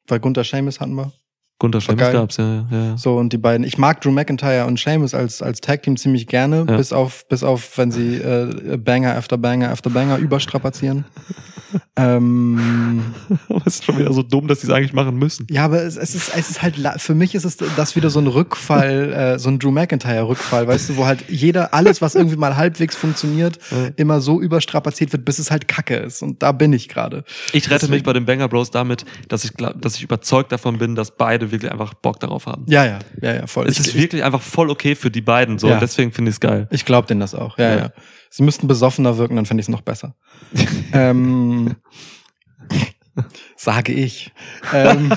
[0.07, 1.11] Weil Gunther Sheamus hatten wir.
[1.57, 2.97] Gunther Sheamus gab's, ja, ja, ja.
[2.97, 6.65] So, und die beiden, ich mag Drew McIntyre und Sheamus als, als Tag-Team ziemlich gerne,
[6.67, 6.75] Ja.
[6.77, 11.05] bis auf, bis auf, wenn sie äh, Banger after Banger after Banger überstrapazieren.
[11.95, 13.03] ähm,
[13.49, 15.47] Aber es ist schon wieder so dumm, dass sie es eigentlich machen müssen.
[15.49, 18.19] ja, aber es, es ist, es ist halt, für mich ist es das wieder so
[18.19, 22.35] ein Rückfall, äh, so ein Drew McIntyre-Rückfall, weißt du, wo halt jeder, alles, was irgendwie
[22.37, 23.89] mal halbwegs funktioniert, Ja.
[23.95, 26.21] immer so überstrapaziert wird, bis es halt Kacke ist.
[26.21, 27.23] Und da bin ich gerade.
[27.53, 30.51] Ich rette Deswegen- mich bei den Banger Bros damit, dass ich glaub, dass ich überzeugt
[30.51, 32.65] davon bin, dass beide wirklich einfach Bock darauf haben.
[32.67, 33.67] Ja, ja, ja, ja, voll.
[33.67, 35.75] Es Ich- ist wirklich einfach voll okay für die beiden so Ja.
[35.75, 36.67] und deswegen finde ich es geil.
[36.71, 37.57] Ich glaube denen das auch.
[37.57, 37.89] Ja, ja, Ja.
[38.29, 40.15] Sie müssten besoffener wirken, dann fände ich es noch besser.
[40.93, 41.75] ähm,
[43.55, 44.31] sage ich.
[44.73, 45.09] Ähm,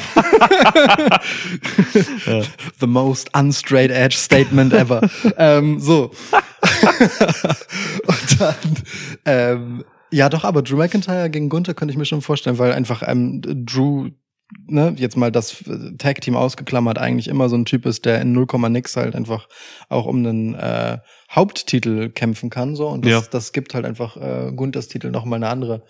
[2.80, 5.08] The most unstraight edge statement ever.
[5.36, 6.12] ähm, so.
[8.06, 8.54] Und dann,
[9.24, 13.02] ähm, ja, doch, aber Drew McIntyre gegen Gunther könnte ich mir schon vorstellen, weil einfach
[13.06, 14.08] ähm, Drew,
[14.66, 18.32] ne, jetzt mal das äh, Tag-Team ausgeklammert, eigentlich immer so ein Typ ist, der in
[18.32, 19.48] 0, nix halt einfach
[19.88, 20.98] auch um einen äh,
[21.30, 22.74] Haupttitel kämpfen kann.
[22.76, 22.88] So.
[22.88, 23.22] Und das, Ja.
[23.30, 25.84] das gibt halt einfach äh, Gunthers Titel nochmal eine andere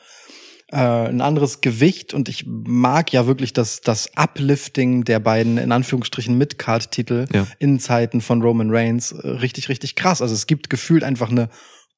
[0.70, 5.72] äh, ein anderes Gewicht und ich mag ja wirklich das, das Uplifting der beiden, in
[5.72, 7.46] Anführungsstrichen, Mid-Card-Titel Ja.
[7.58, 10.20] in Zeiten von Roman Reigns äh, richtig, richtig krass.
[10.20, 11.48] Also es gibt gefühlt einfach eine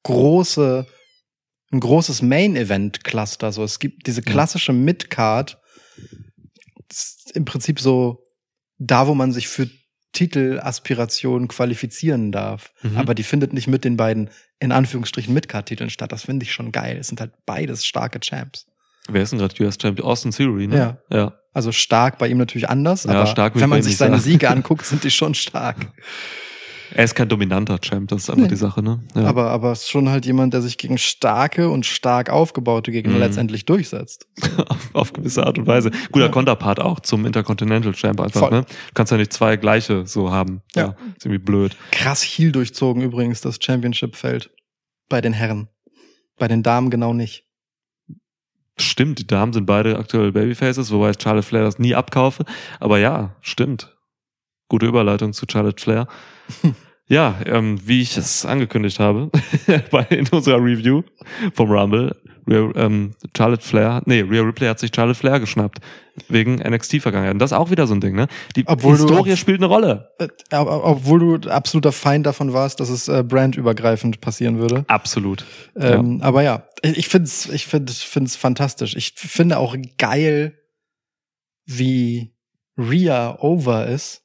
[0.03, 0.85] große,
[1.73, 3.51] ein großes Main-Event-Cluster.
[3.51, 5.57] So, es gibt diese klassische Mid-Card,
[7.33, 8.27] im Prinzip so
[8.77, 9.69] da, wo man sich für
[10.13, 12.71] Titelaspirationen qualifizieren darf.
[12.81, 12.97] Mhm.
[12.97, 14.29] Aber die findet nicht mit den beiden,
[14.59, 16.11] in Anführungsstrichen, Midcard-Titeln statt.
[16.11, 16.97] Das finde ich schon geil.
[16.99, 18.65] Es sind halt beides starke Champs.
[19.07, 20.07] Wer ist denn gerade US Champion?
[20.07, 20.77] Austin Theory, ne?
[21.09, 21.17] Ja.
[21.17, 21.33] Ja.
[21.53, 24.19] Also stark bei ihm natürlich anders, Ja, aber wenn man sich seine.
[24.19, 25.91] Siege anguckt, sind die schon stark.
[26.93, 28.49] Er ist kein dominanter Champ, das ist einfach Nee.
[28.49, 29.03] die Sache, ne?
[29.15, 29.23] Ja.
[29.25, 33.19] Aber, aber ist schon halt jemand, der sich gegen starke und stark aufgebaute Gegner Mhm.
[33.19, 34.27] letztendlich durchsetzt.
[34.67, 35.91] auf, auf gewisse Art und Weise.
[36.11, 38.51] Guter Konterpart auch zum Intercontinental Champ einfach, Voll.
[38.51, 38.61] ne?
[38.61, 40.61] Du kannst ja nicht zwei gleiche so haben.
[40.75, 40.95] Ja.
[41.17, 41.75] Ist irgendwie blöd.
[41.91, 44.51] Krass heel durchzogen übrigens das Championship-Feld.
[45.09, 45.67] Bei den Herren.
[46.37, 47.45] Bei den Damen genau nicht.
[48.77, 52.45] Stimmt, die Damen sind beide aktuell Babyfaces, wobei ich Charlotte Flair das nie abkaufe.
[52.79, 53.95] Aber ja, stimmt.
[54.69, 56.07] Gute Überleitung zu Charlotte Flair.
[57.07, 59.29] Ja, ähm, wie ich es angekündigt habe
[59.91, 61.01] bei in unserer Review
[61.53, 62.15] vom Rumble,
[62.47, 65.79] Rhea, ähm, Charlotte Flair, nee, Rhea Ripley hat sich Charlotte Flair geschnappt
[66.29, 67.33] wegen NXT-Vergangenheit.
[67.33, 68.27] Und das ist auch wieder so ein Ding, ne?
[68.55, 70.09] Die Obwohl du Historie auch- spielt eine Rolle.
[70.19, 74.85] Äh, Obwohl du absoluter Feind davon warst, dass es äh, brandübergreifend passieren würde.
[74.87, 75.43] Absolut.
[75.75, 78.95] Ähm, Aber ja, ich find's, ich find, find's fantastisch.
[78.95, 80.57] Ich finde auch geil,
[81.65, 82.33] wie
[82.77, 84.23] Rhea over ist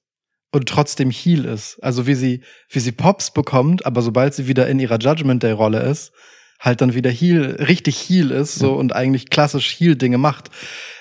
[0.56, 1.78] und trotzdem Heel ist.
[1.82, 5.52] Also wie sie, wie sie Pops bekommt, aber sobald sie wieder in ihrer Judgment Day
[5.52, 6.12] Rolle ist,
[6.58, 10.50] halt dann wieder Heel, richtig Heel ist, so und eigentlich klassisch Heel Dinge macht.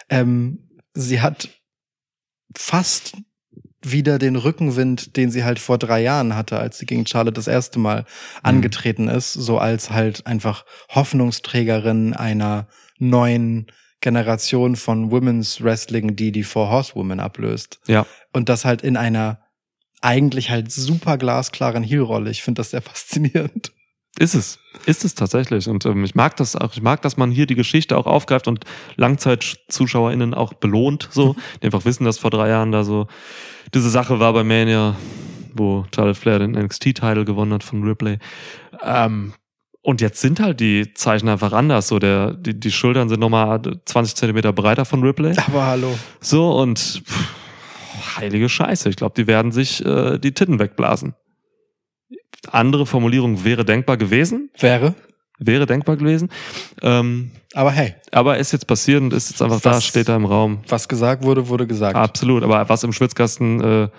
[0.09, 1.49] Ähm, sie hat
[2.55, 3.13] fast
[3.81, 7.47] wieder den Rückenwind, den sie halt vor drei Jahren hatte, als sie gegen Charlotte das
[7.47, 8.05] erste Mal
[8.41, 13.67] angetreten ist, so als halt einfach Hoffnungsträgerin einer neuen
[14.01, 17.79] Generation von Women's Wrestling, die die Four Horsewomen ablöst.
[17.87, 18.05] Ja.
[18.33, 19.44] Und das halt in einer
[20.01, 22.29] eigentlich halt super glasklaren Heel-Rolle.
[22.29, 23.71] Ich finde das sehr faszinierend.
[24.17, 24.59] Ist es.
[24.85, 25.67] Ist es tatsächlich.
[25.67, 28.47] Und ähm, ich mag das auch, ich mag, dass man hier die Geschichte auch aufgreift
[28.47, 28.63] und
[28.95, 33.07] LangzeitzuschauerInnen auch belohnt, so, die einfach wissen, dass vor drei Jahren da so
[33.73, 34.95] diese Sache war bei Mania,
[35.53, 38.19] wo Charlotte Flair den NXT-Title gewonnen hat von Ripley.
[38.81, 39.33] Ähm,
[39.81, 41.89] und jetzt sind halt die Zeichen einfach anders.
[41.89, 45.35] So, der, die, die Schultern sind nochmal 20 Zentimeter breiter von Ripley.
[45.45, 45.95] Aber hallo.
[46.21, 47.27] So, und pff,
[48.17, 48.89] heilige Scheiße.
[48.89, 51.15] Ich glaube, die werden sich äh, die Titten wegblasen.
[52.51, 54.93] Andere Formulierung wäre denkbar gewesen Wäre.
[55.39, 56.29] wäre denkbar gewesen.
[56.83, 60.15] Ähm, Aber hey, aber ist jetzt passiert und ist jetzt einfach da, Was- steht da
[60.15, 60.59] im Raum.
[60.67, 61.95] was gesagt wurde, wurde gesagt.
[61.95, 62.43] Absolut.
[62.43, 63.89] Aber was im Schwitzkasten äh,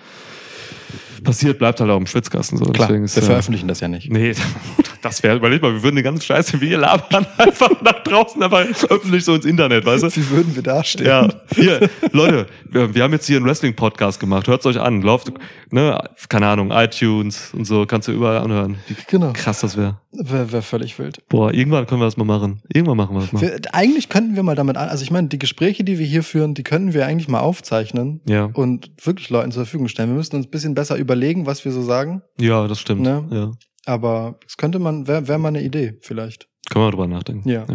[1.26, 2.56] passiert, bleibt halt auch im Schwitzkasten.
[2.58, 2.64] So.
[2.66, 4.10] Klar, Deswegen ist, wir äh, veröffentlichen das ja nicht.
[4.10, 4.32] Nee,
[5.02, 8.42] das wäre, überleg mal, wir würden die ganze Scheiße, wie ihr labern, einfach nach draußen,
[8.42, 10.16] einfach öffentlich so ins Internet, weißt du?
[10.16, 11.06] Wie würden wir dastehen?
[11.06, 14.48] Ja, hier, Leute, wir, wir haben jetzt hier einen Wrestling-Podcast gemacht.
[14.48, 15.02] Hört's euch an.
[15.02, 15.32] Lauft,
[15.70, 15.98] ne,
[16.28, 18.76] keine Ahnung, iTunes und so, kannst du überall anhören.
[18.88, 19.32] Wie Genau.
[19.32, 19.98] krass das wäre.
[20.12, 21.18] Wäre wär völlig wild.
[21.28, 22.62] Boah, irgendwann können wir das mal machen.
[22.72, 23.42] Irgendwann machen wir das mal.
[23.42, 26.22] Wir, eigentlich könnten wir mal damit an, also ich meine, die Gespräche, die wir hier
[26.22, 30.08] führen, die könnten wir eigentlich mal aufzeichnen Ja, und wirklich Leuten zur Verfügung stellen.
[30.10, 31.15] Wir müssten uns ein bisschen besser überlegen,
[31.46, 33.02] was wir so sagen, ja, das stimmt.
[33.02, 33.26] Ne?
[33.30, 33.52] Ja.
[33.86, 36.48] aber es könnte man, wäre wär mal eine Idee vielleicht.
[36.70, 37.48] Können wir drüber nachdenken.
[37.48, 37.66] Ja.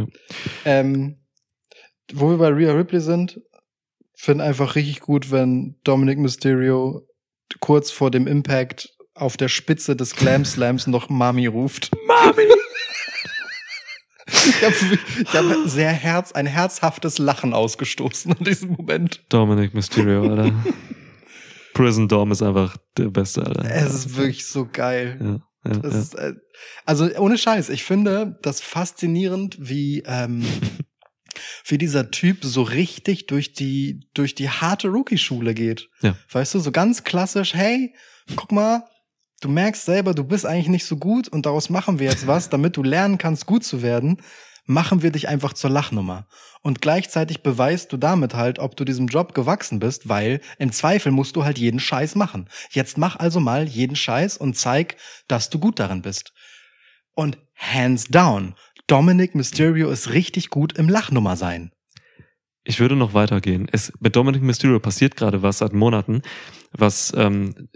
[0.66, 1.18] Ähm,
[2.14, 3.40] wo wir bei Rhea Ripley sind,
[4.16, 7.08] finde einfach richtig gut, wenn Dominic Mysterio
[7.60, 11.92] kurz vor dem Impact auf der Spitze des Glam Slams noch Mami ruft.
[12.08, 12.44] Mami!
[14.28, 19.24] ich habe hab sehr herz, ein herzhaftes Lachen ausgestoßen in diesem Moment.
[19.30, 20.54] Dominic Mysterio, Alter.
[21.74, 23.64] Prison Dom ist einfach der Beste, Alter.
[23.66, 25.18] Es ist wirklich so geil.
[25.20, 25.90] ja, ja, ja.
[25.90, 26.34] ist, äh,
[26.86, 30.46] also ohne Scheiß, ich finde das faszinierend, wie ähm,
[31.66, 35.90] wie dieser Typ so richtig durch die durch die harte Rookie-Schule geht.
[36.02, 36.16] Ja.
[36.32, 37.94] Weißt du, so ganz klassisch, hey,
[38.36, 38.84] guck mal,
[39.42, 42.50] du merkst selber, du bist eigentlich nicht so gut und daraus machen wir jetzt was,
[42.50, 44.22] damit du lernen kannst, gut zu werden,
[44.66, 46.28] machen wir dich einfach zur Lachnummer.
[46.62, 51.12] Und gleichzeitig beweist du damit halt, ob du diesem Job gewachsen bist, weil im Zweifel
[51.12, 52.50] musst du halt jeden Scheiß machen.
[52.70, 54.98] Jetzt mach also mal jeden Scheiß und zeig,
[55.28, 56.34] dass du gut darin bist.
[57.14, 58.56] Und hands down,
[58.88, 61.72] Dominic Mysterio ist richtig gut im Lachnummer sein.
[62.64, 63.68] Ich würde noch weitergehen.
[63.72, 66.22] Es, mit Dominic Mysterio passiert gerade was seit Monaten,
[66.72, 67.70] was ähm,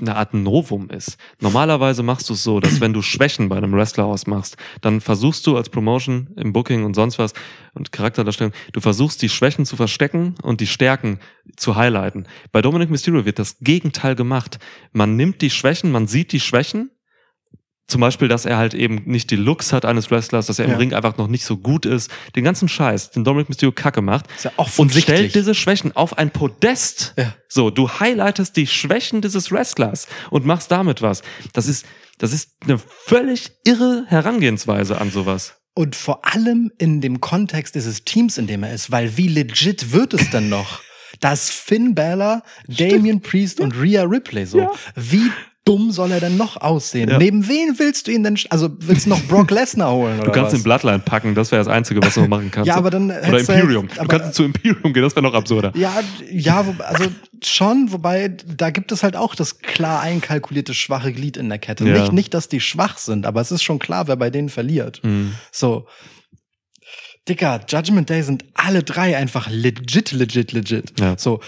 [0.00, 1.18] eine Art Novum ist.
[1.40, 5.44] Normalerweise machst du es so, dass wenn du Schwächen bei einem Wrestler ausmachst, dann versuchst
[5.48, 7.32] du als Promotion im Booking und sonst was
[7.74, 11.18] und Charakterdarstellung, du versuchst die Schwächen zu verstecken und die Stärken
[11.56, 12.28] zu highlighten.
[12.52, 14.60] Bei Dominic Mysterio wird das Gegenteil gemacht.
[14.92, 16.92] Man nimmt die Schwächen, man sieht die Schwächen
[17.88, 20.72] zum Beispiel, dass er halt eben nicht die Looks hat eines Wrestlers, dass er im
[20.72, 20.76] Ja.
[20.76, 22.10] Ring einfach noch nicht so gut ist.
[22.36, 24.26] Den ganzen Scheiß, den Dominic Mysterio kacke macht.
[24.36, 25.04] Ist ja Und offensichtlich.
[25.16, 27.14] stellt diese Schwächen auf ein Podest.
[27.16, 27.34] Ja.
[27.48, 31.22] So, du highlightest die Schwächen dieses Wrestlers und machst damit was.
[31.54, 31.86] Das ist,
[32.18, 35.54] das ist eine völlig irre Herangehensweise an sowas.
[35.74, 39.92] Und vor allem in dem Kontext dieses Teams, in dem er ist, weil wie legit
[39.92, 40.80] wird es denn noch?
[41.20, 44.70] Das Finn Balor, Damian Priest und Rhea Ripley so.
[44.94, 45.30] Wie
[45.68, 47.08] dumm soll er denn noch aussehen?
[47.10, 47.18] Ja.
[47.18, 50.32] Neben wen willst du ihn denn, also willst du noch Brock Lesnar holen oder Du
[50.32, 50.60] kannst was?
[50.60, 52.66] den Bloodline packen, das wäre das Einzige, was du noch machen kannst.
[52.68, 53.88] Ja, aber dann Oder du Imperium.
[53.88, 55.72] du aber- kannst zu Imperium gehen, das wäre noch absurder.
[55.76, 56.00] Ja,
[56.30, 57.04] ja, also
[57.44, 61.84] schon, wobei da gibt es halt auch das klar einkalkulierte schwache Glied in der Kette.
[61.88, 62.00] Ja.
[62.00, 65.00] Nicht, nicht, dass die schwach sind, aber es ist schon klar, wer bei denen verliert.
[65.04, 65.34] Mhm.
[65.52, 65.86] So.
[67.28, 70.98] Dicker, Judgment Day sind alle drei einfach legit, legit, legit.
[70.98, 71.16] Ja.
[71.18, 71.40] So,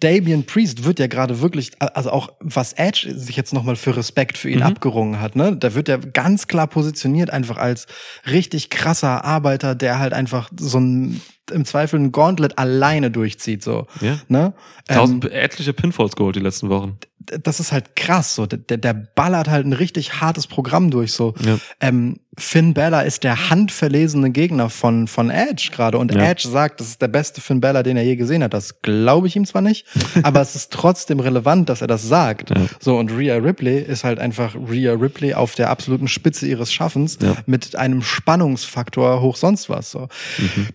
[0.00, 4.36] Damian Priest wird ja gerade wirklich, also auch was Edge sich jetzt nochmal für Respekt
[4.38, 4.64] für ihn Mhm.
[4.64, 5.56] abgerungen hat, ne?
[5.56, 7.86] Da wird er ganz klar positioniert einfach als
[8.30, 13.86] richtig krasser Arbeiter, der halt einfach so ein, im Zweifel ein Gauntlet alleine durchzieht, so.
[14.00, 14.18] Ja.
[14.28, 14.52] Ne?
[14.88, 16.98] Ähm, Tausend etliche Pinfalls geholt die letzten Wochen.
[17.26, 18.46] Das ist halt krass, so.
[18.46, 21.34] Der, der ballert halt ein richtig hartes Programm durch, so.
[21.44, 21.58] Ja.
[21.80, 25.98] Ähm, Finn Bella ist der handverlesene Gegner von, von Edge gerade.
[25.98, 26.22] Und Ja.
[26.22, 28.54] Edge sagt, das ist der beste Finn Bella, den er je gesehen hat.
[28.54, 29.86] Das glaube ich ihm zwar nicht,
[30.22, 32.50] aber es ist trotzdem relevant, dass er das sagt.
[32.50, 32.66] Ja.
[32.80, 37.18] So, und Rhea Ripley ist halt einfach Rhea Ripley auf der absoluten Spitze ihres Schaffens
[37.46, 40.08] mit einem Spannungsfaktor hoch sonst was, so.
[40.38, 40.68] Mhm.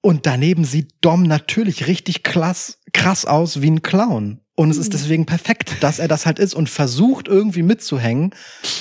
[0.00, 4.40] Und daneben sieht Dom natürlich richtig krass, krass aus wie ein Clown.
[4.56, 8.30] Und es ist deswegen perfekt, dass er das halt ist und versucht irgendwie mitzuhängen.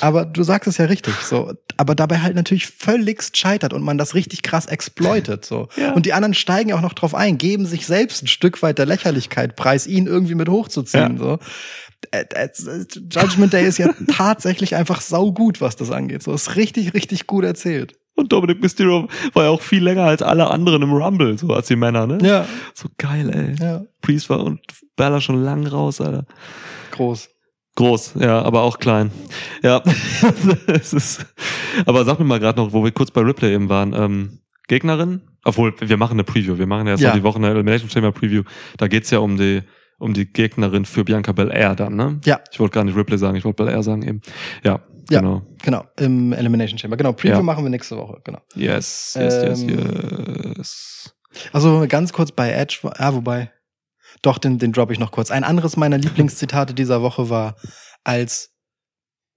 [0.01, 1.51] Aber du sagst es ja richtig, so.
[1.77, 5.69] Aber dabei halt natürlich völligst scheitert und man das richtig krass exploitet, so.
[5.75, 5.93] Ja.
[5.93, 8.85] Und die anderen steigen auch noch drauf ein, geben sich selbst ein Stück weit der
[8.85, 11.17] Lächerlichkeit preis, ihn irgendwie mit hochzuziehen, Ja.
[11.17, 11.39] so.
[12.11, 12.49] Äh, äh,
[13.09, 16.21] Judgment Day ist ja tatsächlich einfach saugut, was das angeht.
[16.21, 17.95] So ist richtig, richtig gut erzählt.
[18.23, 21.67] Und Dominic Mysterio war ja auch viel länger als alle anderen im Rumble, so als
[21.67, 22.17] die Männer, ne?
[22.21, 23.55] Ja, So geil, ey.
[23.65, 24.59] ja, Priest war und
[24.95, 26.25] Bella schon lang raus, Alter.
[26.91, 27.29] groß.
[27.75, 29.09] Groß, ja, aber auch klein.
[29.63, 29.81] Ja,
[30.67, 31.25] es ist.
[31.87, 33.93] Aber sag mir mal gerade noch, wo wir kurz bei Ripley eben waren.
[33.93, 35.21] Ähm, Gegnerin?
[35.43, 36.57] Obwohl, wir machen eine Preview.
[36.59, 37.13] Wir machen ja jetzt Ja.
[37.15, 38.43] die Woche eine Elimination Chamber Preview.
[38.77, 39.61] Da geht's ja um die,
[39.97, 42.19] um die Gegnerin für Bianca Belair dann, ne?
[42.25, 42.39] Ja.
[42.51, 44.21] Ich wollte gar nicht Ripley sagen, ich wollte Belair sagen eben.
[44.63, 44.79] Ja,
[45.09, 45.19] Ja.
[45.19, 45.41] genau.
[45.63, 46.97] Genau, im Elimination Chamber.
[46.97, 47.41] Genau, Preview Ja.
[47.41, 48.39] machen wir nächste Woche, genau.
[48.55, 51.15] Yes, yes, yes, Ähm, yes.
[51.51, 53.51] Also ganz kurz bei Edge, ja, wobei,
[54.21, 55.31] doch, den, den droppe ich noch kurz.
[55.31, 57.55] Ein anderes meiner Lieblingszitate dieser Woche war,
[58.03, 58.51] als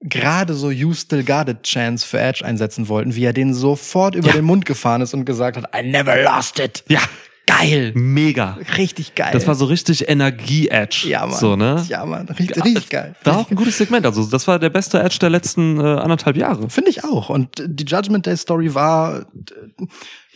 [0.00, 4.14] gerade so You Still Got It Chance für Edge einsetzen wollten, wie er den sofort
[4.14, 4.34] über Ja.
[4.34, 6.84] den Mund gefahren ist und gesagt hat, I never lost it.
[6.88, 7.00] Ja,
[7.46, 7.92] Geil.
[7.94, 8.58] mega.
[8.76, 9.30] Richtig geil.
[9.32, 11.08] Das war so richtig Energie-Edge.
[11.08, 11.38] ja, Mann.
[11.38, 11.84] So, ne?
[11.88, 12.28] Ja, Mann.
[12.28, 13.14] Richtig, richtig geil.
[13.22, 14.04] War auch ein gutes Segment.
[14.04, 16.68] Also, das war der beste Edge der letzten äh, anderthalb Jahre.
[16.68, 17.30] Finde ich auch.
[17.30, 19.22] Und die Judgment Day Story war, äh,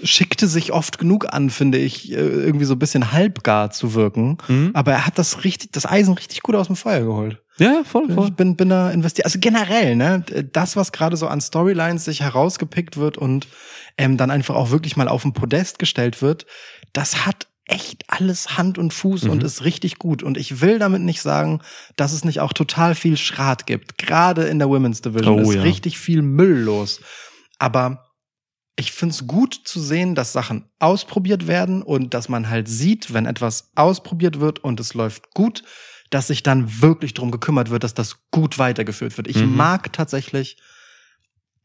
[0.03, 4.39] schickte sich oft genug an, finde ich, äh, irgendwie so ein bisschen halbgar zu wirken.
[4.49, 4.71] Mhm.
[4.75, 7.39] Aber er hat das richtig, das Eisen richtig gut aus dem Feuer geholt.
[7.59, 8.29] Ja, voll, voll.
[8.29, 9.27] Ich bin, bin da investiert.
[9.27, 13.49] Also generell, ne, das, was gerade so an Storylines sich herausgepickt wird und
[13.99, 16.47] ähm, dann einfach auch wirklich mal auf den Podest gestellt wird,
[16.93, 19.45] das hat echt alles Hand und Fuß und Mhm.
[19.45, 20.23] ist richtig gut.
[20.25, 21.61] Und ich will damit nicht sagen,
[21.97, 23.97] dass es nicht auch total viel Schrat gibt.
[23.97, 25.63] Gerade in der Women's Division Oh, ist ja.
[25.63, 27.01] richtig viel Müll los.
[27.61, 28.11] Aber
[28.77, 33.27] ich find's gut zu sehen, dass Sachen ausprobiert werden und dass man halt sieht, wenn
[33.27, 35.63] etwas ausprobiert wird und es läuft gut,
[36.09, 39.29] dass sich dann wirklich drum gekümmert wird, dass das gut weitergeführt wird.
[39.29, 39.55] Ich Mhm.
[39.57, 40.57] mag tatsächlich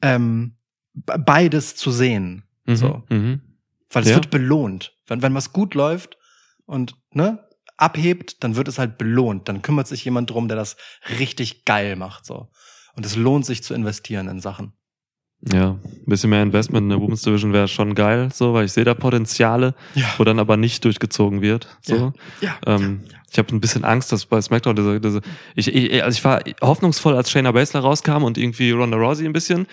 [0.01, 0.55] ähm,
[0.93, 2.75] be- beides zu sehen, Mhm.
[2.75, 3.03] so.
[3.09, 3.41] Mhm.
[3.95, 4.15] Weil es Ja.
[4.15, 4.93] wird belohnt.
[5.07, 6.17] Wenn, wenn was gut läuft
[6.65, 7.39] und ne,
[7.77, 9.47] abhebt, dann wird es halt belohnt.
[9.49, 10.77] Dann kümmert sich jemand drum, der das
[11.19, 12.25] richtig geil macht.
[12.25, 12.49] so.
[12.95, 14.73] Und es lohnt sich zu investieren in Sachen.
[15.51, 18.71] Ja, ein bisschen mehr Investment in der Women's Division wäre schon geil, so, weil ich
[18.71, 20.07] sehe da Potenziale, Ja.
[20.17, 21.67] wo dann aber nicht durchgezogen wird.
[21.81, 22.13] So.
[22.41, 22.57] Ja.
[22.65, 25.21] Ähm, Ich habe ein bisschen Angst, dass bei SmackDown diese, diese
[25.55, 29.33] ich, ich, also ich war hoffnungsvoll, als Shayna Baszler rauskam und irgendwie Ronda Rousey ein
[29.33, 29.67] bisschen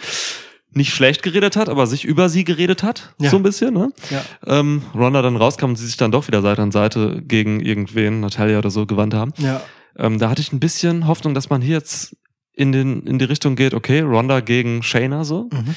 [0.75, 3.31] nicht schlecht geredet hat, aber sich über sie geredet hat, Ja.
[3.31, 3.93] so ein bisschen, ne?
[4.11, 4.23] ja.
[4.47, 8.21] Ähm, Ronda dann rauskam und sie sich dann doch wieder Seite an Seite gegen irgendwen,
[8.21, 9.33] Natalia oder so, gewandt haben.
[9.39, 9.61] Ja.
[9.99, 12.17] Ähm, da hatte ich ein bisschen Hoffnung, dass man hier jetzt
[12.55, 15.49] in, den, in die Richtung geht, okay, Ronda gegen Shayna so.
[15.53, 15.75] Mhm.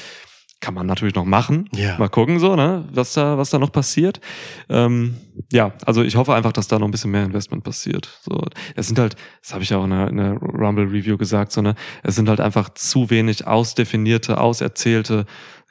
[0.60, 1.68] Kann man natürlich noch machen.
[1.74, 1.98] Ja.
[1.98, 4.20] Mal gucken, so, ne, was da, was da noch passiert.
[4.70, 5.16] Ähm,
[5.52, 8.18] ja, also ich hoffe einfach, dass da noch ein bisschen mehr Investment passiert.
[8.22, 8.42] So,
[8.74, 11.52] es sind halt, das habe ich ja auch in der, in der Rumble Review gesagt,
[11.52, 15.26] so, ne, es sind halt einfach zu wenig ausdefinierte, auserzählte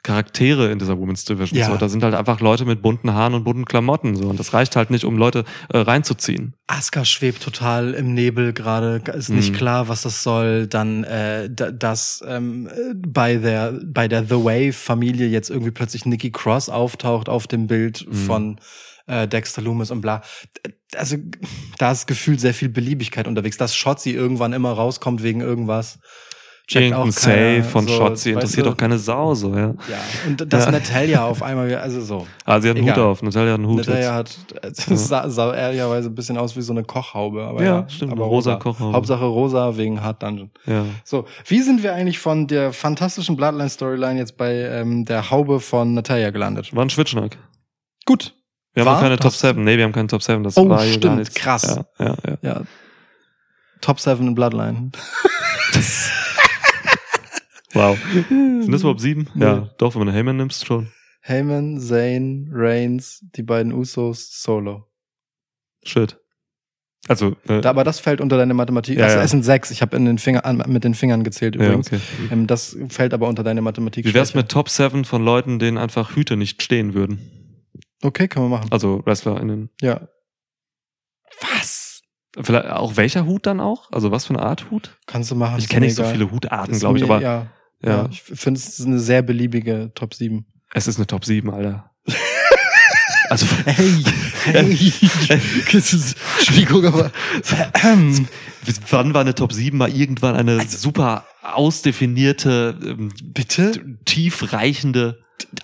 [0.06, 1.58] Charaktere in dieser Women's Division.
[1.58, 1.66] Ja.
[1.66, 4.14] So, da sind halt einfach Leute mit bunten Haaren und bunten Klamotten.
[4.16, 6.54] So, und das reicht halt nicht, um Leute äh, reinzuziehen.
[6.68, 9.56] Asuka schwebt total im Nebel gerade, ist nicht Mhm.
[9.56, 10.66] klar, was das soll.
[10.68, 15.72] Dann, äh, da- dass ähm, äh, bei der bei der The Wave Familie jetzt irgendwie
[15.72, 18.14] plötzlich Nikki Cross auftaucht auf dem Bild Mhm.
[18.14, 18.60] von
[19.08, 20.22] äh, Dexter Loomis und bla.
[20.96, 21.16] Also
[21.78, 25.98] da ist gefühlt sehr viel Beliebigkeit unterwegs, dass Shotzi irgendwann immer rauskommt wegen irgendwas.
[26.68, 29.66] Irgendein Save von so, Shotzi weißt interessiert doch keine Sau, so, ja.
[29.66, 29.74] Ja,
[30.26, 30.72] und dass Ja.
[30.72, 32.26] Natalia auf einmal, wieder- also so.
[32.44, 32.96] Ah, sie hat einen Egal.
[32.96, 33.22] Hut auf.
[33.22, 33.76] Natalia hat einen Hut.
[33.86, 37.44] Natalia hat, es sah, sah ehrlicherweise ein bisschen aus wie so eine Kochhaube.
[37.44, 38.92] Aber Ja, ja, stimmt, aber eine rosa Kochhaube.
[38.96, 40.50] Hauptsache rosa wegen Hard Dungeon.
[40.66, 40.84] Ja.
[41.04, 45.94] So, wie sind wir eigentlich von der fantastischen Bloodline-Storyline jetzt bei ähm, der Haube von
[45.94, 46.74] Natalia gelandet?
[46.74, 47.38] War ein Schwitschnack.
[48.06, 48.34] Gut.
[48.74, 48.94] Wir haben War?
[48.94, 49.62] noch keine Top Das- 7.
[49.62, 50.42] Nee, wir haben keine Top 7.
[50.42, 51.80] Das Oh, war stimmt, krass.
[52.00, 52.36] Ja, ja, ja.
[52.42, 52.60] Ja.
[53.80, 54.90] Top 7 in Bloodline.
[57.76, 57.98] Wow.
[58.28, 59.28] Sind das überhaupt sieben?
[59.34, 59.44] Nee.
[59.44, 60.90] Ja, doch, wenn du Heyman nimmst, schon.
[61.20, 64.86] Heyman, Zayn, Reigns, die beiden Usos, Solo.
[65.84, 66.18] Shit.
[67.08, 68.98] Also, äh, Da, aber das fällt unter deine Mathematik.
[68.98, 69.24] Ja, also ja.
[69.24, 69.70] es sind sechs.
[69.70, 71.88] Ich habe in den Finger, an, mit den Fingern gezählt ja, übrigens.
[71.88, 72.00] okay.
[72.30, 74.04] Ähm, das fällt aber unter deine Mathematik.
[74.06, 77.20] Wie wär's mit Top 7 von Leuten, denen einfach Hüte nicht stehen würden?
[78.02, 78.70] Okay, können wir machen.
[78.72, 79.70] Also WrestlerInnen.
[79.80, 80.08] Ja,
[81.40, 82.02] Was?
[82.38, 83.90] Vielleicht auch welcher Hut dann auch?
[83.92, 84.98] Also was für eine Art Hut?
[85.06, 85.58] kannst du machen.
[85.58, 87.46] Ich kenne nicht so viele Hutarten, glaube ich, aber ja,
[87.84, 88.08] ja.
[88.10, 90.44] ich finde es ist eine sehr beliebige Top 7.
[90.74, 91.90] es ist eine Top 7, Alter.
[93.30, 94.04] also, Hey,
[94.44, 94.92] hey,
[95.72, 97.10] Entschuldigung, aber
[98.90, 103.72] wann war eine Top 7 mal irgendwann eine Also- super ausdefinierte, ähm, bitte?
[104.04, 105.18] tiefreichende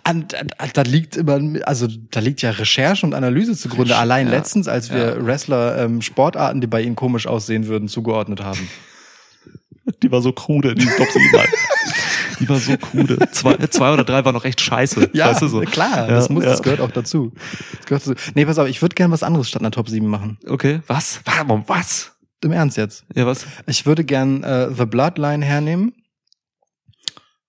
[0.05, 0.27] An,
[0.59, 3.97] an, da liegt immer, also da liegt ja Recherche und Analyse zugrunde.
[3.97, 4.35] Allein Ja.
[4.35, 5.25] letztens, als wir Ja.
[5.27, 8.69] Wrestler ähm, Sportarten, die bei ihnen komisch aussehen würden, zugeordnet haben.
[10.03, 11.49] Die war so krude, die Top 7 halt.
[12.43, 13.19] Die war so krude.
[13.31, 15.11] Zwei, zwei oder drei war noch echt scheiße.
[15.15, 15.61] weißt du so.
[15.61, 16.51] klar, Ja, das muss, ja.
[16.51, 17.33] das gehört auch dazu.
[17.77, 18.33] Das gehört dazu.
[18.35, 20.39] Nee, pass auf, ich würde gerne was anderes statt einer Top 7 machen.
[20.49, 21.21] Okay, was?
[21.25, 22.13] Warum, was?
[22.43, 23.05] Im Ernst jetzt.
[23.15, 23.47] Ja, was?
[23.67, 25.93] Ich würde gern äh, The Bloodline hernehmen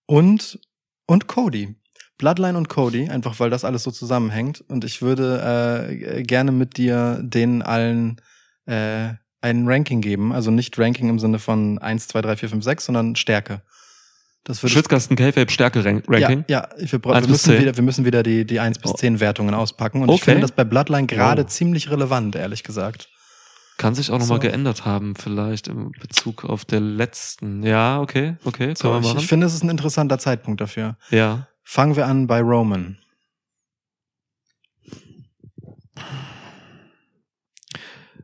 [0.06, 0.60] und
[1.08, 1.76] und Cody.
[2.20, 4.64] Bloodline und Cody, einfach weil das alles so zusammenhängt.
[4.68, 8.22] Und ich würde äh, gerne mit dir denen allen
[8.66, 10.32] äh, ein Ranking geben.
[10.32, 13.62] Also nicht Ranking im Sinne von 1, 2, 3, 4, 5, 6, sondern Stärke.
[14.46, 16.44] Das würde ich- Schwitzkasten K-Fape Stärke Rank Ranking?
[16.50, 18.96] Ja, ja wir, wir, müssen wieder, wir müssen wieder die, die 1 bis Oh.
[18.96, 20.02] 10 Wertungen auspacken.
[20.02, 20.26] Und ich Okay.
[20.32, 21.48] finde das bei Bloodline gerade Oh.
[21.48, 23.10] ziemlich relevant, ehrlich gesagt.
[23.78, 24.42] Kann sich auch nochmal So.
[24.42, 27.64] geändert haben, vielleicht im Bezug auf der letzten.
[27.64, 30.98] Ja, okay, okay, So, ich, ich finde, es ist ein interessanter Zeitpunkt dafür.
[31.10, 31.48] ja.
[31.66, 32.98] Fangen wir an bei Roman.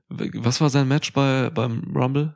[0.09, 2.35] Was war sein Match bei, beim Rumble?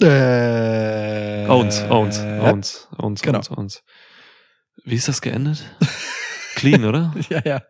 [0.00, 3.38] Äh, Owens, Owens, Owens, Owens, Genau.
[3.38, 3.82] Owens, Owens.
[4.84, 5.64] Wie ist das geendet?
[6.54, 7.14] Clean, oder?
[7.28, 7.62] Ja, ja.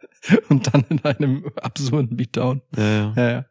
[0.49, 2.63] Und dann in einem absurden Beatdown.
[2.77, 3.13] Ja, ja.
[3.17, 3.45] Ja, ja.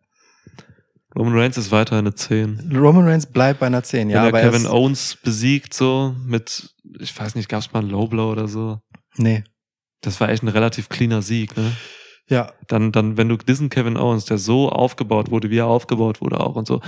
[1.17, 2.71] Roman Reigns ist weiter eine 10.
[2.75, 4.21] Roman Reigns bleibt bei einer 10, ja.
[4.21, 7.79] Wenn aber er er Kevin Owens besiegt, so mit, ich weiß nicht, gab es mal
[7.79, 8.79] einen Low Blow oder so?
[9.15, 9.43] Nee.
[10.01, 11.71] Das war echt ein relativ cleaner Sieg, ne?
[12.29, 16.19] Ja, Dann, dann, wenn du diesen Kevin Owens, der so aufgebaut wurde, wie er aufgebaut
[16.21, 16.81] wurde auch und so,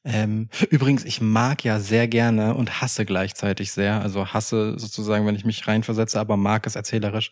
[0.04, 5.36] Ähm, übrigens, ich mag ja sehr gerne und hasse gleichzeitig sehr, also hasse sozusagen, wenn
[5.36, 7.30] ich mich reinversetze, aber mag es erzählerisch,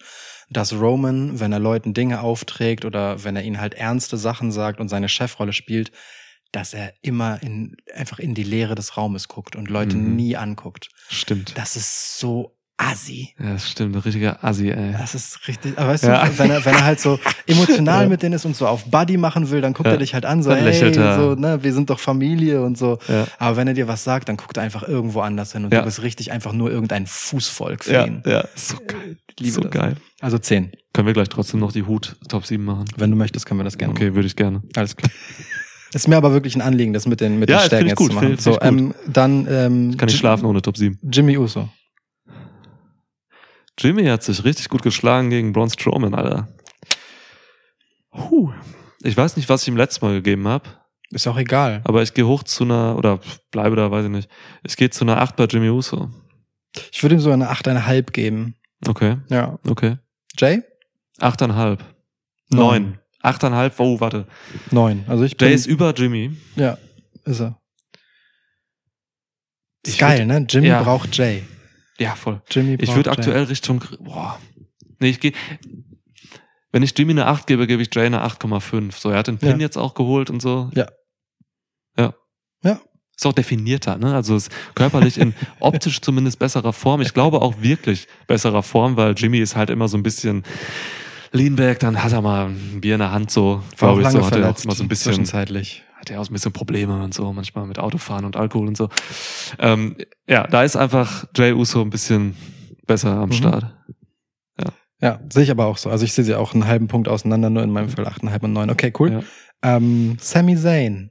[0.51, 4.81] dass Roman, wenn er Leuten Dinge aufträgt oder wenn er ihnen halt ernste Sachen sagt
[4.81, 5.93] und seine Chefrolle spielt,
[6.53, 10.17] dass er immer in, einfach in die Leere des Raumes guckt und Leute Mhm.
[10.17, 10.89] nie anguckt.
[11.09, 11.57] Stimmt.
[11.57, 13.35] Das ist so assi.
[13.39, 13.95] Ja, das stimmt.
[13.97, 14.93] Ein richtiger Assi, ey.
[14.93, 16.25] Das ist richtig, aber weißt Ja.
[16.27, 18.09] du, wenn er, wenn er halt so emotional Ja.
[18.09, 19.93] mit denen ist und so auf Buddy machen will, dann guckt Ja.
[19.95, 22.99] er dich halt an, so, Dann hey, so, ne, wir sind doch Familie und so.
[23.09, 23.27] Ja.
[23.39, 25.83] Aber wenn er dir was sagt, dann guckt er einfach irgendwo anders hin und du
[25.83, 28.23] bist richtig einfach nur irgendein Fußvolk für Ja, ihn.
[28.25, 28.45] ja.
[28.55, 29.17] So geil.
[29.31, 29.71] Ich liebe so das.
[29.73, 29.97] geil.
[30.21, 30.73] Also zehn.
[30.93, 32.85] Können wir gleich trotzdem noch die Hut Top 7 machen?
[32.97, 33.93] Wenn du möchtest, können wir das gerne.
[33.93, 34.63] Okay, würde ich gerne.
[34.77, 35.11] Alles klar.
[35.95, 38.15] Ist mir aber wirklich ein Anliegen, das mit den, mit den Stärken jetzt gut, zu
[38.17, 38.29] machen.
[38.29, 40.99] find- so, find ich ähm, dann, ähm, Kann ich schlafen ohne Top 7.
[41.03, 41.69] Jimmy Uso.
[43.79, 46.49] Jimmy hat sich richtig gut geschlagen gegen Braun Strowman, Alter.
[48.11, 48.53] Puh.
[49.03, 50.69] Ich weiß nicht, was ich ihm letztes Mal gegeben habe,
[51.11, 51.81] Ist auch egal.
[51.85, 53.21] aber ich gehe hoch zu einer, oder
[53.53, 54.29] bleibe da, weiß ich nicht.
[54.65, 56.11] Ich gehe zu einer 8 bei Jimmy Uso.
[56.93, 58.57] Ich würde ihm so eine achteinhalb geben.
[58.87, 59.59] Okay, Ja.
[59.69, 59.99] okay.
[60.37, 60.63] Jay?
[61.21, 61.79] 8,5.
[62.51, 62.99] Neun.
[63.23, 63.35] 9.
[63.35, 64.27] 8,5, oh, warte.
[64.71, 65.05] Neun.
[65.09, 66.37] Also ich Jay bin, ist über Jimmy.
[66.57, 66.79] ja,
[67.25, 67.61] ist er.
[69.87, 70.45] Ist geil, ne?
[70.49, 70.83] Jimmy ja.
[70.83, 71.43] braucht Jay.
[71.99, 72.41] Ja, voll.
[72.51, 74.39] Jimmy Ich würde aktuell Richtung, boah.
[75.01, 75.33] Nee, ich gehe,
[76.73, 78.93] wenn ich Jimmy eine 8 gebe, gebe ich Jay eine 8,5.
[78.99, 79.57] So, er hat den Pin Ja.
[79.59, 80.71] jetzt auch geholt und so.
[80.75, 80.87] Ja.
[81.97, 82.15] Ja.
[82.63, 82.81] Ja.
[83.17, 84.15] Ist auch definierter, ne?
[84.15, 87.01] Also ist körperlich in optisch zumindest besserer Form.
[87.01, 90.45] Ich glaube auch wirklich besserer Form, weil Jimmy ist halt immer so ein bisschen
[91.33, 93.63] Leanback, dann hat er mal ein Bier in der Hand so.
[93.79, 95.85] War auch glaub ich, so, hat er auch mal so ein bisschen zwischenzeitlich.
[95.99, 98.89] Hat er auch ein bisschen Probleme und so, manchmal mit Autofahren und Alkohol und so.
[99.59, 99.97] Ähm,
[100.29, 102.37] ja, da ist einfach Jay Uso ein bisschen
[102.87, 103.33] besser am Mhm.
[103.35, 103.75] Start.
[105.01, 105.91] Ja, sehe ich aber auch so.
[105.91, 108.53] Also ich sehe sie auch einen halben Punkt auseinander, nur in meinem Fall 8,5 und
[108.53, 108.71] 9.
[108.71, 109.13] Okay, cool.
[109.13, 109.77] Ja.
[109.77, 111.11] Ähm, Sami Zayn.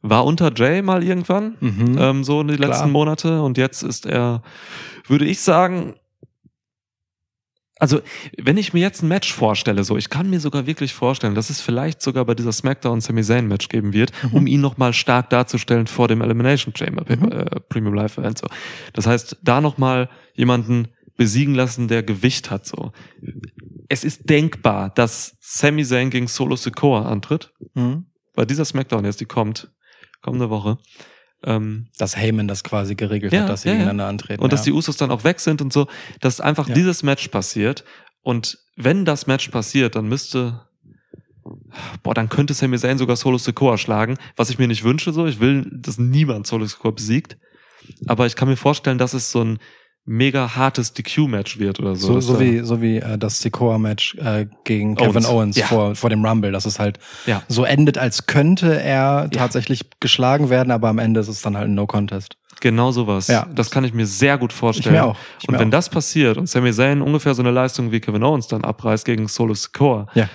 [0.00, 1.96] War unter Jay mal irgendwann, Mhm.
[1.98, 2.70] ähm, so in die Klar.
[2.70, 4.42] letzten Monate und jetzt ist er,
[5.06, 5.94] würde ich sagen,
[7.82, 8.00] also
[8.38, 11.50] wenn ich mir jetzt ein Match vorstelle, so ich kann mir sogar wirklich vorstellen, dass
[11.50, 14.34] es vielleicht sogar bei dieser SmackDown Sami Zayn Match geben wird, Mhm.
[14.34, 17.32] um ihn nochmal stark darzustellen vor dem Elimination Chamber Mhm.
[17.32, 18.38] äh, Premium Live Event.
[18.38, 18.46] So.
[18.92, 22.66] Das heißt, da nochmal jemanden besiegen lassen, der Gewicht hat.
[22.66, 22.92] So.
[23.88, 27.52] Es ist denkbar, dass Sami Zayn gegen Solo Sikoa antritt.
[27.74, 28.06] Mhm.
[28.34, 29.72] Bei dieser SmackDown jetzt, die kommt
[30.22, 30.78] kommende Woche.
[31.44, 34.42] Ähm, Dass Heyman das quasi geregelt Ja, hat, dass sie ja, gegeneinander antreten.
[34.42, 35.88] und dass die Usos dann auch weg sind und so,
[36.20, 37.84] dass einfach dieses Match passiert.
[38.22, 40.60] Und wenn das Match passiert, dann müsste,
[42.02, 45.12] boah, dann könnte Sami Zayn sogar Solo Sikoa schlagen, was ich mir nicht wünsche.
[45.12, 47.36] So, ich will, dass niemand Solo Sikoa besiegt.
[48.06, 49.58] Aber ich kann mir vorstellen, dass es so ein
[50.04, 52.14] mega hartes DQ-Match wird oder so.
[52.20, 55.28] so, so wie, so wie äh, das Sikoa-Match äh, gegen Kevin Owens.
[55.28, 55.66] Owens Ja.
[55.66, 57.42] vor, vor dem Rumble, dass es halt Ja.
[57.48, 61.68] so endet, als könnte er tatsächlich geschlagen werden, aber am Ende ist es dann halt
[61.68, 62.36] ein No-Contest.
[62.60, 63.28] Genau sowas.
[63.28, 63.46] Ja.
[63.54, 64.94] Das kann ich mir sehr gut vorstellen.
[64.94, 65.16] Ich mir auch.
[65.40, 65.72] Ich und mir wenn auch.
[65.72, 69.28] das passiert und Sami Zayn ungefähr so eine Leistung wie Kevin Owens dann abreißt gegen
[69.28, 70.28] Solo Sikoa, Ja.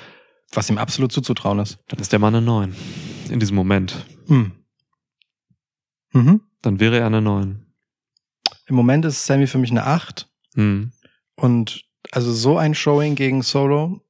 [0.53, 1.77] Was ihm absolut zuzutrauen ist.
[1.89, 2.73] dann ist der Mann eine 9.
[3.29, 4.05] In diesem Moment.
[4.27, 4.53] Hm.
[6.13, 6.41] Mhm.
[6.61, 7.65] Dann wäre er eine 9.
[8.67, 10.27] Im Moment ist Sammy für mich eine 8.
[10.55, 10.91] Hm.
[11.35, 14.01] Und also so ein Showing gegen Solo,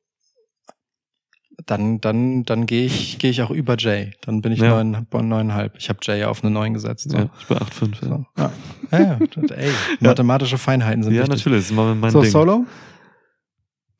[1.65, 4.11] dann, dann, dann gehe ich, gehe ich auch über Jay.
[4.21, 4.69] Dann bin ich Ja.
[4.83, 5.75] neun, neuneinhalb.
[5.77, 7.09] Ich habe Jay auf eine 9 gesetzt.
[7.09, 7.17] So.
[7.17, 8.01] Ja, ich bin 8,5.
[8.01, 8.25] Ja, So.
[8.37, 8.51] Ja.
[8.91, 9.19] Ja, ja,
[9.55, 11.37] ey, mathematische Feinheiten sind ja wichtig.
[11.37, 11.67] natürlich.
[11.67, 12.31] Das ist mein so, Ding.
[12.31, 12.65] Solo?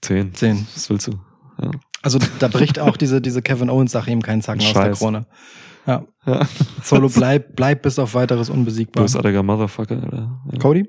[0.01, 0.33] 10.
[0.33, 0.67] 10.
[0.73, 1.19] Was willst du?
[1.61, 1.71] Ja.
[2.03, 4.91] Also da bricht auch diese, diese Kevin Owens-Sache ihm keinen Zacken aus der.
[4.91, 5.25] Krone.
[5.87, 6.05] Ja.
[6.25, 6.47] ja.
[6.83, 9.03] Solo bleibt bleib bis auf weiteres unbesiegbar.
[9.03, 10.41] Bösartiger Motherfucker, Alter.
[10.51, 10.59] Ja.
[10.59, 10.85] Cody?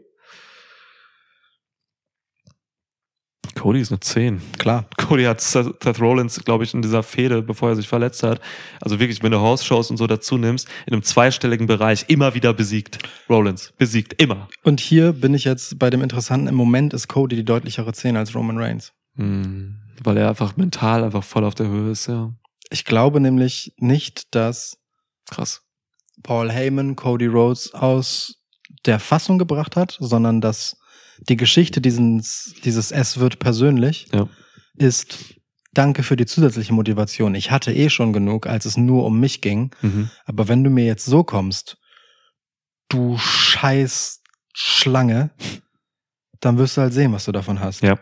[3.54, 4.40] Cody ist eine 10.
[4.58, 4.86] Klar.
[4.96, 8.40] Cody hat Seth Seth Rollins, glaube ich, in dieser Fehde, bevor er sich verletzt hat,
[8.80, 12.52] also wirklich, wenn du Horse-Shows und so dazu nimmst, in einem zweistelligen Bereich immer wieder
[12.54, 12.98] besiegt.
[13.28, 13.72] Rollins.
[13.76, 14.20] Besiegt.
[14.22, 14.48] Immer.
[14.62, 16.46] Und hier bin ich jetzt bei dem Interessanten.
[16.46, 18.92] Im Moment ist Cody die deutlichere 10 als Roman Reigns.
[19.16, 22.32] Hm, weil er einfach mental einfach voll auf der Höhe ist, ja.
[22.70, 24.78] Ich glaube nämlich nicht, dass
[25.28, 25.62] Krass.
[26.22, 28.34] Paul Heyman Cody Rhodes aus
[28.86, 30.76] der Fassung gebracht hat, sondern dass
[31.18, 34.28] die Geschichte dieses, dieses S wird persönlich Ja.
[34.76, 35.38] ist
[35.74, 37.34] Danke für die zusätzliche Motivation.
[37.34, 39.70] Ich hatte eh schon genug, als es nur um mich ging.
[39.82, 40.10] Mhm.
[40.24, 41.76] Aber wenn du mir jetzt so kommst,
[42.88, 44.22] du scheiß
[44.54, 45.30] Schlange,
[46.40, 47.82] dann wirst du halt sehen, was du davon hast.
[47.82, 47.98] Ja.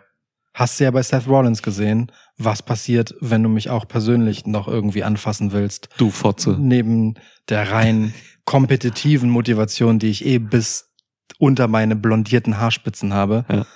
[0.56, 4.68] Hast du ja bei Seth Rollins gesehen, was passiert, wenn du mich auch persönlich noch
[4.68, 5.90] irgendwie anfassen willst.
[5.98, 6.56] Du Fotze.
[6.58, 7.16] Neben
[7.50, 8.14] der rein
[8.46, 10.94] kompetitiven Motivation, die ich eh bis
[11.38, 13.44] unter meine blondierten Haarspitzen habe.
[13.50, 13.66] Ja.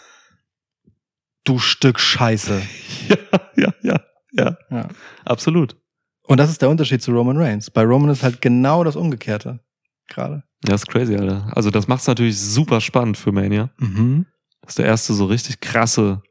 [1.44, 2.62] Du Stück Scheiße.
[3.08, 3.16] Ja,
[3.56, 4.00] ja, ja,
[4.32, 4.56] ja.
[4.70, 4.88] Ja.
[5.26, 5.76] Absolut.
[6.22, 7.70] Und das ist der Unterschied zu Roman Reigns.
[7.70, 9.60] Bei Roman ist halt genau das Umgekehrte.
[10.06, 10.44] Gerade.
[10.66, 11.50] Ja, ist crazy, Alter.
[11.54, 13.70] Also das macht's natürlich super spannend für Mania.
[13.78, 14.26] Mhm.
[14.62, 16.22] Das ist der erste so richtig krasse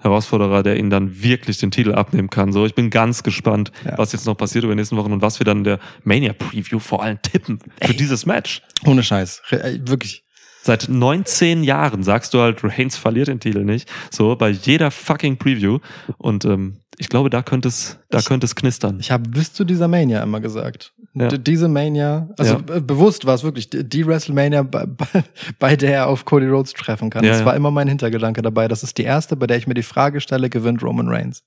[0.00, 2.52] Herausforderer, der ihn dann wirklich den Titel abnehmen kann.
[2.52, 3.96] So, ich bin ganz gespannt, Ja.
[3.98, 6.32] was jetzt noch passiert über die nächsten Wochen und was wir dann in der Mania
[6.32, 7.96] Preview vor allem tippen für Ey.
[7.96, 8.62] dieses Match.
[8.86, 9.42] Ohne Scheiß.
[9.50, 10.24] Äh, Wirklich.
[10.62, 13.90] Seit 19 Jahren sagst du halt, Reigns verliert den Titel nicht.
[14.10, 15.78] So, bei jeder fucking Preview.
[16.18, 18.98] Und ähm, ich glaube, da könnte es, da könnte es knistern.
[19.00, 20.92] Ich habe bis zu dieser Mania immer gesagt.
[21.12, 21.26] Ja.
[21.28, 22.58] Diese Mania, also Ja.
[22.60, 25.24] be- bewusst war es wirklich die- WrestleMania, bei, bei,
[25.58, 27.24] bei der er auf Cody Rhodes treffen kann.
[27.24, 28.68] Ja, das war immer mein Hintergedanke dabei.
[28.68, 31.42] Das ist die erste, bei der ich mir die Frage stelle, gewinnt Roman Reigns.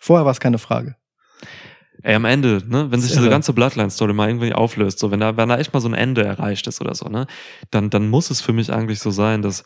[0.00, 0.96] Vorher war es keine Frage.
[2.02, 5.36] Ey, am Ende, ne, wenn sich diese ganze Bloodline-Story mal irgendwie auflöst, so wenn da,
[5.36, 7.26] wenn da echt mal so ein Ende erreicht ist oder so, ne,
[7.72, 9.64] dann, dann muss es für mich eigentlich so sein, dass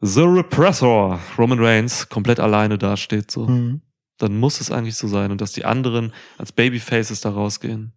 [0.00, 3.46] The Repressor, Roman Reigns, komplett alleine dasteht, so.
[3.46, 3.80] Mhm.
[4.18, 7.94] Dann muss es eigentlich so sein und dass die anderen als Babyfaces da rausgehen.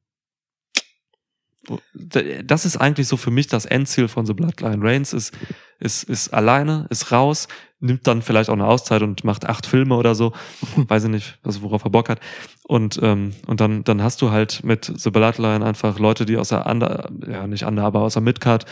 [1.94, 4.84] Das ist eigentlich so für mich das Endziel von The Bloodline.
[4.84, 5.34] Reigns ist,
[5.80, 7.48] ist, ist alleine, ist raus,
[7.80, 10.34] nimmt dann vielleicht auch eine Auszeit und macht acht Filme oder so.
[10.76, 12.20] Weiß ich nicht, was, worauf er Bock hat.
[12.64, 16.50] Und, ähm, und dann, dann hast du halt mit The Bloodline einfach Leute, die aus
[16.50, 18.66] der Under, ja nicht Under, aber aus der Midcard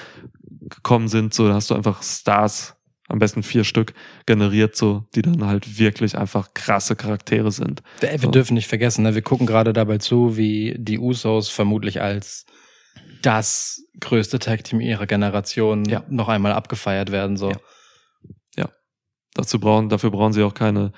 [0.62, 1.34] gekommen sind.
[1.34, 2.76] So, da hast du einfach Stars,
[3.08, 3.94] am besten vier Stück
[4.26, 7.84] generiert, so, die dann halt wirklich einfach krasse Charaktere sind.
[8.02, 8.32] Wir So.
[8.32, 9.14] dürfen nicht vergessen, ne?
[9.14, 12.46] wir gucken gerade dabei zu, wie die Usos vermutlich als
[13.26, 16.04] das größte Tag-Team ihrer Generation Ja.
[16.10, 17.38] noch einmal abgefeiert werden.
[17.38, 17.52] So.
[18.56, 18.70] Ja.
[19.34, 20.94] Dazu brauchen, dafür brauchen sie auch keine,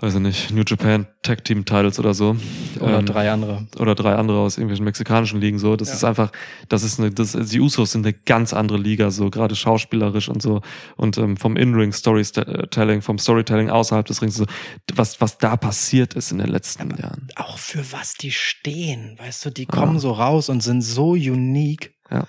[0.00, 2.36] weiß ich nicht, New Japan Tag Team Titles oder so.
[2.78, 3.66] Oder Ähm, drei andere.
[3.80, 5.74] oder drei andere aus irgendwelchen mexikanischen Ligen so.
[5.74, 5.94] Das Ja.
[5.94, 6.30] ist einfach,
[6.68, 10.40] das ist eine, das, die Usos sind eine ganz andere Liga, so gerade schauspielerisch und
[10.40, 10.60] so
[10.96, 14.46] und ähm, vom In-Ring Storytelling, vom Storytelling außerhalb des Rings, so
[14.94, 17.28] was was da passiert ist in den letzten Jahren.
[17.34, 21.94] Auch für was die stehen, weißt du, die kommen so raus und sind so unique.
[22.10, 22.28] Ja.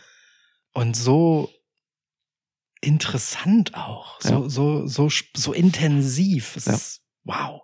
[0.74, 1.50] Und so
[2.82, 4.20] interessant auch.
[4.22, 4.50] So, Ja.
[4.50, 6.56] so, so, so intensiv.
[6.56, 6.74] Es Ja.
[6.74, 6.99] ist,
[7.30, 7.62] wow.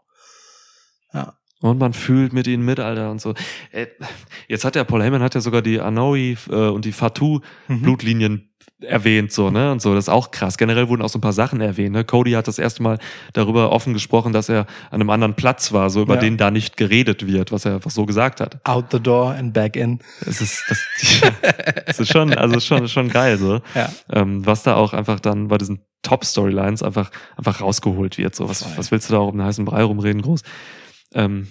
[1.14, 1.34] Ja.
[1.62, 3.34] Und man fühlt mit ihnen mit, Alter, und so.
[3.72, 3.88] Äh,
[4.48, 7.82] Jetzt hat der Paul Heyman hat ja sogar die Anoa'i äh, und die Fatu Mhm.
[7.82, 8.52] Blutlinien
[8.82, 9.72] erwähnt, so, ne?
[9.72, 10.58] Und so, das ist auch krass.
[10.58, 12.04] Generell wurden auch so ein paar Sachen erwähnt, ne?
[12.04, 13.00] Cody hat das erste Mal
[13.34, 16.20] darüber offen gesprochen, dass er an einem anderen Platz war, so über Ja.
[16.20, 18.60] den da nicht geredet wird, was er einfach so gesagt hat.
[18.66, 20.00] Out the door and back in.
[20.22, 20.86] Es ist, das,
[21.88, 23.62] das ist schon, also schon, schon geil, so.
[23.74, 23.90] Ja.
[24.12, 28.48] Ähm, was da auch einfach dann bei diesen Top-Storylines einfach, einfach rausgeholt wird, so.
[28.48, 28.77] Was, Voll.
[28.77, 30.41] was willst du da auch um den heißen Brei rumreden, groß?
[31.14, 31.48] Ähm,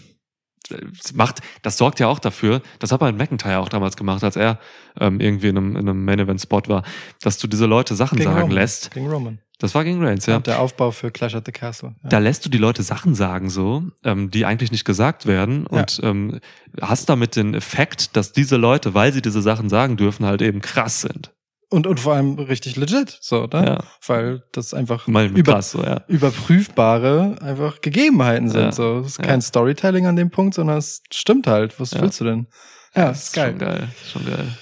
[0.69, 4.37] das macht, das sorgt ja auch dafür, das hat man McIntyre auch damals gemacht, als
[4.37, 4.59] er
[4.99, 6.85] ähm, irgendwie in einem, in einem Main-Event-Spot war,
[7.21, 8.57] dass du diese Leute Sachen Gegen sagen Roman.
[8.57, 8.91] lässt.
[8.93, 9.39] Gegen Roman.
[9.59, 10.37] Das war gegen Reigns, ja.
[10.37, 11.95] Und der Aufbau für Clash at the Castle.
[12.03, 12.09] Ja.
[12.09, 16.01] Da lässt du die Leute Sachen sagen, so, ähm, die eigentlich nicht gesagt werden und
[16.03, 16.41] ähm,
[16.81, 20.61] hast damit den Effekt, dass diese Leute, weil sie diese Sachen sagen dürfen, halt eben
[20.61, 21.33] krass sind.
[21.75, 23.67] Und, und vor allem richtig legit, so, ne?
[23.67, 23.79] Ja.
[24.07, 26.05] Weil das einfach Mal über, krass, so, ja.
[26.07, 28.61] überprüfbare einfach Gegebenheiten sind.
[28.61, 28.73] Ja.
[28.73, 31.81] So, es ist kein Storytelling an dem Punkt, sondern es stimmt halt.
[31.81, 32.47] Was willst du denn?
[32.95, 33.51] Ja, Das ist geil.
[33.51, 34.59] Schon geil, schon geil.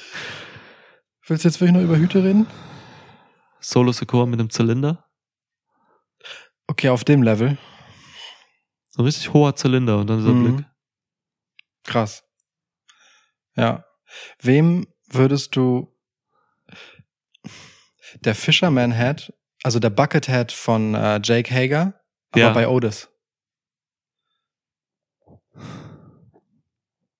[1.26, 2.46] Willst du jetzt wirklich noch über Hüte reden?
[3.60, 5.04] Solo Secure mit dem Zylinder.
[6.66, 7.58] Okay, auf dem Level.
[8.90, 10.56] So ein richtig hoher Zylinder und dann dieser Mhm.
[10.56, 10.66] Blick.
[11.84, 12.22] Krass.
[13.54, 13.84] Ja.
[14.40, 15.91] Wem würdest du
[18.24, 19.32] der Fisherman Head,
[19.62, 21.94] also der Bucket Head von äh, Jake Hager,
[22.32, 22.52] aber Ja.
[22.52, 23.08] bei Otis?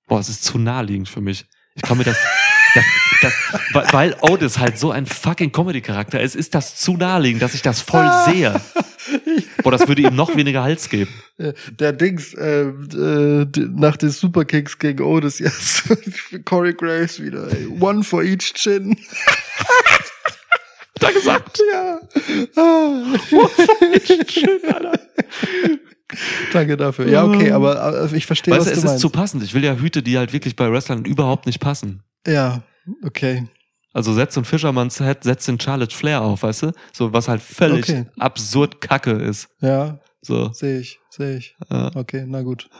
[0.08, 1.46] Boah, es ist zu naheliegend für mich.
[1.74, 2.18] Ich kann mir das,
[2.74, 2.84] das,
[3.22, 3.32] das
[3.72, 7.62] weil- weil Otis halt so ein fucking Comedy-Charakter ist, ist das zu naheliegend, dass ich
[7.62, 8.60] das voll sehe.
[9.62, 11.12] Boah, das würde ihm noch weniger Hals geben.
[11.38, 15.82] Der Dings, äh, äh, nach den Superkicks gegen Otis, yes.
[16.44, 17.66] Corey Graves wieder, ey.
[17.80, 18.96] One for each chin.
[21.02, 21.60] Da gesagt.
[21.72, 21.98] Ja.
[22.56, 23.02] Ah.
[26.52, 27.08] Danke dafür.
[27.08, 29.00] Ja, okay, aber äh, ich verstehe, Weißt du, was es du ist meinst.
[29.00, 29.42] zu passend.
[29.42, 32.02] Ich will ja Hüte, die halt wirklich bei Wrestlern überhaupt nicht passen.
[32.26, 32.62] ja,
[33.04, 33.46] okay.
[33.94, 36.72] Also setzt ein Fischermanns Head, setzt den Charlotte Flair auf, weißt du?
[36.94, 38.06] So, was halt völlig Okay.
[38.18, 39.48] absurd kacke ist.
[39.60, 40.50] Ja, So.
[40.54, 41.56] sehe ich, sehe ich.
[41.70, 41.90] Ja.
[41.94, 42.70] Okay, na gut.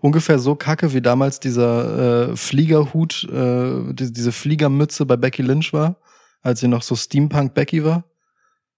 [0.00, 5.72] Ungefähr so kacke wie damals dieser äh, Fliegerhut, äh, die, diese Fliegermütze bei Becky Lynch
[5.72, 5.96] war,
[6.42, 8.04] als sie noch so Steampunk Becky war.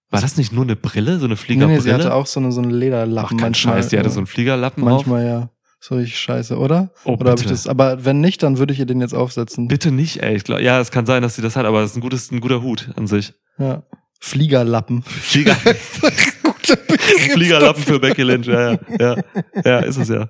[0.09, 1.77] War das nicht nur eine Brille, so eine Nee, Fliegerbrille?
[1.77, 3.37] nee, sie hatte auch so eine, so eine Ach, Lederlappen.
[3.37, 4.13] kein manchmal, Scheiß, die hatte ja.
[4.13, 4.89] so einen Fliegerlappen auf.
[5.07, 5.49] Manchmal ja.
[5.79, 6.91] So richtig scheiße, oder?
[7.03, 7.67] Oh, oder ich das?
[7.67, 9.67] Aber wenn nicht, dann würde ich ihr den jetzt aufsetzen.
[9.67, 10.35] Bitte nicht, ey.
[10.35, 12.31] Ich glaub, ja, es kann sein, dass sie das hat, aber es ist ein, gutes,
[12.31, 13.33] ein guter Hut an sich.
[13.57, 13.83] Ja.
[14.21, 15.01] Fliegerlappen.
[15.01, 15.55] Flieger,
[17.33, 19.17] Fliegerlappen für Becky Lynch, ja, ja, ja.
[19.65, 20.29] Ja, ist es ja.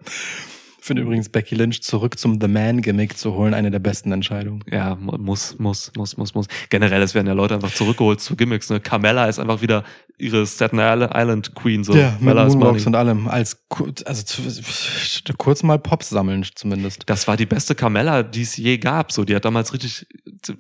[0.84, 4.66] Ich finde übrigens Becky Lynch zurück zum The Man-Gimmick zu holen, eine der besten Entscheidungen.
[4.70, 6.48] Ja, mu- muss, muss, muss, muss, muss.
[6.70, 8.70] Generell, es werden ja Leute einfach zurückgeholt zu Gimmicks.
[8.70, 8.82] Ne?
[8.82, 9.86] Carmella ist einfach wieder
[10.18, 11.86] ihre Staten Island Queen.
[11.86, 11.96] So.
[11.96, 13.30] ja, mit Mella is Moonwalks und allem.
[13.30, 13.64] Als
[14.04, 14.42] also zu,
[15.38, 17.04] kurz mal Pops sammeln zumindest.
[17.06, 19.14] Das war die beste Carmella, die es je gab.
[19.14, 20.58] So, die hat damals richtig, ich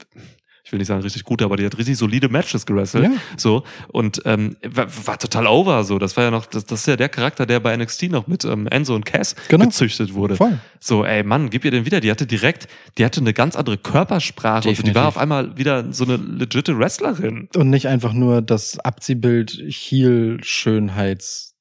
[0.74, 3.06] will nicht sagen richtig gut, aber die hat richtig solide Matches gewrestelt.
[3.06, 3.12] Ja.
[3.38, 5.84] So und ähm, war, war total over.
[5.86, 8.28] So, das war ja noch, das, das ist ja der Charakter, der bei NXT noch
[8.28, 9.66] mit ähm, Enzo und Cass Genau.
[9.66, 10.36] gezüchtet wurde.
[10.36, 10.60] Voll.
[10.80, 12.02] So, ey Mann, gib ihr den wieder.
[12.02, 12.68] Die hatte direkt,
[12.98, 14.68] die hatte eine ganz andere Körpersprache.
[14.70, 17.48] Und die war auf einmal wieder so eine legitte Wrestlerin.
[17.56, 21.54] Und nicht einfach nur das Abziehbild Heel-Schönheits-Ding,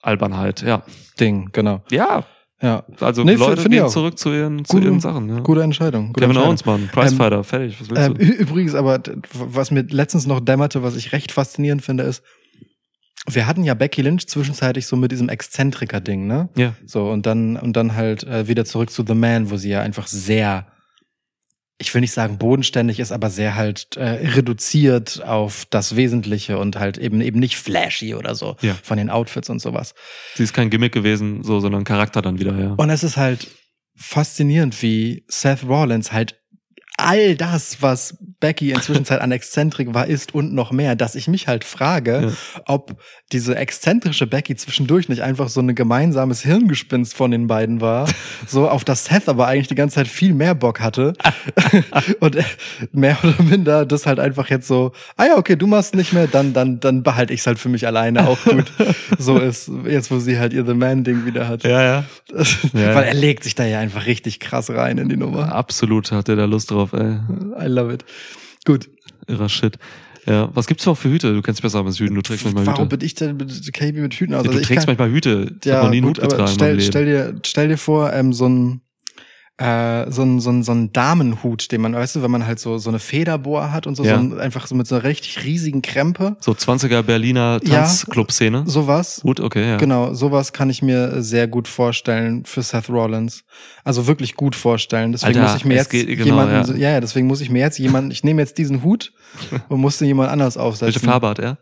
[0.00, 0.82] Albernheit, ja.
[1.16, 1.82] genau.
[1.90, 2.24] Ja,
[2.62, 2.84] Ja.
[3.00, 5.28] also Nee, Leute gehen zurück zu ihren, zu Gute- ihren Sachen.
[5.28, 5.40] Ja.
[5.40, 6.12] Gute Entscheidung.
[6.12, 6.36] Gute Kevin.
[6.40, 7.80] Owens, Mann, Pricefighter, fertig.
[7.80, 8.24] Was willst Ähm, du?
[8.24, 9.00] ü- übrigens, aber
[9.32, 12.22] was mir letztens noch dämmerte, was ich recht faszinierend finde, ist,
[13.28, 16.48] wir hatten ja Becky Lynch zwischenzeitlich so mit diesem Exzentriker-Ding, ne?
[16.56, 16.74] Ja.
[16.86, 19.80] So, und dann, und dann halt äh, wieder zurück zu The Man, wo sie ja
[19.80, 20.66] einfach sehr,
[21.82, 24.04] ich will nicht sagen bodenständig ist, aber sehr halt äh,
[24.34, 28.74] reduziert auf das Wesentliche und halt eben eben nicht flashy oder so Ja.
[28.82, 29.94] von den Outfits und sowas.
[30.36, 32.74] Sie ist kein Gimmick gewesen, so, sondern Charakter dann wieder, ja.
[32.76, 33.48] Und es ist halt
[33.96, 36.38] faszinierend, wie Seth Rollins halt
[36.96, 41.28] all das, was Becky inzwischen Zeit an Exzentrik war, ist und noch mehr, dass ich
[41.28, 42.34] mich halt frage,
[42.66, 42.96] ob
[43.30, 48.08] diese exzentrische Becky zwischendurch nicht einfach so ein gemeinsames Hirngespinst von den beiden war,
[48.46, 51.12] so auf das Seth aber eigentlich die ganze Zeit viel mehr Bock hatte
[52.20, 52.36] und
[52.90, 56.26] mehr oder minder das halt einfach jetzt so, ah ja, okay, du machst nicht mehr,
[56.26, 58.72] dann, dann, dann behalte ich's halt für mich alleine auch gut.
[59.18, 61.62] so ist, jetzt wo sie halt ihr The Man-Ding wieder hat.
[61.62, 62.04] Ja, ja.
[62.72, 62.94] Ja.
[62.94, 65.52] Weil er legt sich da ja einfach richtig krass rein in die Nummer.
[65.52, 67.18] Absolut hat er da Lust drauf, ey.
[67.60, 68.04] I love it.
[68.64, 68.88] Gut.
[69.26, 69.78] Irrer Shit.
[70.26, 71.32] Ja, was gibt's noch für Hüte?
[71.34, 72.96] Du kennst besser mit Hüten, du trägst manchmal Warum Hüte.
[72.98, 74.44] bin ich denn mit KB mit Hüten aus?
[74.44, 75.56] Ja, Also du ich trägst kann- manchmal Hüte.
[75.60, 78.32] Ich ja, noch nie einen gut, Hut getragen stell, stell dir, stell dir vor, ähm,
[78.32, 78.82] so ein,
[79.62, 82.58] äh, so ein, so ein, so ein Damenhut, den man, weißt du, wenn man halt
[82.58, 84.16] so, so eine Federbohr hat und so, Ja.
[84.16, 86.36] so ein, einfach so mit so einer richtig riesigen Krempe.
[86.40, 87.80] so 20er Berliner Ja.
[87.80, 88.64] Tanzclub-Szene.
[88.66, 89.20] Sowas.
[89.22, 89.76] Gut, okay, ja.
[89.76, 93.44] Genau, sowas kann ich mir sehr gut vorstellen für Seth Rollins.
[93.84, 95.12] Also wirklich gut vorstellen.
[95.12, 96.88] Deswegen Alter, muss ich mir jetzt geht- genau, jemanden, ja.
[96.88, 99.12] ja, ja, deswegen muss ich mir jetzt jemanden, ich nehme jetzt diesen Hut
[99.68, 100.86] und musste jemand anders aufsetzen.
[100.94, 101.58] Welche Farbe hat er?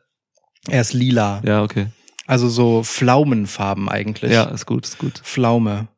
[0.69, 1.41] Er ist lila.
[1.45, 1.87] Ja, okay.
[2.27, 4.33] Also so Pflaumenfarben eigentlich.
[4.33, 5.21] Ja, ist gut, ist gut.
[5.25, 5.89] Pflaume.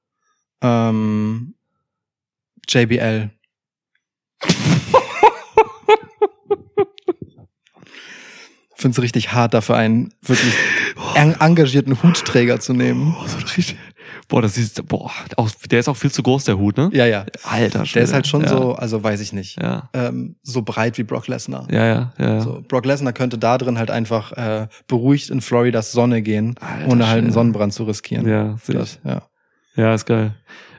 [0.62, 1.54] Ähm,
[2.68, 3.30] JBL.
[8.74, 10.52] Finde es richtig hart, dafür einen wirklich
[11.14, 13.14] en engagierten Hutträger zu nehmen.
[13.16, 13.76] Oh, so richtig.
[14.28, 16.90] Boah, das ist, boah, auch, der ist auch viel zu groß, der Hut, ne?
[16.92, 17.24] Ja, ja.
[17.44, 18.04] Alter, Der Schwede.
[18.04, 18.48] ist halt schon ja.
[18.48, 21.68] so, also weiß ich nicht, Ja, ähm, so breit wie Brock Lesnar.
[21.70, 22.34] ja, ja, ja.
[22.34, 22.40] ja.
[22.40, 26.88] So, Brock Lesnar könnte da drin halt einfach äh, beruhigt in Floridas Sonne gehen, Alter
[26.90, 27.34] ohne halt einen Schwede.
[27.34, 28.26] Sonnenbrand zu riskieren.
[28.28, 28.80] Ja, sehe ich.
[28.80, 29.22] das, ja.
[29.76, 30.34] Ja, ist geil.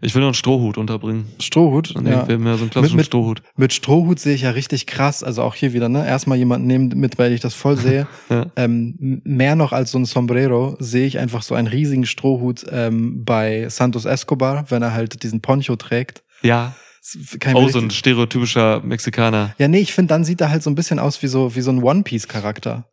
[0.06, 1.28] Ich will noch einen Strohhut unterbringen.
[1.40, 2.26] Strohhut, Und ja.
[2.38, 3.42] mehr so einen klassischen mit- Strohhut.
[3.56, 5.24] Mit Strohhut sehe ich ja richtig krass.
[5.24, 6.06] Also auch hier wieder, ne?
[6.06, 8.06] Erstmal jemanden nehmen, mit, weil ich das voll sehe.
[8.30, 8.48] Ja.
[8.56, 13.24] ähm, mehr noch als so ein Sombrero sehe ich einfach so einen riesigen Strohhut ähm,
[13.24, 16.24] bei Santos Escobar, wenn er halt diesen Poncho trägt.
[16.42, 16.76] Ja.
[17.02, 19.54] Ich Oh, mir so ein stereotypischer Mexikaner.
[19.58, 21.62] ja, nee, ich finde, dann sieht er halt so ein bisschen aus wie so, wie
[21.62, 22.86] so ein One-Piece-Charakter.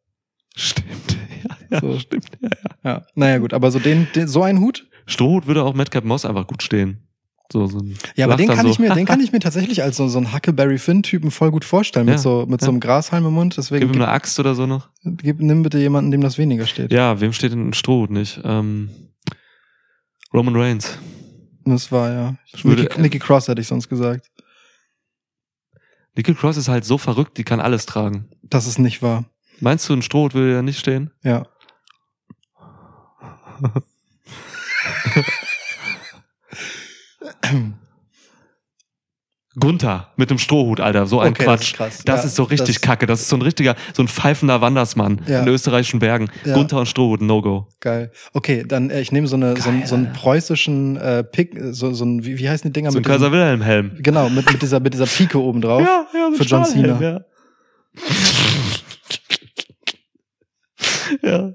[0.56, 1.16] Stimmt.
[1.42, 1.98] Ja, ja So.
[1.98, 2.26] stimmt.
[2.42, 2.48] Ja,
[2.84, 2.90] ja.
[2.92, 4.86] Ja, naja, gut, aber so den, den so einen Hut?
[5.10, 7.06] Strohhut würde auch Madcap Moss einfach gut stehen.
[7.52, 7.80] So, so
[8.14, 8.70] Ja, aber den kann so.
[8.70, 11.64] ich mir, den kann ich mir tatsächlich als so, so ein Huckleberry Finn-Typen voll gut
[11.64, 12.66] vorstellen, mit Ja, so, mit ja.
[12.66, 13.56] so einem Grashalm im Mund.
[13.56, 14.88] Deswegen Gib ihm eine Axt oder so noch.
[15.04, 16.92] gib, nimm bitte jemanden, dem das weniger steht.
[16.92, 18.40] Ja, wem steht denn ein Strohhut nicht?
[18.44, 18.90] Ähm,
[20.32, 20.96] Roman Reigns.
[21.64, 22.34] Das war ja.
[22.62, 24.30] Würde- Nikki, Nikki Cross hätte ich sonst gesagt.
[26.16, 28.28] Nickel Cross ist halt so verrückt, die kann alles tragen.
[28.42, 29.24] Das ist nicht wahr.
[29.60, 31.10] Meinst du, ein Strohhut würde ja nicht stehen?
[31.24, 31.46] Ja.
[39.58, 41.62] Gunther mit dem Strohhut, Alter, so ein Okay, das Quatsch.
[41.72, 42.02] ist krass.
[42.04, 43.06] Das Ja, ist so richtig das- kacke.
[43.06, 45.40] Das ist so ein richtiger, so ein pfeifender Wandersmann Ja.
[45.42, 46.30] in österreichischen Bergen.
[46.44, 46.54] Ja.
[46.54, 47.66] Gunther und Strohhut, No-Go.
[47.80, 48.12] Geil.
[48.32, 50.18] Okay, dann äh, ich nehme so eine so, einen- Geil, so einen Alter.
[50.20, 53.06] preußischen äh, Pick, äh, so, so ein wie, wie heißen die Dinger So ein mit
[53.08, 53.96] diesem- Kaiser Wilhelm Helm.
[53.98, 55.82] Genau, mit, mit dieser mit dieser Pike oben drauf.
[55.82, 57.00] ja, so für John Cena.
[57.00, 57.20] Ja.
[61.28, 61.52] ja.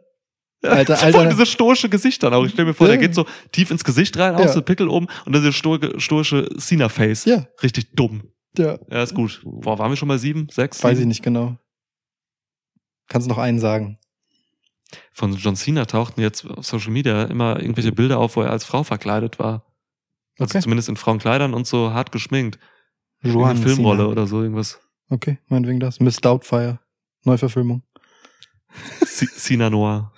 [0.66, 1.18] Alter, Alter.
[1.20, 2.44] voll diese stoische Gesicht dann auch.
[2.46, 2.94] Ich stell mir vor, Ja.
[2.94, 4.46] der geht so tief ins Gesicht rein, Ja.
[4.46, 7.26] aus so Pickel oben und dann diese stoische, stoische Cena-Face.
[7.26, 7.46] Ja.
[7.64, 8.24] Richtig dumm.
[8.58, 8.78] Ja.
[8.90, 9.42] Ja, ist gut.
[9.44, 10.84] Boah, waren wir schon bei sieben, sechs?
[10.84, 11.10] Weiß ich sieben?
[11.10, 11.58] nicht genau.
[13.08, 14.00] Kannst noch einen sagen.
[15.12, 18.64] Von John Cena tauchten jetzt auf Social Media immer irgendwelche Bilder auf, wo er als
[18.66, 19.66] Frau verkleidet war.
[20.40, 20.62] Also Okay.
[20.62, 22.60] zumindest in Frauenkleidern und so hart geschminkt.
[23.24, 24.10] Eine Filmrolle Cena.
[24.12, 24.80] oder so irgendwas.
[25.10, 26.00] Okay, meinetwegen das.
[26.00, 26.80] Miss Doubtfire.
[27.24, 27.84] Neuverfilmung.
[29.06, 30.12] Cena Noir.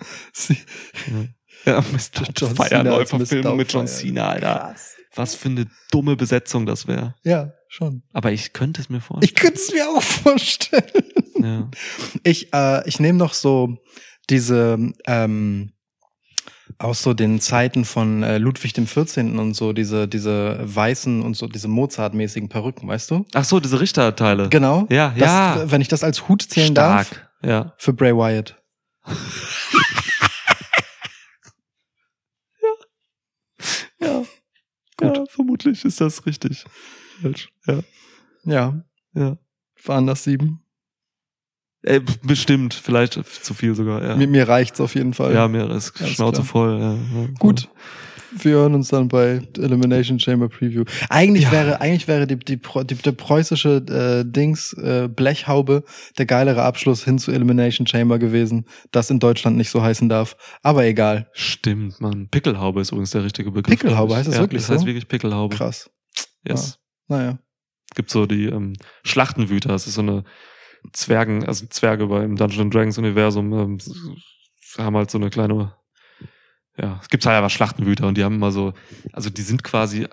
[1.66, 2.24] Ja, Mr.
[2.36, 3.56] John Mr.
[3.56, 3.88] mit John.
[3.88, 4.56] Cena, Alter.
[4.56, 4.94] Krass.
[5.16, 7.16] Was für eine dumme Besetzung das wäre.
[7.24, 8.04] Ja, schon.
[8.14, 9.34] Aber ich könnte es mir Ich vorstellen.
[9.36, 10.84] könnte es mir auch vorstellen.
[11.42, 11.70] ja.
[12.24, 13.78] Ich, äh, ich nehme noch so
[14.30, 14.78] diese
[15.08, 15.72] ähm,
[16.78, 19.40] aus so den Zeiten von äh, Ludwig dem 14.
[19.40, 23.26] und so diese diese weißen und so diese Mozart-mäßigen Perücken, weißt du?
[23.34, 24.50] Ach so, diese Richterteile.
[24.50, 24.86] Genau.
[24.92, 25.72] Ja, das, ja.
[25.72, 27.27] Wenn ich das als Hut zählen darf Stark.
[27.48, 27.74] Ja.
[27.78, 28.62] für Bray Wyatt.
[34.00, 34.24] Ja.
[34.98, 35.18] Gut.
[35.18, 36.66] Ja, vermutlich ist das richtig.
[37.22, 37.50] Falsch.
[37.66, 37.80] Ja.
[38.44, 38.82] Ja,
[39.14, 39.38] Ja.
[39.86, 40.64] waren das sieben.
[41.84, 44.16] Äh, bestimmt, vielleicht zu viel sogar, ja.
[44.16, 45.34] Mir, mir reicht's auf jeden Fall.
[45.34, 46.46] ja, mir ist Alles Schnauze klar.
[46.46, 46.80] voll.
[46.80, 47.28] Ja, ja.
[47.40, 47.70] Gut.
[48.44, 50.84] Wir hören uns dann bei Elimination Chamber Preview.
[51.10, 51.52] Eigentlich Ja.
[51.52, 53.78] wäre, eigentlich wäre die, die, die, der preußische
[54.26, 55.84] äh, Dings äh, Blechhaube
[56.18, 60.36] der geilere Abschluss hin zu Elimination Chamber gewesen, das in Deutschland nicht so heißen darf.
[60.64, 61.30] Aber egal.
[61.34, 62.30] Stimmt, man.
[62.30, 63.80] Pickelhaube ist übrigens der richtige Begriff.
[63.80, 64.88] Pickelhaube, heißt das ja, wirklich Das heißt so?
[64.88, 65.56] wirklich Pickelhaube.
[65.56, 65.90] Krass.
[66.46, 66.80] Yes.
[67.08, 67.40] Naja.
[67.96, 68.74] gibt so die ähm,
[69.04, 69.70] Schlachtenwüter.
[69.70, 70.24] Das ist so eine
[70.94, 73.78] Zwergen, also Zwerge beim Dungeons Dragons Universum ähm,
[74.78, 75.74] haben halt so eine kleine,
[76.80, 78.74] ja, es gibt halt aber Schlachtenwüter und die haben immer so,
[79.14, 80.08] also die sind quasi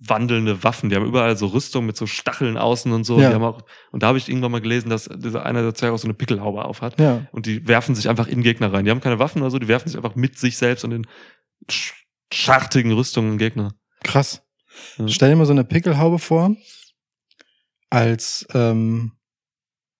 [0.00, 0.90] wandelnde Waffen.
[0.90, 3.18] Die haben überall so Rüstung mit so Stacheln außen und so.
[3.20, 3.28] Ja.
[3.30, 5.94] Die haben auch, und da habe ich irgendwann mal gelesen, dass dieser einer der Zwerge
[5.94, 7.00] auch so eine Pickelhaube aufhat.
[7.00, 7.26] Ja.
[7.32, 8.84] Und die werfen sich einfach in Gegner rein.
[8.84, 11.06] Die haben keine Waffen oder so, die werfen sich einfach mit sich selbst und in
[11.70, 11.94] sch-
[12.32, 13.74] schartigen Rüstungen in Gegner.
[14.02, 14.42] Krass.
[14.98, 15.08] Ja.
[15.08, 16.54] Stell dir mal so eine Pickelhaube vor,
[17.88, 19.12] als ähm,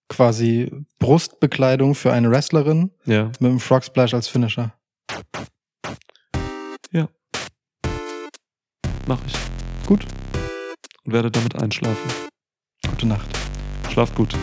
[0.09, 3.25] quasi Brustbekleidung für eine Wrestlerin Ja.
[3.25, 4.75] mit einem Frog Splash als Finisher.
[9.07, 9.33] Mach ich.
[9.85, 10.05] Gut.
[11.05, 12.09] Und werde damit einschlafen.
[12.89, 13.27] Gute Nacht.
[13.91, 14.35] Schlaft gut.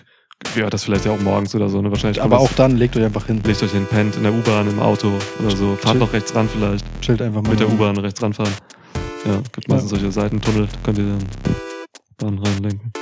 [0.56, 1.90] ja, das vielleicht ja auch morgens oder so, ne?
[1.90, 2.22] Wahrscheinlich.
[2.22, 3.42] Aber auch dann legt euch einfach hin.
[3.44, 5.76] Legt euch in pennt in der U-Bahn, im Auto oder so.
[5.76, 6.00] Fahrt Chill.
[6.00, 6.84] noch rechts ran vielleicht.
[7.02, 7.50] Chillt einfach mal.
[7.50, 7.68] Mit der.
[7.68, 8.52] U-Bahn rechts ranfahren.
[9.26, 11.24] Ja, gibt meistens solche Seitentunnel, da könnt ihr dann
[12.16, 12.92] Bahn reinlenken.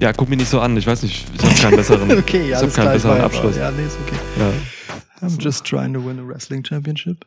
[0.00, 0.76] Ja, guck mich nicht so an.
[0.76, 2.10] Ich weiß nicht, ich habe keinen besseren.
[2.18, 3.56] Okay, ja, ich alles keinen besseren Abschluss.
[3.56, 4.16] Ja, nee, ist okay.
[4.38, 5.26] Ja.
[5.26, 7.26] I'm just trying to win a wrestling championship.